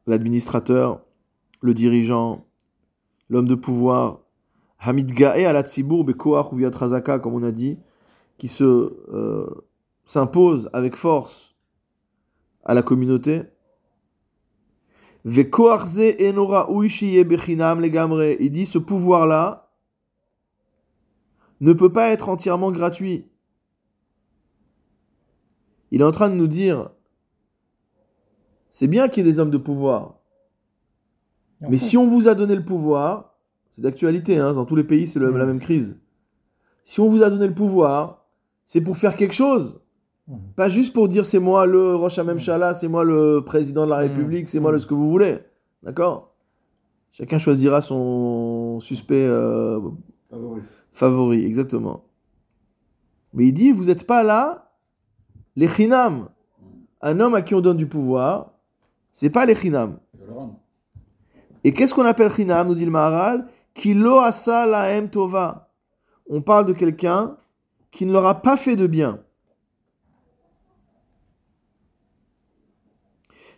l'administrateur, 0.07 1.01
le 1.61 1.75
dirigeant, 1.75 2.47
l'homme 3.29 3.49
de 3.49 3.55
pouvoir, 3.55 4.21
Hamid 4.79 5.13
Gaé 5.13 5.47
à 5.47 5.53
la 5.53 5.63
Tzibour, 5.63 6.05
Bekoach 6.05 6.53
ou 6.53 6.59
Razaka, 6.73 7.19
comme 7.19 7.35
on 7.35 7.43
a 7.43 7.53
dit, 7.53 7.79
qui 8.39 8.49
se 8.49 8.65
euh, 8.65 9.47
s'impose 10.05 10.71
avec 10.73 10.97
force 10.97 11.57
à 12.65 12.75
la 12.75 12.83
communauté. 12.83 13.43
Vekoachze 15.25 16.17
enora 16.21 16.71
uishiye 16.71 17.25
bechinam 17.25 17.81
legamre. 17.81 18.37
Il 18.39 18.51
dit 18.51 18.67
ce 18.67 18.79
pouvoir-là 18.79 19.73
ne 21.61 21.73
peut 21.73 21.93
pas 21.93 22.11
être 22.11 22.29
entièrement 22.29 22.71
gratuit. 22.71 23.27
Il 25.91 26.01
est 26.01 26.05
en 26.05 26.13
train 26.13 26.29
de 26.29 26.35
nous 26.35 26.47
dire 26.47 26.91
c'est 28.69 28.89
bien 28.89 29.09
qu'il 29.09 29.25
y 29.25 29.29
ait 29.29 29.33
des 29.33 29.41
hommes 29.41 29.51
de 29.51 29.59
pouvoir, 29.59 30.19
mais 31.61 31.79
si 31.79 31.97
on 31.97 32.07
vous 32.07 32.29
a 32.29 32.35
donné 32.35 32.55
le 32.55 32.65
pouvoir, 32.65 33.35
c'est 33.71 33.83
d'actualité, 33.83 34.39
hein, 34.39 34.53
dans 34.53 34.65
tous 34.65 34.77
les 34.77 34.85
pays 34.85 35.07
c'est 35.07 35.21
Mhm. 35.21 35.37
la 35.37 35.47
même 35.47 35.59
crise. 35.61 35.99
Si 36.83 37.01
on 37.01 37.09
vous 37.09 37.23
a 37.23 37.31
donné 37.31 37.47
le 37.47 37.55
pouvoir, 37.55 38.25
c'est 38.65 38.81
pour 38.81 38.97
faire 38.97 39.15
quelque 39.17 39.35
chose. 39.35 39.81
Mhm. 40.29 40.39
Pas 40.57 40.69
juste 40.69 40.93
pour 40.93 41.09
dire 41.09 41.25
c'est 41.27 41.39
moi 41.39 41.67
le 41.67 41.95
Rosh 41.95 42.19
Hamemshala, 42.19 42.75
c'est 42.75 42.89
moi 42.89 43.05
le 43.05 43.43
président 43.45 43.85
de 43.85 43.91
la. 43.91 43.99
République, 43.99 44.49
c'est 44.49 44.61
moi 44.61 44.73
le 44.73 44.79
ce 44.79 44.87
que 44.87 44.95
vous 44.95 45.09
voulez. 45.11 45.39
D'accord? 45.83 46.33
Chacun 47.13 47.39
choisira 47.39 47.81
son 47.81 48.79
suspect 48.81 49.25
euh, 49.27 49.81
Favori. 50.31 50.61
favori, 50.93 51.45
exactement. 51.45 52.05
Mais 53.33 53.47
il 53.47 53.53
dit, 53.53 53.73
vous 53.73 53.85
n'êtes 53.87 54.07
pas 54.07 54.23
là, 54.23 54.71
les 55.57 55.69
chinam. 55.69 56.29
Un 57.03 57.21
homme 57.21 57.35
à 57.35 57.43
qui 57.43 57.55
on 57.55 57.61
donne 57.61 57.77
du 57.77 57.87
pouvoir, 57.87 58.53
c'est 59.11 59.31
pas 59.31 59.47
les 59.47 59.55
chinam. 59.55 59.99
Je 60.15 60.21
vais 60.21 60.27
le 60.27 60.33
rendre. 60.33 60.57
Et 61.67 61.73
qu'est-ce 61.73 61.93
qu'on 61.93 62.05
appelle 62.05 62.31
chinam, 62.33 62.69
nous 62.69 62.77
dit 62.77 62.85
le 62.85 62.93
Maharal? 62.93 63.49
Laem 63.85 65.11
tova. 65.11 65.73
On 66.29 66.41
parle 66.41 66.65
de 66.65 66.73
quelqu'un 66.73 67.39
qui 67.91 68.07
ne 68.07 68.13
leur 68.13 68.25
a 68.25 68.41
pas 68.41 68.57
fait 68.57 68.77
de 68.77 68.87
bien. 68.87 69.21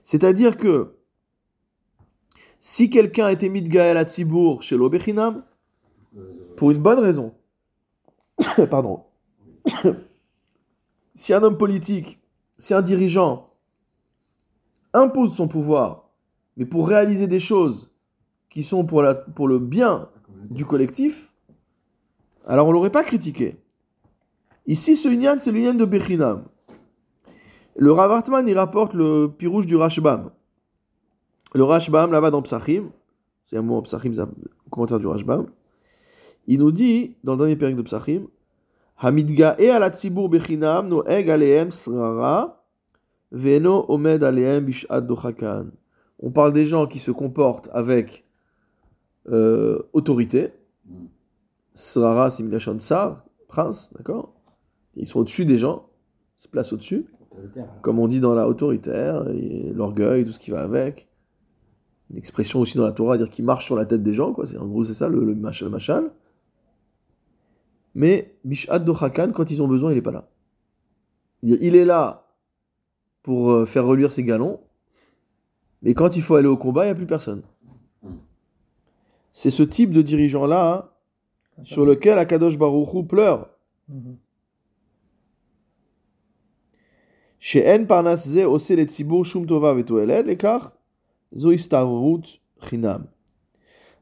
C'est-à-dire 0.03 0.57
que 0.57 0.97
si 2.59 2.89
quelqu'un 2.89 3.35
de 3.35 3.69
Gaël 3.69 3.99
à 3.99 4.05
Tzibour 4.05 4.63
chez 4.63 4.79
l'Obechinam, 4.79 5.45
pour 6.57 6.71
une 6.71 6.79
bonne 6.79 7.01
raison, 7.01 7.35
pardon, 8.71 9.05
si 11.15 11.35
un 11.35 11.43
homme 11.43 11.59
politique, 11.59 12.19
si 12.59 12.73
un 12.73 12.81
dirigeant 12.81 13.53
impose 14.95 15.37
son 15.37 15.47
pouvoir, 15.47 16.09
mais 16.57 16.65
pour 16.65 16.89
réaliser 16.89 17.27
des 17.27 17.39
choses 17.39 17.91
qui 18.59 18.65
sont 18.65 18.85
pour, 18.85 19.03
la, 19.03 19.15
pour 19.15 19.47
le 19.47 19.61
bien 19.61 20.09
du 20.51 20.65
collectif, 20.65 21.33
alors 22.45 22.67
on 22.67 22.73
l'aurait 22.73 22.91
pas 22.91 23.05
critiqué. 23.05 23.57
Ici, 24.67 24.97
ce 24.97 25.07
Inyan, 25.07 25.37
c'est 25.39 25.53
l'Inyan 25.53 25.75
de 25.75 25.85
Bechinam. 25.85 26.43
Le 27.77 27.93
Rav 27.93 28.11
Hartman, 28.11 28.49
il 28.49 28.59
rapporte 28.59 28.95
le 28.95 29.29
pirouge 29.29 29.65
du 29.65 29.77
Rashbam. 29.77 30.33
Le 31.55 31.63
Rashbam, 31.63 32.11
là-bas 32.11 32.33
dans 32.33 32.43
Psachim, 32.43 32.91
c'est 33.45 33.57
un 33.57 33.63
mot 33.63 33.81
Psachim, 33.83 34.11
commentaire 34.71 34.99
du 34.99 35.07
Rashbam, 35.07 35.47
il 36.49 36.59
nous 36.59 36.73
dit, 36.73 37.15
dans 37.23 37.35
le 37.35 37.39
dernier 37.39 37.55
période 37.55 37.79
de 37.79 37.83
Psachim, 37.83 38.27
Hamidga 38.97 39.55
e 39.61 39.71
ala 39.71 39.93
tzibur 39.93 40.29
bechinam 40.29 40.89
noeg 40.89 41.31
alehem 41.31 41.71
srara 41.71 42.57
veno 43.31 43.85
omed 43.89 44.25
alehem 44.25 44.65
bishad 44.65 45.07
dochakan. 45.07 45.71
On 46.19 46.33
parle 46.33 46.53
des 46.53 46.67
gens 46.67 46.89
qui 46.89 46.99
se 46.99 47.13
comportent 47.13 47.69
avec 47.73 48.28
euh, 49.31 49.83
autorité. 49.93 50.53
Srara, 51.75 52.31
c'est 52.31 52.45
Sar, 52.81 53.25
prince, 53.47 53.93
d'accord? 53.95 54.35
Ils 54.95 55.07
sont 55.07 55.21
au-dessus 55.21 55.45
des 55.45 55.59
gens, 55.59 55.89
ils 56.37 56.43
se 56.43 56.49
placent 56.49 56.73
au-dessus, 56.73 57.07
comme 57.83 57.99
on 57.99 58.09
dit 58.09 58.21
dans 58.21 58.35
la 58.35 58.49
autoritaire, 58.49 59.25
l'orgueil, 59.75 60.25
tout 60.25 60.33
ce 60.33 60.39
qui 60.39 60.51
va 60.51 60.63
avec. 60.63 61.09
Une 62.11 62.17
expression 62.17 62.59
aussi 62.61 62.79
dans 62.79 62.85
la 62.85 62.93
Torah, 62.93 63.17
dire 63.17 63.31
qu'il 63.31 63.45
marche 63.45 63.67
sur 63.67 63.77
la 63.77 63.85
tête 63.85 64.03
des 64.03 64.15
gens, 64.15 64.33
quoi. 64.33 64.47
C'est, 64.47 64.57
en 64.57 64.67
gros, 64.67 64.83
c'est 64.83 64.95
ça 64.95 65.09
le, 65.09 65.25
le 65.25 65.35
machal 65.35 65.69
machal. 65.69 66.11
Mais 67.95 68.39
Bishad 68.45 68.85
Dochakan, 68.85 69.31
quand 69.31 69.51
ils 69.51 69.63
ont 69.63 69.69
besoin, 69.69 69.93
il 69.93 69.97
n'est 69.97 70.03
pas 70.03 70.11
là. 70.11 70.29
Il 71.43 71.77
est 71.77 71.85
là 71.85 72.27
pour 73.23 73.51
euh, 73.51 73.67
faire 73.67 73.85
reluire 73.85 74.11
ses 74.11 74.25
galons, 74.25 74.61
mais 75.83 75.95
quand 75.95 76.17
il 76.17 76.23
faut 76.23 76.35
aller 76.35 76.49
au 76.49 76.57
combat, 76.57 76.85
il 76.85 76.87
n'y 76.87 76.93
a 76.93 76.95
plus 76.95 77.07
personne. 77.07 77.43
C'est 79.41 79.51
ce 79.51 79.63
type 79.63 79.93
de 79.93 80.03
dirigeant-là 80.03 80.75
hein, 80.75 81.63
sur 81.63 81.87
lequel 81.87 82.19
Akadosh 82.19 82.59
Baruchou 82.59 83.05
pleure. 83.05 83.51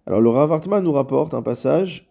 Alors 0.06 0.22
le 0.22 0.30
Ravartman 0.30 0.82
nous 0.82 0.92
rapporte 0.92 1.34
un 1.34 1.42
passage 1.42 2.10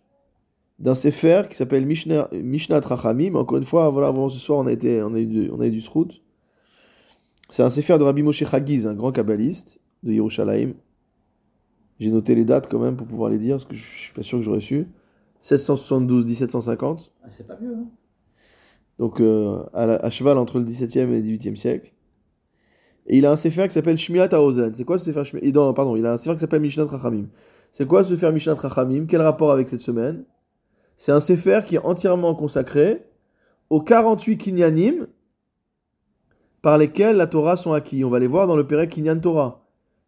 d'un 0.77 0.93
Sefer 0.93 1.45
qui 1.49 1.55
s'appelle 1.55 1.87
Mishnah, 1.87 2.29
Mishnah 2.31 2.79
Trachamim. 2.79 3.33
Encore 3.33 3.57
une 3.57 3.63
fois, 3.63 3.89
voilà, 3.89 4.09
avant 4.09 4.29
ce 4.29 4.37
soir, 4.37 4.59
on 4.59 4.67
a, 4.67 4.71
été, 4.71 5.01
on 5.01 5.15
a 5.15 5.19
eu 5.19 5.25
du, 5.25 5.49
on 5.49 5.59
a 5.61 5.65
eu 5.65 5.71
du 5.71 5.81
Srout. 5.81 6.21
C'est 7.49 7.63
un 7.63 7.71
Sefer 7.71 7.97
de 7.97 8.03
Rabbi 8.03 8.21
Moshe 8.21 8.43
Chagiz, 8.43 8.85
un 8.85 8.93
grand 8.93 9.11
kabbaliste 9.11 9.79
de 10.03 10.11
Yerushalayim, 10.11 10.75
j'ai 11.99 12.11
noté 12.11 12.35
les 12.35 12.45
dates 12.45 12.69
quand 12.69 12.79
même 12.79 12.95
pour 12.97 13.07
pouvoir 13.07 13.29
les 13.29 13.39
dire, 13.39 13.55
parce 13.55 13.65
que 13.65 13.75
je 13.75 13.83
suis 13.83 14.13
pas 14.13 14.21
sûr 14.21 14.37
que 14.39 14.43
j'aurais 14.43 14.59
su. 14.59 14.87
1672-1750. 15.41 17.11
Ah, 17.23 17.27
c'est 17.31 17.47
pas 17.47 17.57
mieux, 17.61 17.73
hein 17.75 17.85
donc 18.97 19.19
euh, 19.19 19.61
à, 19.73 19.85
la- 19.85 19.95
à 19.97 20.09
cheval 20.09 20.37
entre 20.37 20.57
le 20.57 20.63
17e 20.63 21.09
et 21.11 21.21
le 21.21 21.21
18e 21.21 21.55
siècle. 21.57 21.91
Et 23.07 23.17
il 23.17 23.25
a 23.25 23.31
un 23.31 23.35
sefer 23.35 23.67
qui 23.67 23.73
s'appelle 23.73 23.97
Shmirat 23.97 24.29
Haozen. 24.33 24.73
C'est 24.73 24.85
quoi 24.85 24.97
ce 24.97 25.05
sefer 25.11 25.23
Shmi- 25.23 25.39
et 25.43 25.51
non, 25.51 25.73
Pardon, 25.73 25.97
il 25.97 26.05
a 26.05 26.13
un 26.13 26.17
sefer 26.17 26.33
qui 26.35 26.39
s'appelle 26.39 26.61
Mishnat 26.61 26.85
Rachamim. 26.85 27.25
C'est 27.71 27.85
quoi 27.85 28.05
ce 28.05 28.15
sefer 28.15 28.31
Mishnat 28.31 28.55
Rachamim 28.55 29.05
Quel 29.05 29.21
rapport 29.21 29.51
avec 29.51 29.67
cette 29.67 29.81
semaine? 29.81 30.23
C'est 30.95 31.11
un 31.11 31.19
sefer 31.19 31.59
qui 31.65 31.75
est 31.75 31.85
entièrement 31.85 32.35
consacré 32.35 33.03
aux 33.69 33.81
48 33.81 34.37
kinyanim 34.37 35.07
par 36.61 36.77
lesquels 36.77 37.17
la 37.17 37.27
Torah 37.27 37.57
sont 37.57 37.73
acquis. 37.73 38.05
On 38.05 38.09
va 38.09 38.19
les 38.19 38.27
voir 38.27 38.47
dans 38.47 38.55
le 38.55 38.65
Perek 38.65 38.89
Kinyan 38.91 39.19
Torah. 39.19 39.64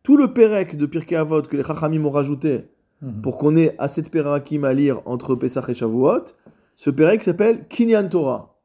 Tout 0.07 0.15
le 0.15 0.31
Perek 0.31 0.77
de 0.77 0.85
Pirkei 0.85 1.17
Avot 1.17 1.41
que 1.41 1.57
les 1.57 1.63
Chachamim 1.63 2.05
ont 2.05 2.09
rajouté 2.11 2.69
Mhm. 3.01 3.21
pour 3.21 3.37
qu'on 3.37 3.57
ait 3.57 3.75
assez 3.77 4.01
de 4.01 4.07
Perakim 4.07 4.63
à 4.63 4.73
lire 4.73 5.01
entre 5.03 5.35
Pesach 5.35 5.67
et 5.67 5.73
Shavuot, 5.73 6.23
ce 6.77 6.89
Perek 6.89 7.21
s'appelle 7.21 7.67
Kinyan 7.67 8.07
Torah. 8.07 8.57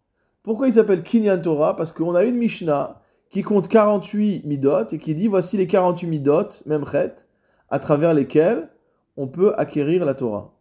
Pourquoi 0.44 0.68
il 0.68 0.72
s'appelle 0.72 1.02
Kinyan 1.02 1.40
Torah? 1.40 1.74
Parce 1.74 1.90
qu'on 1.90 2.14
a 2.14 2.22
une 2.22 2.36
Mishnah 2.36 3.00
qui 3.28 3.42
compte 3.42 3.66
48 3.66 4.44
midot 4.46 4.86
et 4.92 4.98
qui 4.98 5.16
dit 5.16 5.26
voici 5.26 5.56
les 5.56 5.66
48 5.66 6.06
midot, 6.06 6.46
même 6.66 6.84
chet, 6.86 7.26
à 7.70 7.80
travers 7.80 8.14
lesquels 8.14 8.68
on 9.16 9.26
peut 9.26 9.52
acquérir 9.56 10.04
la 10.04 10.14
Torah. 10.14 10.54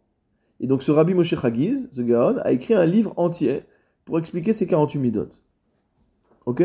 Et 0.58 0.66
donc 0.66 0.82
ce 0.82 0.90
Rabbi 0.90 1.14
Moshe 1.14 1.36
Chagiz, 1.36 1.90
ce 1.92 2.02
Gaon, 2.02 2.38
a 2.38 2.50
écrit 2.50 2.74
un 2.74 2.86
livre 2.86 3.14
entier 3.16 3.62
pour 4.04 4.18
expliquer 4.18 4.52
ces 4.52 4.66
48 4.66 4.98
midot. 4.98 5.28
Ok? 6.44 6.64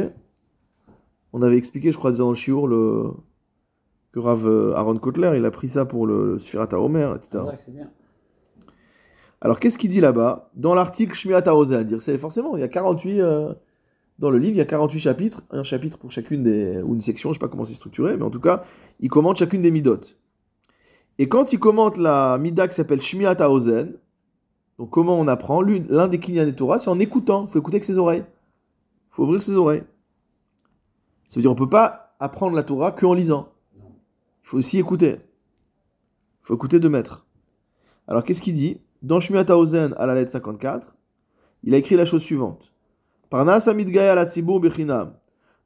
On 1.33 1.43
avait 1.43 1.57
expliqué, 1.57 1.91
je 1.91 1.99
crois, 1.99 2.09
déjà 2.09 2.23
dans 2.23 2.29
le 2.29 2.35
Shiur, 2.35 2.65
le... 2.65 3.11
que 4.17 4.23
Rav 4.23 4.47
euh, 4.47 4.73
Aaron 4.75 4.97
Kotler, 4.97 5.33
il 5.37 5.45
a 5.45 5.51
pris 5.51 5.69
ça 5.69 5.85
pour 5.85 6.07
le, 6.07 6.33
le 6.33 6.39
Sfirat 6.39 6.67
HaOmer, 6.71 7.13
etc. 7.15 7.43
Bien. 7.67 7.89
Alors, 9.41 9.59
qu'est-ce 9.59 9.77
qu'il 9.77 9.91
dit 9.91 10.01
là-bas 10.01 10.49
Dans 10.55 10.73
l'article 10.73 11.13
Shmiat 11.13 11.43
à 11.47 11.83
dire 11.83 12.01
c'est 12.01 12.17
forcément, 12.17 12.57
il 12.57 12.61
y 12.61 12.63
a 12.63 12.67
48, 12.67 13.21
euh, 13.21 13.53
dans 14.17 14.31
le 14.31 14.39
livre, 14.39 14.55
il 14.55 14.57
y 14.57 14.61
a 14.61 14.65
48 14.65 14.99
chapitres, 14.99 15.43
un 15.51 15.61
chapitre 15.61 15.99
pour 15.99 16.11
chacune 16.11 16.41
des, 16.41 16.81
ou 16.81 16.95
une 16.95 17.01
section, 17.01 17.29
je 17.29 17.35
sais 17.35 17.39
pas 17.39 17.47
comment 17.47 17.65
c'est 17.65 17.75
structuré, 17.75 18.17
mais 18.17 18.23
en 18.23 18.31
tout 18.31 18.39
cas, 18.39 18.63
il 18.99 19.09
commente 19.09 19.37
chacune 19.37 19.61
des 19.61 19.69
midot. 19.69 20.01
Et 21.19 21.29
quand 21.29 21.53
il 21.53 21.59
commente 21.59 21.97
la 21.97 22.39
mida 22.39 22.67
qui 22.67 22.73
s'appelle 22.73 23.01
Shmiat 23.01 23.47
Ozen, 23.47 23.93
donc 24.79 24.89
comment 24.89 25.19
on 25.19 25.27
apprend 25.27 25.61
L'un 25.61 26.07
des 26.07 26.19
Kinyan 26.19 26.47
et 26.47 26.55
Torah, 26.55 26.79
c'est 26.79 26.89
en 26.89 26.99
écoutant, 26.99 27.45
il 27.47 27.51
faut 27.51 27.59
écouter 27.59 27.75
avec 27.75 27.83
ses 27.83 27.97
oreilles. 27.99 28.23
Il 28.25 29.15
faut 29.15 29.23
ouvrir 29.23 29.41
ses 29.41 29.55
oreilles. 29.55 29.83
Ça 31.27 31.35
veut 31.35 31.41
dire 31.41 31.51
on 31.51 31.55
peut 31.55 31.69
pas 31.69 32.15
apprendre 32.19 32.55
la 32.55 32.63
Torah 32.63 32.91
qu'en 32.91 33.13
lisant. 33.13 33.49
Faut 34.47 34.57
aussi 34.59 34.79
écouter. 34.79 35.17
Faut 36.41 36.55
écouter 36.55 36.79
de 36.79 36.87
maître. 36.87 37.25
Alors 38.07 38.23
qu'est-ce 38.23 38.41
qu'il 38.41 38.55
dit? 38.55 38.79
Dans 39.01 39.19
Shmiat 39.19 39.43
à 39.97 40.05
la 40.05 40.15
lettre 40.15 40.31
54, 40.31 40.95
il 41.63 41.73
a 41.73 41.77
écrit 41.77 41.97
la 41.97 42.05
chose 42.05 42.23
suivante. 42.23 42.71
Parnas 43.29 43.67
Amidgaya 43.67 44.15
la 44.15 44.25
Tzibur 44.25 44.61
Bechinam. 44.61 45.17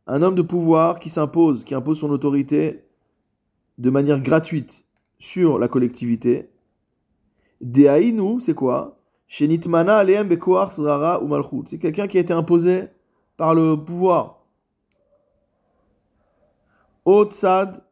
Un 0.08 0.24
homme 0.24 0.34
de 0.34 0.42
pouvoir 0.42 0.98
qui 0.98 1.12
s'impose, 1.12 1.64
qui 1.64 1.76
impose 1.76 2.00
son 2.00 2.10
autorité 2.10 2.84
de 3.78 3.92
manière 3.92 4.20
gratuite 4.20 4.84
sur 5.20 5.60
la 5.60 5.68
collectivité. 5.68 6.50
Deaïnu, 7.62 8.40
c'est 8.40 8.56
quoi? 8.56 8.98
C'est 9.28 9.48
quelqu'un 11.80 12.08
qui 12.08 12.18
a 12.18 12.22
été 12.22 12.34
imposé 12.34 12.88
par 13.38 13.54
le 13.54 13.76
pouvoir. 13.76 14.44
Otsad 17.06 17.84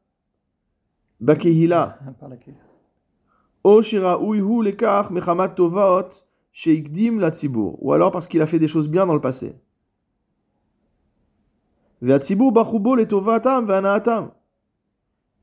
bakehila. 1.20 1.98
La 7.20 7.30
tzibur. 7.32 7.76
Ou 7.84 7.94
alors 7.94 8.12
parce 8.12 8.28
qu'il 8.28 8.42
a 8.42 8.48
fait 8.48 8.60
des 8.60 8.68
choses 8.68 8.90
bien 8.90 9.06
dans 9.06 9.14
le 9.14 9.22
passé. 9.22 9.56
Le. 12.02 12.18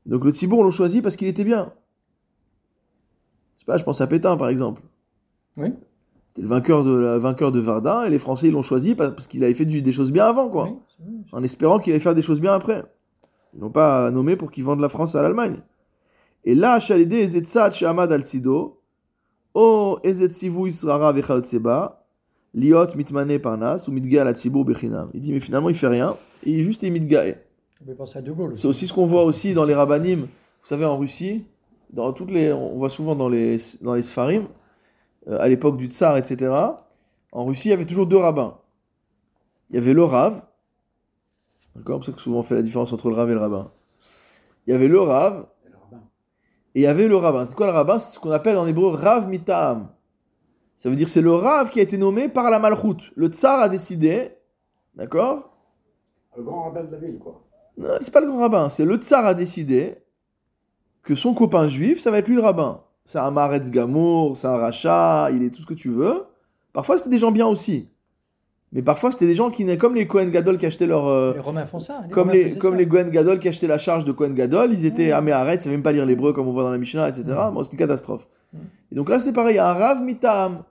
Donc 0.05 0.23
le 0.25 0.31
tzibur, 0.31 0.57
on 0.59 0.63
l'a 0.63 0.71
choisi 0.71 1.01
parce 1.01 1.15
qu'il 1.15 1.27
était 1.27 1.43
bien. 1.43 1.73
Je 3.55 3.61
sais 3.61 3.65
pas, 3.65 3.77
je 3.77 3.83
pense 3.83 4.01
à 4.01 4.07
Pétain 4.07 4.37
par 4.37 4.49
exemple. 4.49 4.81
Oui. 5.57 5.73
C'était 6.29 6.41
le 6.41 6.47
vainqueur 6.47 6.83
de, 6.83 6.91
le 6.91 7.17
vainqueur 7.17 7.51
de 7.51 7.59
Verdun 7.59 8.03
et 8.05 8.09
les 8.09 8.19
Français 8.19 8.49
l'ont 8.51 8.61
choisi 8.61 8.95
pa- 8.95 9.11
parce 9.11 9.27
qu'il 9.27 9.43
avait 9.43 9.53
fait 9.53 9.65
du- 9.65 9.81
des 9.81 9.91
choses 9.91 10.11
bien 10.11 10.25
avant, 10.25 10.49
quoi. 10.49 10.69
Oui. 10.99 11.17
En 11.31 11.43
espérant 11.43 11.77
qu'il 11.79 11.93
allait 11.93 11.99
faire 11.99 12.15
des 12.15 12.21
choses 12.21 12.41
bien 12.41 12.53
après. 12.53 12.83
Ils 13.53 13.59
n'ont 13.59 13.69
pas 13.69 14.11
nommé 14.11 14.35
pour 14.35 14.51
qu'ils 14.51 14.63
vendent 14.63 14.81
la 14.81 14.89
France 14.89 15.15
à 15.15 15.21
l'Allemagne. 15.21 15.57
Et 16.43 16.55
là, 16.55 16.77
Ezetzat 16.77 17.71
Shehamad 17.71 18.11
al 18.11 18.25
Sido, 18.25 18.81
O 19.53 19.97
Ezetzivu 20.03 20.67
Israra 20.67 21.11
Vechaotseba, 21.11 22.05
Liot 22.53 22.95
Mitmane 22.95 23.39
Parnas, 23.39 23.87
ou 23.87 23.91
Mitga 23.91 24.21
al 24.21 24.35
Tzibur 24.35 24.63
Bechinam. 24.63 25.09
Il 25.13 25.21
dit, 25.21 25.33
mais 25.33 25.39
finalement, 25.39 25.69
il 25.69 25.75
fait 25.75 25.87
rien, 25.87 26.15
et 26.43 26.51
il 26.51 26.59
est 26.59 26.63
juste 26.63 26.83
Mitgae. 26.83 27.37
C'est 28.53 28.67
aussi 28.67 28.87
ce 28.87 28.93
qu'on 28.93 29.05
voit 29.05 29.23
aussi 29.23 29.53
dans 29.53 29.65
les 29.65 29.75
rabbinim. 29.75 30.21
Vous 30.21 30.67
savez, 30.67 30.85
en 30.85 30.97
Russie, 30.97 31.45
dans 31.91 32.13
toutes 32.13 32.31
les, 32.31 32.51
on 32.51 32.75
voit 32.75 32.89
souvent 32.89 33.15
dans 33.15 33.29
les, 33.29 33.57
dans 33.81 33.93
les 33.93 34.01
Sfarim, 34.01 34.47
euh, 35.27 35.39
à 35.39 35.47
l'époque 35.47 35.77
du 35.77 35.87
Tsar, 35.87 36.17
etc. 36.17 36.53
En 37.31 37.45
Russie, 37.45 37.69
il 37.69 37.71
y 37.71 37.73
avait 37.73 37.85
toujours 37.85 38.07
deux 38.07 38.17
rabbins. 38.17 38.57
Il 39.69 39.75
y 39.75 39.79
avait 39.79 39.93
le 39.93 40.03
Rav, 40.03 40.41
d'accord, 41.77 42.03
c'est 42.03 42.05
pour 42.05 42.05
ça 42.05 42.11
que 42.11 42.21
souvent 42.21 42.39
on 42.39 42.43
fait 42.43 42.55
la 42.55 42.61
différence 42.61 42.91
entre 42.91 43.09
le 43.09 43.15
Rav 43.15 43.29
et 43.29 43.33
le 43.33 43.39
rabbin. 43.39 43.71
Il 44.65 44.71
y 44.71 44.73
avait 44.73 44.87
le 44.87 44.99
Rav 44.99 45.47
et 46.75 46.81
il 46.81 46.83
y 46.83 46.87
avait 46.87 47.07
le 47.07 47.15
rabbin. 47.15 47.45
C'est 47.45 47.55
quoi 47.55 47.67
le 47.67 47.71
rabbin? 47.71 47.97
C'est 47.97 48.15
ce 48.15 48.19
qu'on 48.19 48.31
appelle 48.31 48.57
en 48.57 48.67
hébreu 48.67 48.89
Rav 48.89 49.27
Mitaam. 49.27 49.89
Ça 50.75 50.89
veut 50.89 50.95
dire 50.95 51.07
c'est 51.07 51.21
le 51.21 51.33
Rav 51.33 51.69
qui 51.69 51.79
a 51.79 51.83
été 51.83 51.97
nommé 51.97 52.29
par 52.29 52.51
la 52.51 52.59
Malchut. 52.59 53.11
Le 53.15 53.27
Tsar 53.27 53.61
a 53.61 53.69
décidé, 53.69 54.31
d'accord? 54.95 55.57
Le 56.35 56.43
grand 56.43 56.65
rabbin 56.65 56.83
de 56.83 56.91
la 56.91 56.97
ville, 56.97 57.17
quoi. 57.17 57.43
Non, 57.77 57.89
c'est 57.99 58.11
pas 58.11 58.21
le 58.21 58.27
grand 58.27 58.39
rabbin, 58.39 58.69
c'est 58.69 58.85
le 58.85 58.95
tsar 58.97 59.23
a 59.23 59.35
décidé 59.35 59.95
que 61.03 61.13
son 61.13 61.35
copain 61.35 61.67
juif, 61.67 61.99
ça 61.99 62.09
va 62.09 62.17
être 62.17 62.27
lui 62.27 62.35
le 62.35 62.41
rabbin. 62.41 62.83
C'est 63.05 63.19
un 63.19 63.29
Maretz 63.29 63.69
Gamour, 63.69 64.35
c'est 64.35 64.47
un 64.47 64.57
rachat, 64.57 65.29
il 65.31 65.43
est 65.43 65.51
tout 65.51 65.61
ce 65.61 65.65
que 65.67 65.75
tu 65.75 65.89
veux. 65.89 66.25
Parfois 66.73 66.97
c'était 66.97 67.11
des 67.11 67.19
gens 67.19 67.31
bien 67.31 67.45
aussi. 67.45 67.89
Mais 68.77 68.83
parfois 68.83 69.11
c'était 69.11 69.25
des 69.25 69.33
gens 69.33 69.49
qui, 69.49 69.65
comme 69.77 69.95
les 69.95 70.05
Cohen 70.05 70.27
Gadol 70.29 70.57
qui 70.59 70.67
achetaient 70.67 70.85
leur. 70.85 71.07
euh, 71.07 71.33
Les 71.33 71.39
Romains 71.39 71.65
font 71.65 71.79
ça. 71.79 72.03
comme 72.11 72.29
Romains 72.29 72.33
les, 72.43 72.57
comme 72.57 72.73
ça. 72.73 72.77
les 72.77 72.87
Cohen 72.87 73.09
Gadol 73.09 73.39
qui 73.39 73.47
achetaient 73.49 73.65
la 73.67 73.79
charge 73.79 74.05
de 74.05 74.11
Cohen 74.11 74.29
Gadol, 74.35 74.69
ils 74.71 74.85
étaient 74.85 75.11
à 75.11 75.19
Meharet, 75.19 75.55
ils 75.55 75.61
savaient 75.61 75.75
même 75.75 75.83
pas 75.83 75.91
lire 75.91 76.05
l'hébreu 76.05 76.31
comme 76.31 76.47
on 76.47 76.51
voit 76.51 76.61
dans 76.63 76.71
la 76.71 76.77
Mishnah, 76.77 77.09
etc. 77.09 77.23
Bon, 77.51 77.63
c'est 77.63 77.71
une 77.71 77.79
catastrophe. 77.79 78.27
Mm. 78.53 78.57
Et 78.91 78.95
donc 78.95 79.09
là 79.09 79.19
c'est 79.19 79.33
pareil, 79.33 79.55
il 79.55 79.57
y 79.57 79.59
a 79.59 79.69
un 79.69 79.73
Rav 79.73 80.03
Mitam. 80.03 80.63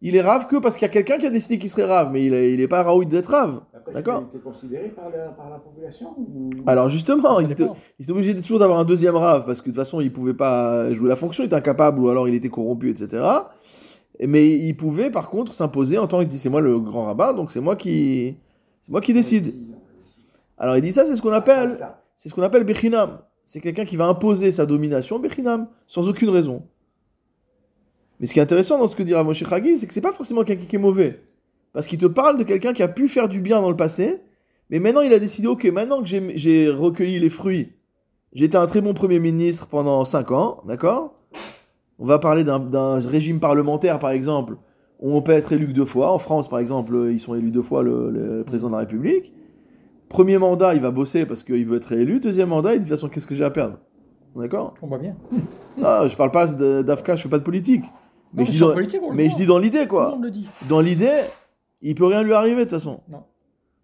Il 0.00 0.14
est 0.14 0.20
Rav 0.20 0.46
que 0.46 0.54
parce 0.56 0.76
qu'il 0.76 0.86
y 0.86 0.90
a 0.90 0.92
quelqu'un 0.92 1.16
qui 1.16 1.26
a 1.26 1.30
décidé 1.30 1.58
qu'il 1.58 1.68
serait 1.68 1.84
Rav, 1.86 2.10
mais 2.12 2.24
il 2.24 2.32
est, 2.32 2.54
il 2.54 2.60
est 2.60 2.68
pas 2.68 2.84
Raoui 2.84 3.04
d'être 3.06 3.30
Rav. 3.32 3.62
D'accord. 3.92 4.22
Il 4.32 4.36
était 4.36 4.44
considéré 4.44 4.88
par 4.90 5.06
la, 5.10 5.28
par 5.28 5.48
la 5.50 5.56
population 5.58 6.08
ou... 6.18 6.50
Alors 6.66 6.88
justement, 6.90 7.36
Ça 7.36 7.42
ils 7.42 7.50
étaient, 7.52 7.66
ils 7.98 8.02
étaient 8.04 8.12
obligés 8.12 8.34
de- 8.34 8.40
toujours 8.42 8.58
d'avoir 8.58 8.78
un 8.78 8.84
deuxième 8.84 9.16
rave 9.16 9.44
parce 9.46 9.60
que 9.62 9.70
de 9.70 9.74
toute 9.74 9.82
façon 9.82 10.00
il 10.02 10.12
pouvait 10.12 10.34
pas 10.34 10.92
jouer 10.92 11.08
la 11.08 11.16
fonction, 11.16 11.42
il 11.42 11.46
était 11.46 11.56
incapable 11.56 11.98
ou 11.98 12.10
alors 12.10 12.28
il 12.28 12.34
était 12.34 12.50
corrompu, 12.50 12.90
etc. 12.90 13.24
Mais 14.26 14.48
il 14.48 14.76
pouvait 14.76 15.10
par 15.10 15.30
contre 15.30 15.54
s'imposer 15.54 15.98
en 15.98 16.06
tant 16.06 16.18
qu'il 16.18 16.26
dit 16.26 16.38
c'est 16.38 16.48
moi 16.48 16.60
le 16.60 16.80
grand 16.80 17.04
rabbin 17.04 17.34
donc 17.34 17.50
c'est 17.50 17.60
moi 17.60 17.76
qui 17.76 18.36
c'est 18.80 18.90
moi 18.90 19.00
qui 19.00 19.12
décide. 19.12 19.54
Alors 20.56 20.76
il 20.76 20.82
dit 20.82 20.92
ça 20.92 21.06
c'est 21.06 21.16
ce 21.16 21.22
qu'on 21.22 21.32
appelle 21.32 21.86
c'est 22.16 22.28
ce 22.28 22.34
qu'on 22.34 22.42
appelle 22.42 22.64
bechinam. 22.64 23.20
C'est 23.44 23.60
quelqu'un 23.60 23.84
qui 23.84 23.96
va 23.96 24.06
imposer 24.06 24.50
sa 24.50 24.66
domination 24.66 25.18
bechinam 25.18 25.68
sans 25.86 26.08
aucune 26.08 26.30
raison. 26.30 26.64
Mais 28.20 28.26
ce 28.26 28.32
qui 28.32 28.40
est 28.40 28.42
intéressant 28.42 28.78
dans 28.78 28.88
ce 28.88 28.96
que 28.96 29.04
dit 29.04 29.14
Rav 29.14 29.32
Chagi, 29.32 29.76
c'est 29.76 29.86
que 29.86 29.94
c'est 29.94 30.00
pas 30.00 30.12
forcément 30.12 30.42
quelqu'un 30.42 30.66
qui 30.66 30.76
est 30.76 30.80
mauvais 30.80 31.22
parce 31.72 31.86
qu'il 31.86 31.98
te 31.98 32.06
parle 32.06 32.38
de 32.38 32.42
quelqu'un 32.42 32.72
qui 32.72 32.82
a 32.82 32.88
pu 32.88 33.08
faire 33.08 33.28
du 33.28 33.40
bien 33.40 33.60
dans 33.60 33.70
le 33.70 33.76
passé 33.76 34.20
mais 34.70 34.80
maintenant, 34.80 35.00
il 35.00 35.12
a 35.12 35.18
décidé, 35.18 35.48
ok, 35.48 35.64
maintenant 35.66 36.02
que 36.02 36.06
j'ai 36.06 36.68
recueilli 36.68 37.18
les 37.18 37.30
fruits, 37.30 37.72
j'étais 38.32 38.56
un 38.56 38.66
très 38.66 38.80
bon 38.80 38.92
Premier 38.92 39.18
ministre 39.18 39.66
pendant 39.66 40.04
5 40.04 40.30
ans, 40.30 40.62
d'accord? 40.66 41.14
On 41.98 42.04
va 42.06 42.18
parler 42.18 42.44
d'un- 42.44 43.00
régime 43.00 43.40
parlementaire, 43.40 43.98
par 43.98 44.10
exemple, 44.10 44.56
où 45.00 45.12
on 45.12 45.22
peut 45.22 45.32
être 45.32 45.52
élu 45.52 45.66
que 45.68 45.72
deux 45.72 45.84
fois. 45.84 46.12
En 46.12 46.18
France, 46.18 46.48
par 46.48 46.58
exemple, 46.58 47.08
ils 47.10 47.20
sont 47.20 47.34
élus 47.34 47.50
deux 47.50 47.62
fois, 47.62 47.82
le, 47.82 48.10
le 48.10 48.44
président 48.44 48.68
de 48.68 48.72
la 48.74 48.78
République. 48.80 49.32
Premier 50.08 50.38
mandat, 50.38 50.74
il 50.74 50.80
va 50.80 50.90
bosser 50.90 51.26
parce 51.26 51.42
qu'il 51.44 51.66
veut 51.66 51.76
être 51.76 51.92
élu. 51.92 52.20
Deuxième 52.20 52.48
mandat, 52.50 52.74
il 52.74 52.80
dit, 52.80 52.84
de 52.88 52.90
toute 52.90 52.98
façon, 52.98 53.08
qu'est-ce 53.08 53.26
que 53.26 53.34
j'ai 53.34 53.44
à 53.44 53.50
perdre? 53.50 53.78
D'accord? 54.36 54.74
On 54.82 54.86
voit 54.86 54.98
bien. 54.98 55.16
Non, 55.76 56.06
je 56.08 56.16
parle 56.16 56.30
pas 56.30 56.46
d'Afka, 56.46 57.16
je 57.16 57.22
fais 57.22 57.28
pas 57.28 57.38
de 57.38 57.44
politique. 57.44 57.84
Mais, 58.34 58.42
Non, 58.42 58.46
je, 58.46 58.52
dis 58.52 58.58
dans, 58.58 59.12
mais 59.14 59.28
je 59.30 59.36
dis 59.36 59.46
l'idée, 59.60 59.86
quoi. 59.86 60.16
Dans 60.68 60.80
l'idée, 60.80 61.20
il 61.82 61.94
peut 61.94 62.04
rien 62.06 62.22
lui 62.22 62.32
arriver, 62.34 62.56
de 62.56 62.70
toute 62.70 62.72
façon. 62.78 63.00
Non. 63.08 63.22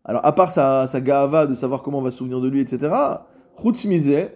Alors, 0.05 0.25
à 0.25 0.33
part 0.33 0.51
sa, 0.53 0.87
sa 0.87 1.01
gava 1.01 1.47
de 1.47 1.55
savoir 1.55 1.83
comment 1.83 1.99
on 1.99 2.03
va 2.03 2.11
se 2.11 2.19
souvenir 2.19 2.41
de 2.41 2.49
lui, 2.49 2.61
etc., 2.61 2.93
Khoutzmizeh, 3.57 4.29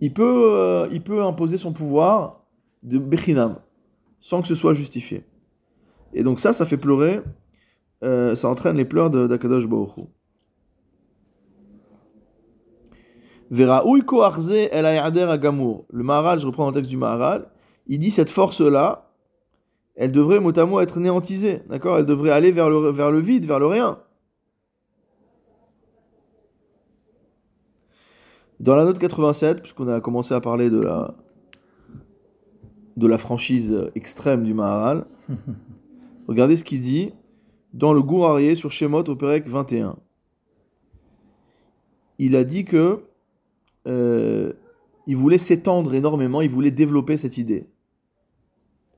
il 0.00 0.12
peut, 0.12 0.50
euh, 0.52 0.88
il 0.92 1.02
peut 1.02 1.22
imposer 1.22 1.56
son 1.56 1.72
pouvoir 1.72 2.44
de 2.82 2.98
Bechinam, 2.98 3.56
sans 4.20 4.42
que 4.42 4.48
ce 4.48 4.54
soit 4.54 4.74
justifié. 4.74 5.24
Et 6.12 6.22
donc 6.22 6.40
ça, 6.40 6.52
ça 6.52 6.66
fait 6.66 6.76
pleurer, 6.76 7.20
euh, 8.02 8.34
ça 8.34 8.48
entraîne 8.48 8.76
les 8.76 8.84
pleurs 8.84 9.10
d'Akadosh 9.10 9.66
Baruch. 9.66 10.06
Le 13.50 16.02
Maharal, 16.02 16.40
je 16.40 16.46
reprends 16.46 16.66
le 16.66 16.74
texte 16.74 16.90
du 16.90 16.96
Maharal, 16.96 17.48
il 17.86 17.98
dit 17.98 18.10
cette 18.10 18.30
force-là, 18.30 19.12
elle 19.96 20.12
devrait 20.12 20.40
mot 20.40 20.58
à 20.58 20.66
mot 20.66 20.80
être 20.80 20.98
néantisée, 20.98 21.62
d'accord? 21.68 21.98
Elle 21.98 22.06
devrait 22.06 22.30
aller 22.30 22.50
vers 22.50 22.68
le, 22.68 22.90
vers 22.90 23.12
le 23.12 23.20
vide, 23.20 23.46
vers 23.46 23.60
le 23.60 23.66
rien. 23.66 23.98
Dans 28.64 28.76
la 28.76 28.86
note 28.86 28.98
87, 28.98 29.60
puisqu'on 29.60 29.88
a 29.88 30.00
commencé 30.00 30.32
à 30.32 30.40
parler 30.40 30.70
de 30.70 30.80
la, 30.80 31.14
de 32.96 33.06
la 33.06 33.18
franchise 33.18 33.90
extrême 33.94 34.42
du 34.42 34.54
Maharal, 34.54 35.04
regardez 36.28 36.56
ce 36.56 36.64
qu'il 36.64 36.80
dit 36.80 37.12
dans 37.74 37.92
le 37.92 38.00
Gourarié 38.00 38.54
sur 38.54 38.72
Shemot 38.72 39.04
au 39.04 39.16
Pérec 39.16 39.46
21. 39.46 39.96
Il 42.18 42.36
a 42.36 42.44
dit 42.44 42.64
que 42.64 43.04
euh, 43.86 44.54
il 45.06 45.18
voulait 45.18 45.36
s'étendre 45.36 45.92
énormément, 45.92 46.40
il 46.40 46.48
voulait 46.48 46.70
développer 46.70 47.18
cette 47.18 47.36
idée. 47.36 47.68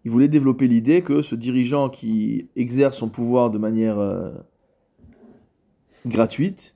Il 0.04 0.12
voulait 0.12 0.28
développer 0.28 0.68
l'idée 0.68 1.02
que 1.02 1.22
ce 1.22 1.34
dirigeant 1.34 1.88
qui 1.88 2.50
exerce 2.54 2.98
son 2.98 3.08
pouvoir 3.08 3.50
de 3.50 3.58
manière 3.58 3.98
euh, 3.98 4.30
gratuite, 6.06 6.75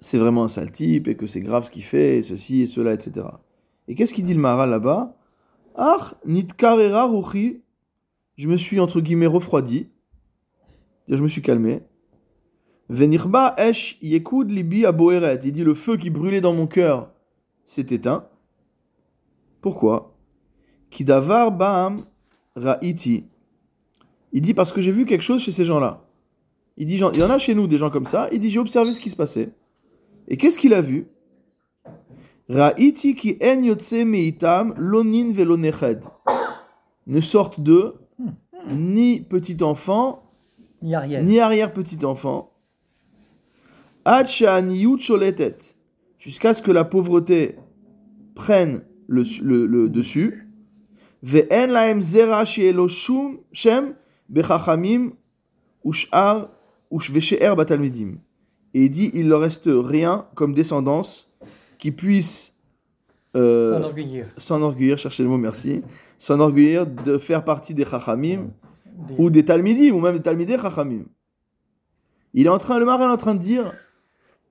c'est 0.00 0.18
vraiment 0.18 0.44
un 0.44 0.48
sale 0.48 0.72
type 0.72 1.06
et 1.06 1.14
que 1.14 1.26
c'est 1.26 1.40
grave 1.40 1.64
ce 1.64 1.70
qu'il 1.70 1.84
fait, 1.84 2.18
et 2.18 2.22
ceci 2.22 2.62
et 2.62 2.66
cela, 2.66 2.94
etc. 2.94 3.26
Et 3.86 3.94
qu'est-ce 3.94 4.14
qu'il 4.14 4.24
dit 4.24 4.34
le 4.34 4.40
Maharal 4.40 4.70
là-bas? 4.70 5.16
Ah, 5.76 6.14
nitkarera 6.26 7.04
ruchi, 7.04 7.62
je 8.36 8.48
me 8.48 8.56
suis 8.56 8.80
entre 8.80 9.00
guillemets 9.00 9.26
refroidi, 9.26 9.88
je 11.06 11.22
me 11.22 11.28
suis 11.28 11.42
calmé. 11.42 11.82
Venirba 12.88 13.54
esh 13.56 13.98
yekud 14.02 14.50
libi 14.50 14.84
aboeret, 14.84 15.38
il 15.44 15.52
dit 15.52 15.62
le 15.62 15.74
feu 15.74 15.96
qui 15.96 16.10
brûlait 16.10 16.40
dans 16.40 16.54
mon 16.54 16.66
cœur 16.66 17.12
s'est 17.64 17.86
éteint. 17.90 18.26
Pourquoi? 19.60 20.16
Kidavar 20.90 21.52
Baam 21.52 22.04
Ra'iti. 22.56 23.26
Il 24.32 24.40
dit 24.40 24.54
parce 24.54 24.72
que 24.72 24.80
j'ai 24.80 24.92
vu 24.92 25.04
quelque 25.04 25.22
chose 25.22 25.42
chez 25.42 25.52
ces 25.52 25.64
gens-là. 25.64 26.04
Il 26.76 26.86
dit, 26.86 26.94
il 26.94 27.18
y 27.18 27.22
en 27.22 27.30
a 27.30 27.38
chez 27.38 27.54
nous 27.54 27.66
des 27.66 27.76
gens 27.76 27.90
comme 27.90 28.06
ça. 28.06 28.28
Il 28.32 28.40
dit, 28.40 28.50
j'ai 28.50 28.58
observé 28.58 28.92
ce 28.92 29.00
qui 29.00 29.10
se 29.10 29.16
passait. 29.16 29.52
Et 30.30 30.36
qu'est-ce 30.36 30.58
qu'il 30.58 30.72
a 30.74 30.80
vu? 30.80 31.08
Ra'iti 32.48 33.14
ki 33.14 33.36
en 33.42 33.62
yotse 33.62 34.04
meitam 34.04 34.74
lonin 34.76 35.32
veloneched. 35.32 36.04
Ne 37.06 37.20
sortent 37.20 37.60
d'eux 37.60 37.94
ni 38.70 39.20
petit 39.20 39.62
enfant, 39.62 40.22
Ni 40.82 40.94
arrière. 40.94 41.22
ni 41.22 41.40
enfant. 42.04 42.52
Ad 44.04 44.26
sha'aniyut 44.28 44.98
sholetet. 45.00 45.58
Jusqu'à 46.18 46.54
ce 46.54 46.62
que 46.62 46.70
la 46.70 46.84
pauvreté 46.84 47.56
prenne 48.34 48.82
le, 49.08 49.22
le- 49.42 49.66
le 49.66 49.88
dessus. 49.88 50.46
Ve'en 51.22 51.66
lahem 51.66 52.00
zera 52.00 52.44
shem 53.52 53.94
bechachamim 54.28 55.12
ush'ar 55.84 56.48
ushveshe'er 56.90 57.54
batalmidim. 57.56 58.18
Et 58.74 58.84
il 58.84 58.90
dit, 58.90 59.10
il 59.14 59.28
leur 59.28 59.40
reste 59.40 59.68
rien 59.68 60.26
comme 60.34 60.54
descendance 60.54 61.28
qui 61.78 61.90
puisse 61.92 62.56
euh, 63.36 63.74
S'enorgueillir. 63.74 64.26
s'enorgueillir, 64.36 64.98
cherchez 64.98 65.22
le 65.22 65.28
mot, 65.28 65.36
merci, 65.38 65.82
s'enorgueillir 66.18 66.86
de 66.86 67.18
faire 67.18 67.44
partie 67.44 67.74
des 67.74 67.84
Chachamim 67.84 68.48
Des- 69.08 69.14
ou 69.18 69.30
des 69.30 69.44
Talmidim 69.44 69.92
ou 69.94 70.00
même 70.00 70.16
des 70.16 70.22
Talmidei 70.22 70.56
Chachamim. 70.58 71.04
Il 72.34 72.46
est 72.46 72.50
en 72.50 72.58
train, 72.58 72.78
le 72.78 72.84
marin 72.84 73.08
est 73.08 73.12
en 73.12 73.16
train 73.16 73.34
de 73.34 73.40
dire 73.40 73.72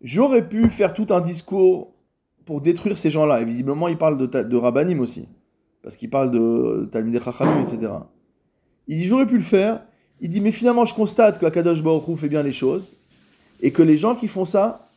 J'aurais 0.01 0.47
pu 0.47 0.69
faire 0.69 0.93
tout 0.93 1.07
un 1.11 1.19
discours 1.21 1.93
pour 2.45 2.61
détruire 2.61 2.97
ces 2.97 3.09
gens-là. 3.09 3.41
Et 3.41 3.45
visiblement, 3.45 3.87
il 3.89 3.97
parle 3.97 4.17
de, 4.17 4.25
de 4.25 4.55
Rabbanim 4.57 4.99
aussi. 5.01 5.27
Parce 5.83 5.95
qu'il 5.97 6.09
parle 6.09 6.31
de 6.31 6.87
Talmidei 6.91 7.19
Chachamim, 7.19 7.61
etc. 7.61 7.91
Il 8.87 8.97
dit 8.97 9.05
J'aurais 9.05 9.27
pu 9.27 9.37
le 9.37 9.43
faire. 9.43 9.83
Il 10.21 10.29
dit 10.29 10.39
Mais 10.41 10.51
finalement, 10.53 10.85
je 10.85 10.93
constate 10.93 11.37
que 11.39 11.45
Akadosh 11.45 11.83
Baruch 11.83 12.07
Hu 12.07 12.17
fait 12.17 12.29
bien 12.29 12.43
les 12.43 12.51
choses. 12.53 12.97
Et 13.61 13.71
que 13.71 13.81
les 13.81 13.97
gens 13.97 14.15
qui 14.15 14.27
font 14.27 14.45
ça, 14.45 14.89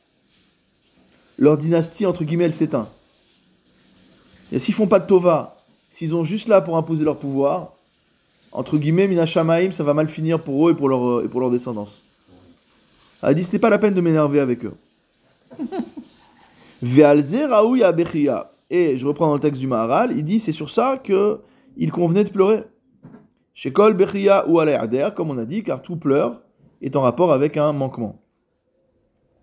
leur 1.39 1.57
dynastie, 1.59 2.07
entre 2.07 2.25
guillemets, 2.25 2.45
elle 2.45 2.53
s'éteint. 2.53 2.89
Et 4.53 4.59
s'ils 4.59 4.75
font 4.75 4.87
pas 4.87 5.01
de 5.01 5.07
Tova, 5.07 5.57
s'ils 5.91 6.15
ont 6.15 6.25
juste 6.25 6.49
là 6.49 6.61
pour 6.61 6.77
imposer 6.77 7.05
leur 7.05 7.19
pouvoir, 7.19 7.73
entre 8.53 8.77
guillemets, 8.77 9.09
Minashamaim, 9.09 9.73
ça 9.73 9.83
va 9.83 9.95
mal 9.95 10.09
finir 10.09 10.39
pour 10.41 10.69
eux 10.69 10.73
et 10.73 10.75
pour 10.75 10.89
leur, 10.89 11.25
et 11.25 11.29
pour 11.29 11.41
leur 11.41 11.51
descendance. 11.51 12.05
Elle 13.23 13.31
a 13.31 13.35
dit, 13.35 13.45
c'était 13.45 13.59
pas 13.59 13.71
la 13.71 13.79
peine 13.79 13.95
de 13.95 14.01
m'énerver 14.01 14.41
avec 14.41 14.65
eux. 14.65 14.75
Et 18.71 18.99
je 18.99 19.07
reprends 19.07 19.29
dans 19.29 19.35
le 19.35 19.41
texte 19.41 19.61
du 19.61 19.67
Maharal, 19.67 20.13
il 20.17 20.25
dit, 20.25 20.41
c'est 20.41 20.53
sur 20.53 20.71
ça 20.71 20.97
que 20.97 21.41
il 21.77 21.93
convenait 21.93 22.25
de 22.25 22.31
pleurer. 22.31 22.65
Chez 23.55 23.73
Kol 23.73 23.95
bechia 23.95 24.49
ou 24.49 24.59
ader, 24.59 25.11
comme 25.15 25.31
on 25.31 25.39
a 25.39 25.45
dit, 25.45 25.63
car 25.63 25.83
tout 25.83 25.97
pleure 25.97 26.41
est 26.81 26.97
en 26.97 27.03
rapport 27.03 27.33
avec 27.33 27.57
un 27.57 27.73
manquement, 27.73 28.22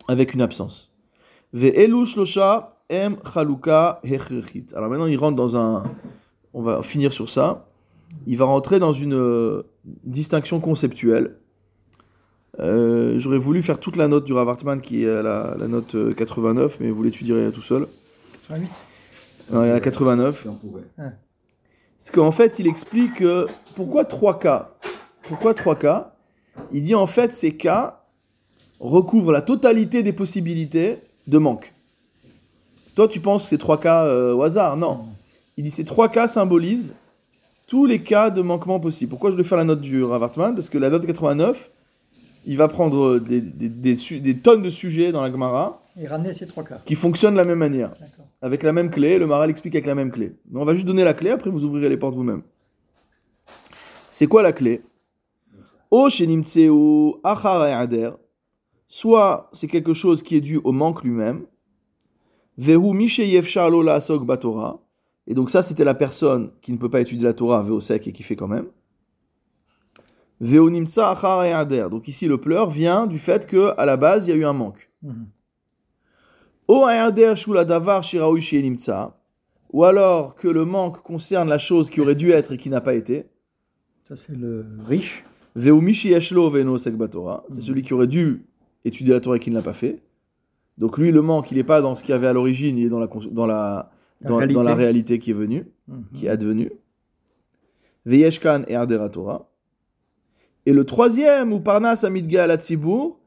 avec 0.10 0.34
une 0.34 0.42
absence. 0.42 0.92
Alors 4.76 4.90
maintenant, 4.90 5.06
il 5.06 5.18
rentre 5.18 5.36
dans 5.36 5.56
un... 5.56 5.84
On 6.54 6.62
va 6.62 6.82
finir 6.82 7.14
sur 7.14 7.30
ça 7.30 7.70
il 8.28 8.38
va 8.38 8.46
rentrer 8.46 8.80
dans 8.80 8.94
une 8.94 9.14
euh, 9.14 9.64
distinction 10.04 10.60
conceptuelle. 10.60 11.38
Euh, 12.60 13.18
J'aurais 13.20 13.38
voulu 13.38 13.62
faire 13.62 13.80
toute 13.80 13.96
la 13.96 14.08
note 14.08 14.26
du 14.26 14.34
Rav 14.34 14.50
Hartman 14.50 14.82
qui 14.82 15.04
est 15.04 15.10
à 15.10 15.22
la, 15.22 15.56
la 15.58 15.68
note 15.68 15.96
euh, 15.96 16.14
89, 16.14 16.78
mais 16.80 16.92
vous 16.92 17.04
l'étudierez 17.04 17.52
tout 17.52 17.62
seul. 17.62 17.88
88. 18.50 18.70
Non, 19.52 19.64
il 19.64 19.68
est 19.68 19.72
à 19.72 19.74
la 19.74 19.80
89. 19.80 20.42
Si 20.42 20.48
on 20.48 20.56
pouvait. 20.56 20.84
Parce 20.98 22.12
qu'en 22.12 22.32
fait, 22.32 22.60
il 22.60 22.68
explique 22.68 23.16
que 23.16 23.46
pourquoi 23.76 24.06
trois 24.06 24.40
cas 24.40 24.76
Pourquoi 25.24 25.54
trois 25.54 25.76
cas 25.76 26.16
Il 26.72 26.84
dit 26.84 26.96
en 26.96 27.08
fait 27.08 27.34
ces 27.34 27.56
cas 27.56 27.99
recouvrent 28.80 29.32
la 29.32 29.42
totalité 29.42 30.04
des 30.04 30.14
possibilités 30.14 30.98
de 31.28 31.38
manque. 31.38 31.74
Toi, 32.96 33.08
tu 33.08 33.20
penses 33.20 33.44
que 33.44 33.50
c'est 33.50 33.58
trois 33.58 33.80
cas 33.80 34.06
euh, 34.06 34.34
au 34.34 34.44
hasard? 34.44 34.78
Non. 34.78 35.06
Il 35.58 35.64
dit 35.64 35.72
ces 35.72 35.86
trois 35.86 36.10
cas 36.10 36.28
symbolisent 36.28 36.94
tous 37.68 37.86
les 37.86 38.00
cas 38.00 38.30
de 38.30 38.42
manquement 38.42 38.80
possibles. 38.80 39.10
Pourquoi 39.10 39.32
je 39.32 39.36
vais 39.36 39.44
faire 39.44 39.58
la 39.58 39.64
note 39.64 39.82
du 39.82 40.04
Rav 40.04 40.24
Hartman 40.24 40.56
Parce 40.56 40.70
que 40.70 40.78
la 40.78 40.90
note 40.90 41.06
89, 41.06 41.70
il 42.46 42.58
va 42.58 42.68
prendre 42.68 43.20
des, 43.20 43.42
des- 43.42 43.70
des 43.70 43.96
su- 43.98 44.20
des 44.22 44.38
tonnes 44.38 44.62
de 44.62 44.70
sujets 44.70 45.12
dans 45.12 45.22
la 45.22 45.30
Gemara 45.32 45.82
Et 46.00 46.08
ramener 46.08 46.34
ces 46.34 46.48
trois 46.48 46.64
cas. 46.64 46.82
qui 46.86 46.96
fonctionnent 46.96 47.34
de 47.34 47.38
la 47.40 47.44
même 47.46 47.60
manière 47.60 47.92
avec 48.42 48.64
la 48.64 48.72
même 48.72 48.90
clé, 48.90 49.20
le 49.20 49.28
Maral 49.28 49.50
explique 49.50 49.76
avec 49.76 49.86
la 49.86 49.96
même 49.96 50.12
clé. 50.12 50.32
Mais 50.50 50.62
on 50.62 50.64
va 50.66 50.74
juste 50.74 50.88
donner 50.88 51.04
la 51.04 51.14
clé, 51.14 51.30
après 51.30 51.50
vous 51.50 51.66
ouvrirez 51.66 51.90
les 51.90 51.98
portes 51.98 52.16
vous-même. 52.16 52.42
C'est 54.10 54.28
quoi 54.28 54.42
la 54.42 54.54
clé? 54.54 54.82
O 55.92 56.10
shenimtseu 56.10 56.72
achar. 57.24 57.68
Soit 58.92 59.50
c'est 59.54 59.68
quelque 59.68 59.94
chose 59.94 60.24
qui 60.24 60.36
est 60.36 60.42
dû 60.42 60.58
au 60.64 60.72
manque 60.72 61.04
lui-même. 61.04 61.46
Vehu 62.58 63.08
la'asok 63.86 64.26
batora. 64.26 64.82
Et 65.28 65.36
donc 65.36 65.52
ça, 65.52 65.62
c'était 65.62 65.84
la 65.84 65.94
personne 65.94 66.50
qui 66.64 66.74
ne 66.74 66.78
peut 66.78 66.90
pas 66.90 67.00
étudier 67.00 67.24
la 67.24 67.34
Torah, 67.34 67.64
sec 67.82 68.08
et 68.08 68.12
qui 68.12 68.24
fait 68.24 68.36
quand 68.36 68.48
même. 68.48 68.66
Vehu 70.42 70.72
nimtsa 70.72 71.12
achar 71.12 71.42
ha'ader. 71.42 71.88
Donc 71.92 72.08
ici, 72.08 72.26
le 72.26 72.40
pleur 72.40 72.72
vient 72.72 73.06
du 73.06 73.20
fait 73.20 73.46
que 73.46 73.74
à 73.78 73.86
la 73.86 73.96
base, 73.96 74.26
il 74.26 74.32
y 74.32 74.34
a 74.34 74.38
eu 74.38 74.46
un 74.46 74.54
manque. 74.54 74.90
Mhm. 75.04 75.28
O 76.68 76.86
ha'ader 76.86 77.36
shula 77.36 77.64
davar 77.64 78.04
shiraoui 78.04 78.42
nimtsa. 78.64 79.16
Ou 79.72 79.84
alors 79.84 80.34
que 80.34 80.48
le 80.48 80.66
manque 80.66 81.04
concerne 81.04 81.48
la 81.48 81.60
chose 81.60 81.92
qui 81.92 82.02
aurait 82.02 82.16
dû 82.16 82.32
être 82.32 82.54
et 82.54 82.58
qui 82.58 82.70
n'a 82.70 82.82
pas 82.82 82.96
été. 82.96 83.28
Ça, 84.08 84.16
c'est 84.18 84.36
le 84.36 84.66
riche. 84.84 85.24
Veu 85.56 85.80
mishi 85.80 86.10
yeshlo 86.10 86.50
ve'eno 86.50 86.74
osek 86.74 86.96
batora. 86.96 87.44
C'est 87.50 87.62
celui 87.62 87.84
qui 87.84 87.94
aurait 87.94 88.08
dû 88.08 88.48
étudier 88.86 89.14
la 89.14 89.20
Torah 89.20 89.36
et 89.38 89.40
qui 89.40 89.50
ne 89.50 89.56
l'a 89.56 89.62
pas 89.62 89.74
fait. 89.74 90.02
Donc 90.78 90.98
lui, 90.98 91.12
le 91.12 91.22
manque, 91.22 91.52
il 91.52 91.58
n'est 91.58 91.64
pas 91.64 91.82
dans 91.82 91.96
ce 91.96 92.04
qu'il 92.04 92.12
y 92.12 92.16
avait 92.16 92.28
à 92.28 92.34
l'origine, 92.34 92.78
il 92.78 92.86
est 92.86 92.90
dans 92.90 93.00
la, 93.00 93.08
dans 93.32 93.46
la, 93.46 93.92
La 94.22 94.28
dans, 94.30 94.38
réalité. 94.38 94.54
dans 94.54 94.64
la 94.64 94.76
réalité 94.76 95.20
qui 95.20 95.32
est 95.32 95.34
venue, 95.34 95.66
Mhm. 95.88 96.04
qui 96.14 96.26
est 96.28 96.30
advenue. 96.30 96.72
Ve'yeshkan 98.06 98.64
et 98.68 98.76
ardera 98.76 99.10
Torah. 99.10 99.50
Et 100.66 100.74
le 100.74 100.84
troisième, 100.86 101.52
ou 101.54 101.60
parnas 101.60 102.04
amidga 102.04 102.48
la 102.48 102.58
tzibur, 102.58 103.18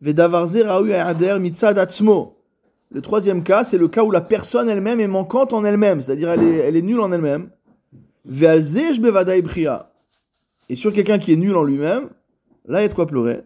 ve'davarze 0.00 0.62
raoui 0.62 0.94
ader 0.94 1.38
mitzad 1.40 1.78
atzmo. 1.78 2.36
Le 2.90 3.00
troisième 3.00 3.42
cas, 3.42 3.64
c'est 3.64 3.78
le 3.78 3.88
cas 3.88 4.04
où 4.04 4.10
la 4.10 4.20
personne 4.20 4.68
elle-même 4.68 5.00
est 5.00 5.08
manquante 5.08 5.52
en 5.52 5.64
elle-même, 5.64 6.00
c'est-à-dire 6.00 6.30
elle 6.30 6.42
est, 6.42 6.56
elle 6.58 6.76
est 6.76 6.82
nulle 6.82 7.00
en 7.00 7.10
elle-même. 7.12 7.50
Ve'alzej 8.24 9.00
bria. 9.00 9.90
Et 10.68 10.76
sur 10.76 10.92
quelqu'un 10.92 11.18
qui 11.18 11.32
est 11.32 11.36
nul 11.36 11.56
en 11.56 11.62
lui-même, 11.64 12.08
là 12.66 12.80
il 12.80 12.82
y 12.82 12.84
a 12.84 12.88
de 12.88 12.94
quoi 12.94 13.06
pleurer. 13.06 13.42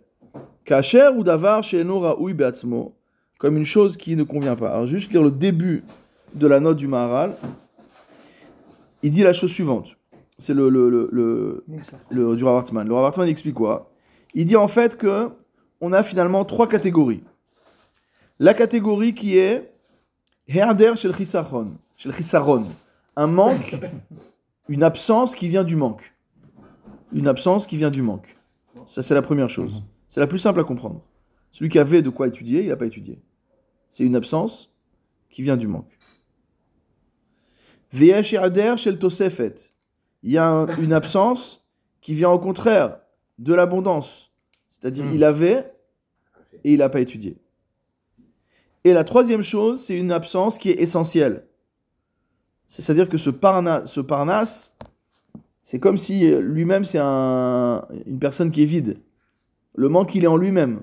Kacher 0.69 1.09
ou 1.17 1.23
davar 1.23 1.65
she'eno 1.65 1.99
raoui 2.01 2.35
be'atzmo. 2.35 2.95
Comme 3.39 3.57
une 3.57 3.65
chose 3.65 3.97
qui 3.97 4.17
ne 4.17 4.23
convient 4.23 4.55
pas. 4.55 4.71
Alors 4.75 4.87
juste 4.87 5.11
lire 5.13 5.23
le 5.23 5.31
début 5.31 5.83
de 6.35 6.47
la 6.47 6.61
note 6.61 6.77
du 6.77 6.89
Maharal. 6.89 7.35
Il 9.03 9.13
dit 9.13 9.23
la 9.23 9.33
chose 9.33 9.51
suivante. 9.51 9.97
C'est 10.39 10.53
le, 10.55 10.69
le, 10.69 10.91
le, 10.91 11.09
le, 11.11 11.65
le- 12.11 12.37
du 12.37 12.45
Rav 12.45 12.57
Hartman. 12.57 12.87
Le 12.87 12.93
Rav 12.95 13.05
Hartman 13.07 13.29
explique 13.29 13.55
quoi? 13.55 13.91
Il 14.35 14.45
dit 14.45 14.57
en 14.57 14.69
fait 14.69 14.97
que 14.99 15.31
on 15.81 15.93
a 15.93 16.03
finalement 16.03 16.45
trois 16.45 16.69
catégories. 16.69 17.23
La 18.39 18.53
catégorie 18.55 19.15
qui 19.15 19.39
est 19.39 19.73
Herder 20.49 20.93
shel 20.97 21.15
chisaron, 21.15 21.73
shel 21.97 22.13
chisaron, 22.13 22.65
un 23.17 23.27
manque, 23.27 23.77
une 24.69 24.83
absence 24.83 25.35
qui 25.35 25.49
vient 25.49 25.65
du 25.65 25.77
manque. 25.77 26.13
Une 27.13 27.27
absence 27.27 27.67
qui 27.67 27.77
vient 27.77 27.91
du 27.91 28.03
manque. 28.03 28.37
Ça 28.87 29.03
c'est 29.03 29.15
la 29.15 29.23
première 29.23 29.49
chose. 29.51 29.83
C'est 30.09 30.21
la 30.21 30.27
plus 30.27 30.39
simple 30.39 30.61
à 30.61 30.65
comprendre. 30.65 31.05
Celui 31.51 31.69
qui 31.71 31.79
avait 31.79 32.03
de 32.03 32.11
quoi 32.11 32.27
étudier, 32.29 32.63
il 32.63 32.69
n'a 32.69 32.77
pas 32.77 32.87
étudié. 32.87 33.21
C'est 33.91 34.05
une 34.05 34.17
absence 34.17 34.73
qui 35.31 35.43
vient 35.43 35.57
du 35.57 35.67
manque. 35.69 35.99
Herder 37.93 38.75
shel 38.77 38.99
tosefet, 38.99 39.55
il 40.23 40.33
y 40.33 40.39
a 40.39 40.47
un- 40.49 40.77
une 40.79 40.93
absence 40.93 41.65
qui 42.01 42.15
vient 42.15 42.31
au 42.31 42.39
contraire 42.39 43.01
de 43.39 43.55
l'abondance. 43.55 44.33
C'est-à-dire 44.69 45.05
Mm. 45.07 45.15
il 45.15 45.25
avait 45.25 45.73
et 46.65 46.73
il 46.75 46.79
n'a 46.79 46.89
pas 46.89 47.01
étudié. 47.01 47.39
Et 48.85 48.93
la 48.93 49.05
troisième 49.05 49.43
chose, 49.43 49.83
c'est 49.83 49.97
une 49.99 50.13
absence 50.13 50.59
qui 50.59 50.71
est 50.71 50.81
essentielle. 50.81 51.47
C'est-à-dire 52.67 53.09
que 53.09 53.17
ce, 53.19 53.31
parna, 53.31 53.87
ce 53.87 54.01
parnas, 54.01 54.73
c'est 55.63 55.81
comme 55.81 55.97
si 55.99 56.31
lui-même 56.41 56.85
c'est 56.85 56.99
un- 57.01 57.87
une 58.07 58.19
personne 58.19 58.51
qui 58.51 58.63
est 58.63 58.67
vide. 58.67 58.99
Le 59.79 59.89
manque, 59.89 60.15
il 60.17 60.25
est 60.25 60.29
en 60.29 60.37
lui-même. 60.37 60.81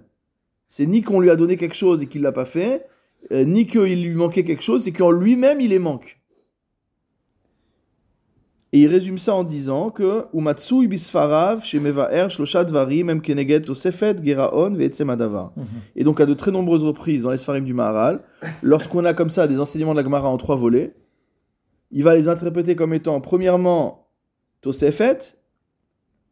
C'est 0.69 0.85
ni 0.85 1.01
qu'on 1.01 1.19
lui 1.19 1.29
a 1.29 1.35
donné 1.35 1.57
quelque 1.57 1.75
chose 1.75 2.01
et 2.01 2.07
qu'il 2.07 2.21
l'a 2.21 2.31
pas 2.31 2.45
fait, 2.45 2.87
euh, 3.33 3.43
ni 3.43 3.67
qu'il 3.67 4.01
lui 4.01 4.15
manquait 4.15 4.45
quelque 4.45 4.63
chose, 4.63 4.85
c'est 4.85 4.93
qu'en 4.93 5.11
lui-même, 5.11 5.59
il 5.59 5.73
est 5.73 5.79
manque. 5.79 6.21
Et 8.71 8.83
il 8.83 8.87
résume 8.87 9.17
ça 9.17 9.35
en 9.35 9.43
disant 9.43 9.89
que 9.89 10.27
em 10.33 10.53
keneged 13.21 13.65
tosefet 13.65 14.15
geraon 14.23 14.79
adavar. 15.09 15.51
Mhm. 15.57 15.65
Et 15.97 16.05
donc 16.05 16.21
à 16.21 16.25
de 16.25 16.33
très 16.33 16.51
nombreuses 16.51 16.85
reprises 16.85 17.23
dans 17.23 17.31
les 17.31 17.37
Sfarim 17.37 17.65
du 17.65 17.73
Maharal, 17.73 18.21
lorsqu'on 18.63 19.03
a 19.03 19.13
comme 19.13 19.29
ça 19.29 19.45
des 19.47 19.59
enseignements 19.59 19.93
de 19.93 19.97
la 19.97 20.05
Gemara 20.05 20.29
en 20.29 20.37
trois 20.37 20.55
volets, 20.55 20.95
il 21.91 22.03
va 22.03 22.15
les 22.15 22.29
interpréter 22.29 22.77
comme 22.77 22.93
étant 22.93 23.19
premièrement 23.19 24.07
tosefet, 24.61 25.19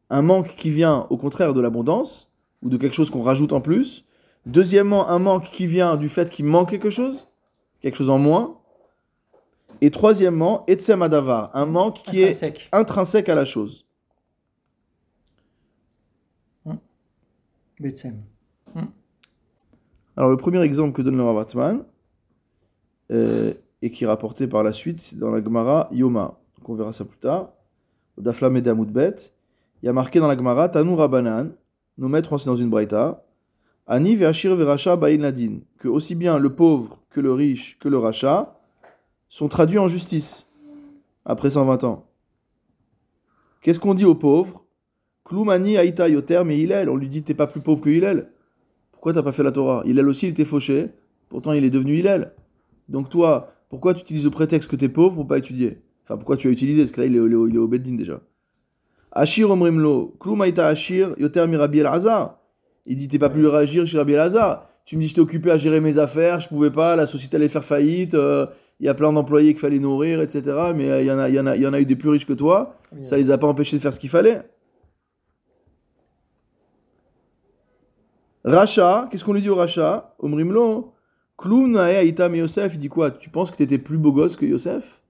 un 0.10 0.22
manque 0.22 0.56
qui 0.56 0.70
vient 0.70 1.08
au 1.10 1.18
contraire 1.18 1.54
de 1.54 1.60
l'abondance 1.60 2.33
ou 2.64 2.70
de 2.70 2.78
quelque 2.78 2.94
chose 2.94 3.12
qu'on 3.12 3.22
rajoute 3.22 3.54
en 3.54 3.62
plus. 3.62 4.06
Deuxièmement, 4.46 5.10
un 5.10 5.20
manque 5.20 5.52
qui 5.52 5.68
vient 5.68 5.96
du 5.96 6.10
fait 6.10 6.30
qu'il 6.30 6.46
manque 6.46 6.70
quelque 6.70 6.90
chose, 6.90 7.28
quelque 7.82 7.96
chose 7.98 8.10
en 8.10 8.18
moins. 8.18 8.58
Et 9.82 9.92
troisièmement, 9.92 10.64
etsem 10.68 11.02
adavar, 11.02 11.52
un 11.54 11.66
manque 11.66 12.02
qui 12.04 12.22
est 12.22 12.44
Intrinsèque. 12.72 13.30
à 13.30 13.36
la 13.36 13.46
chose. 13.46 13.86
Betsem. 17.80 18.24
Alors 20.16 20.30
le 20.30 20.38
premier 20.38 20.62
exemple 20.62 20.94
que 20.96 21.02
donne 21.02 21.18
le 21.18 21.24
Rav 21.24 21.38
Hartman, 21.38 21.84
euh, 23.12 23.54
et 23.82 23.92
qui 23.92 24.06
est 24.06 24.08
rapporté 24.08 24.48
par 24.48 24.64
la 24.64 24.72
suite, 24.72 25.02
c'est 25.02 25.18
dans 25.18 25.32
la 25.32 25.44
Gemara 25.44 25.90
Yoma. 25.92 26.40
Donc 26.58 26.70
on 26.70 26.76
verra 26.76 26.94
ça 26.94 27.04
plus 27.04 27.18
tard. 27.18 27.52
Il 28.18 28.24
y 29.84 29.90
a 29.90 29.94
marqué 29.94 30.20
dans 30.20 30.28
la 30.28 30.38
Gemara 30.38 30.70
Tanu 30.70 30.94
Rabanan, 30.94 31.52
nos 31.98 32.08
maîtres 32.08 32.34
enseignent 32.34 32.54
dans 32.54 32.58
une 32.58 32.70
braïta, 32.70 33.26
Ani 33.86 34.16
ve'ashir 34.16 34.56
ve'racha 34.56 34.96
ba'in 34.96 35.18
ladin, 35.18 35.60
que 35.78 35.90
aussi 35.90 36.16
bien 36.16 36.40
le 36.40 36.56
pauvre 36.56 37.02
que 37.10 37.20
le 37.20 37.34
riche 37.34 37.78
que 37.80 37.90
le 37.90 37.98
rachat 37.98 38.58
sont 39.28 39.50
traduits 39.50 39.78
en 39.80 39.88
justice 39.90 40.48
après 41.26 41.50
120 41.52 41.84
ans. 41.84 42.06
Qu'est-ce 43.62 43.80
qu'on 43.80 43.94
dit 43.94 44.06
aux 44.06 44.16
pauvres 44.16 44.66
Kloumani 45.26 45.78
Aïta 45.78 46.10
Yoter, 46.10 46.44
mais 46.46 46.58
Hillel, 46.58 46.90
on 46.90 46.98
lui 46.98 47.08
dit 47.10 47.24
t'es 47.24 47.34
pas 47.34 47.48
plus 47.48 47.62
pauvre 47.62 47.82
que 47.82 47.90
Hillel. 47.90 48.30
Pourquoi 48.92 49.14
t'as 49.14 49.24
pas 49.24 49.32
fait 49.32 49.44
la 49.44 49.52
Torah? 49.52 49.84
Hillel 49.86 50.08
aussi, 50.08 50.28
il 50.28 50.30
était 50.30 50.46
fauché, 50.46 50.90
pourtant 51.30 51.54
il 51.54 51.64
est 51.64 51.70
devenu 51.70 51.98
Hillel. 51.98 52.34
Donc 52.90 53.10
toi, 53.10 53.54
pourquoi 53.70 53.94
tu 53.94 54.02
utilises 54.02 54.26
le 54.26 54.32
prétexte 54.32 54.70
que 54.70 54.76
t'es 54.76 54.90
pauvre 54.90 55.16
pour 55.16 55.28
pas 55.28 55.38
étudier? 55.38 55.82
Enfin, 56.04 56.18
pourquoi 56.18 56.36
tu 56.38 56.48
as 56.48 56.52
utilisé? 56.52 56.82
Parce 56.84 56.92
que 56.92 57.02
là, 57.02 57.08
il 57.08 57.16
est, 57.16 57.20
au- 57.20 57.62
au 57.64 57.68
Beddin 57.68 57.96
déjà. 57.96 58.22
Ashir 59.16 59.50
Omrimlo, 59.52 60.16
Kloum 60.20 60.42
Aïta 60.42 60.66
Ashir, 60.66 61.14
Yoter 61.18 61.48
Mirabi 61.48 61.80
El 61.80 61.86
Hazar. 61.88 62.40
Il 62.86 62.98
dit 62.98 63.08
t'es 63.08 63.20
pas 63.20 63.30
plus 63.30 63.48
réagir 63.48 63.86
chez 63.86 63.98
Rabbi 63.98 64.14
Elazar. 64.14 64.68
Tu 64.86 64.98
me 64.98 65.02
dis 65.02 65.08
j'étais 65.08 65.22
occupé 65.22 65.52
à 65.52 65.58
gérer 65.58 65.80
mes 65.80 65.98
affaires, 65.98 66.40
je 66.40 66.50
pouvais 66.50 66.72
pas, 66.72 66.96
la 66.96 67.06
société 67.06 67.38
allait 67.38 67.48
faire 67.48 67.64
faillite, 67.64 68.16
euh, 68.16 68.48
il 68.82 68.86
y 68.86 68.90
a 68.90 68.94
plein 68.94 69.14
d'employés 69.14 69.54
qu'il 69.54 69.62
fallait 69.62 69.80
nourrir, 69.80 70.20
etc. 70.20 70.42
Mais 70.76 70.90
euh, 70.90 71.02
il 71.02 71.08
y, 71.08 71.12
en 71.12 71.20
a, 71.20 71.30
y, 71.30 71.40
en 71.40 71.48
a, 71.48 71.56
il 71.56 71.62
y 71.62 71.68
en 71.68 71.74
a 71.74 71.80
eu 71.80 71.86
des 71.86 71.96
plus 71.96 72.10
riches 72.10 72.26
que 72.26 72.34
toi, 72.34 72.76
ça 73.02 73.16
les 73.16 73.32
a 73.32 73.38
pas 73.38 73.48
empêchés 73.48 73.78
de 73.78 73.82
faire 73.82 73.94
ce 73.94 74.00
qu'il 74.00 74.10
fallait. 74.10 74.42
Racha, 78.44 79.08
qu'est-ce 79.10 79.24
qu'on 79.24 79.32
lui 79.32 79.42
dit 79.42 79.50
au 79.50 79.56
Racha? 79.56 80.16
Omrimlo, 80.20 80.94
Kloum 81.38 81.72
Nae 81.72 81.96
Aïtam 81.96 82.36
Yosef, 82.36 82.74
il 82.74 82.80
dit 82.80 82.90
quoi? 82.90 83.12
Tu 83.12 83.30
penses 83.30 83.52
que 83.52 83.56
t'étais 83.56 83.78
plus 83.78 83.98
beau 83.98 84.12
gosse 84.12 84.36
que 84.36 84.46
Yosef? 84.46 85.02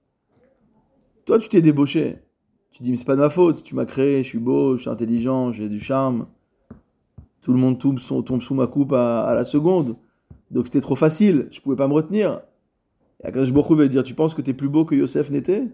Toi 1.24 1.38
tu 1.40 1.48
t'es 1.48 1.60
débauché. 1.60 2.23
Tu 2.74 2.82
dis 2.82 2.90
mais 2.90 2.96
c'est 2.96 3.04
pas 3.04 3.14
de 3.14 3.20
ma 3.20 3.30
faute, 3.30 3.62
tu 3.62 3.76
m'as 3.76 3.84
créé, 3.84 4.24
je 4.24 4.28
suis 4.28 4.38
beau, 4.38 4.76
je 4.76 4.82
suis 4.82 4.90
intelligent, 4.90 5.52
j'ai 5.52 5.68
du 5.68 5.78
charme. 5.78 6.26
Tout 7.40 7.52
le 7.52 7.58
monde 7.60 7.78
tombe, 7.78 8.00
sous- 8.00 8.54
ma 8.54 8.66
coupe 8.66 8.92
à, 8.92 9.32
la 9.32 9.44
seconde. 9.44 9.96
Donc 10.50 10.66
c'était 10.66 10.80
trop 10.80 10.96
facile, 10.96 11.46
je 11.52 11.60
pouvais 11.60 11.76
pas 11.76 11.86
me 11.86 11.92
retenir. 11.92 12.40
Et 13.22 13.28
Akadosh 13.28 13.50
Hu 13.50 13.76
va 13.76 13.86
dire, 13.86 14.02
tu 14.02 14.14
penses 14.14 14.34
que 14.34 14.42
t'es 14.42 14.54
plus 14.54 14.68
beau 14.68 14.84
que 14.84 14.96
Yosef 14.96 15.30
n'était? 15.30 15.68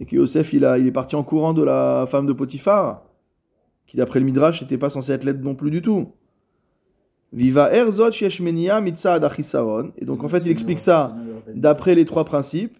Et 0.00 0.06
que 0.06 0.16
Yosef, 0.16 0.54
il, 0.54 0.64
a, 0.64 0.78
il 0.78 0.86
est 0.86 0.92
parti 0.92 1.16
en 1.16 1.22
courant 1.22 1.52
de 1.52 1.62
la 1.62 2.06
femme 2.08 2.24
de 2.24 2.32
Potiphar, 2.32 3.02
qui 3.86 3.98
d'après 3.98 4.18
le 4.18 4.24
Midrash, 4.24 4.62
n'était 4.62 4.78
pas 4.78 4.88
censé 4.88 5.12
être 5.12 5.24
laide 5.24 5.44
non 5.44 5.54
plus 5.54 5.70
du 5.70 5.82
tout. 5.82 6.12
Viva 7.34 7.70
erzot 7.74 8.10
sheshmenia 8.10 8.80
mitzad 8.80 9.22
achisaron. 9.22 9.92
Et 9.98 10.06
donc 10.06 10.24
en 10.24 10.28
fait, 10.28 10.46
il 10.46 10.50
explique 10.50 10.78
ça 10.78 11.14
d'après 11.54 11.94
les 11.94 12.06
trois 12.06 12.24
principes. 12.24 12.78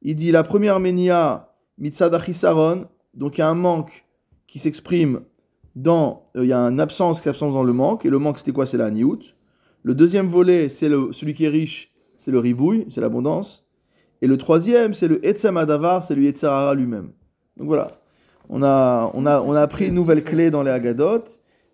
Il 0.00 0.16
dit 0.16 0.32
la 0.32 0.42
première 0.42 0.80
menia 0.80 1.50
mitzad 1.76 2.14
achisaron, 2.14 2.86
donc 3.14 3.38
il 3.38 3.40
y 3.40 3.42
a 3.42 3.48
un 3.48 3.54
manque 3.54 4.06
qui 4.46 4.58
s'exprime 4.58 5.20
dans, 5.74 6.24
euh, 6.36 6.44
il 6.44 6.48
y 6.48 6.52
a 6.52 6.58
une 6.58 6.80
absence 6.80 7.18
qui 7.18 7.24
s'absence 7.24 7.52
dans 7.52 7.64
le 7.64 7.72
manque, 7.72 8.04
et 8.04 8.10
le 8.10 8.18
manque 8.18 8.38
c'était 8.38 8.52
quoi 8.52 8.66
C'est 8.66 8.76
la 8.76 8.90
niout. 8.90 9.34
Le 9.82 9.94
deuxième 9.94 10.28
volet, 10.28 10.68
c'est 10.68 10.88
celui 11.10 11.34
qui 11.34 11.44
est 11.44 11.48
riche, 11.48 11.92
c'est 12.16 12.30
le 12.30 12.38
ribouille, 12.38 12.86
c'est 12.88 13.00
l'abondance. 13.00 13.66
Et 14.22 14.26
le 14.26 14.36
troisième, 14.38 14.94
c'est 14.94 15.08
le 15.08 15.24
etzem 15.26 15.56
adavar, 15.56 16.02
c'est 16.02 16.14
le 16.14 16.22
yetzarara 16.22 16.74
lui-même. 16.74 17.10
Donc 17.56 17.66
voilà, 17.66 18.00
on 18.48 18.62
a, 18.62 19.10
on 19.14 19.26
a, 19.26 19.42
on 19.42 19.52
a 19.52 19.60
appris 19.60 19.88
une 19.88 19.94
nouvelle 19.94 20.24
clé 20.24 20.50
dans 20.50 20.62
les 20.62 20.70
Agadot, 20.70 21.24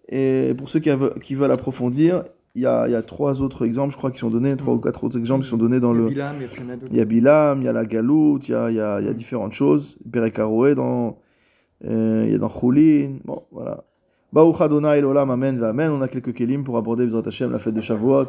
et 0.09 0.55
pour 0.59 0.69
ceux 0.69 0.81
qui, 0.81 0.91
qui 1.23 1.35
veulent 1.35 1.53
approfondir, 1.53 2.25
il 2.57 2.63
y 2.63 2.67
a, 2.67 2.89
il 2.89 2.93
y 2.93 2.97
a 2.97 3.03
trois 3.03 3.43
autres 3.43 3.65
exemples, 3.65 3.93
je 3.93 3.97
crois, 3.97 4.11
qui 4.11 4.19
sont 4.19 4.31
donnés, 4.31 4.57
trois 4.57 4.75
ou 4.75 4.81
quatre 4.81 5.05
autres 5.05 5.17
exemples 5.17 5.45
qui 5.45 5.51
sont 5.51 5.57
donnés 5.57 5.79
dans 5.79 5.93
le, 5.93 6.11
il 6.11 6.97
y 6.97 7.01
a 7.01 7.05
Bilam, 7.05 7.61
il 7.61 7.65
y 7.65 7.69
a 7.69 7.73
la 7.73 7.85
Galoute, 7.85 8.49
il 8.49 8.53
y 8.53 8.55
a, 8.55 8.71
il 8.71 8.77
y 8.77 8.81
a, 8.81 9.01
il 9.01 9.07
y 9.07 9.09
a 9.09 9.13
différentes 9.13 9.53
choses. 9.53 9.97
Berekaroé 10.05 10.75
dans, 10.75 11.07
euh, 11.09 11.11
il 11.85 12.31
y 12.31 12.35
a 12.35 12.39
dans 12.39 12.49
Choulin. 12.49 13.19
Bon, 13.25 13.43
voilà. 13.51 13.85
Baruch 14.33 14.61
Adonai 14.61 14.99
Elolam, 14.99 15.31
Amen, 15.31 15.63
Amen. 15.63 15.91
On 15.91 16.03
a 16.03 16.09
quelques 16.09 16.33
kelim 16.33 16.63
pour 16.63 16.77
aborder 16.77 17.05
Bezrat 17.05 17.23
Hashem, 17.27 17.51
la 17.51 17.59
fête 17.59 17.75
de 17.75 17.81
Shavuot. 17.81 18.29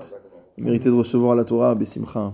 Mérité 0.58 0.89
de 0.89 0.95
recevoir 0.95 1.36
la 1.36 1.43
Torah, 1.43 1.76
Bessimcha. 1.76 2.34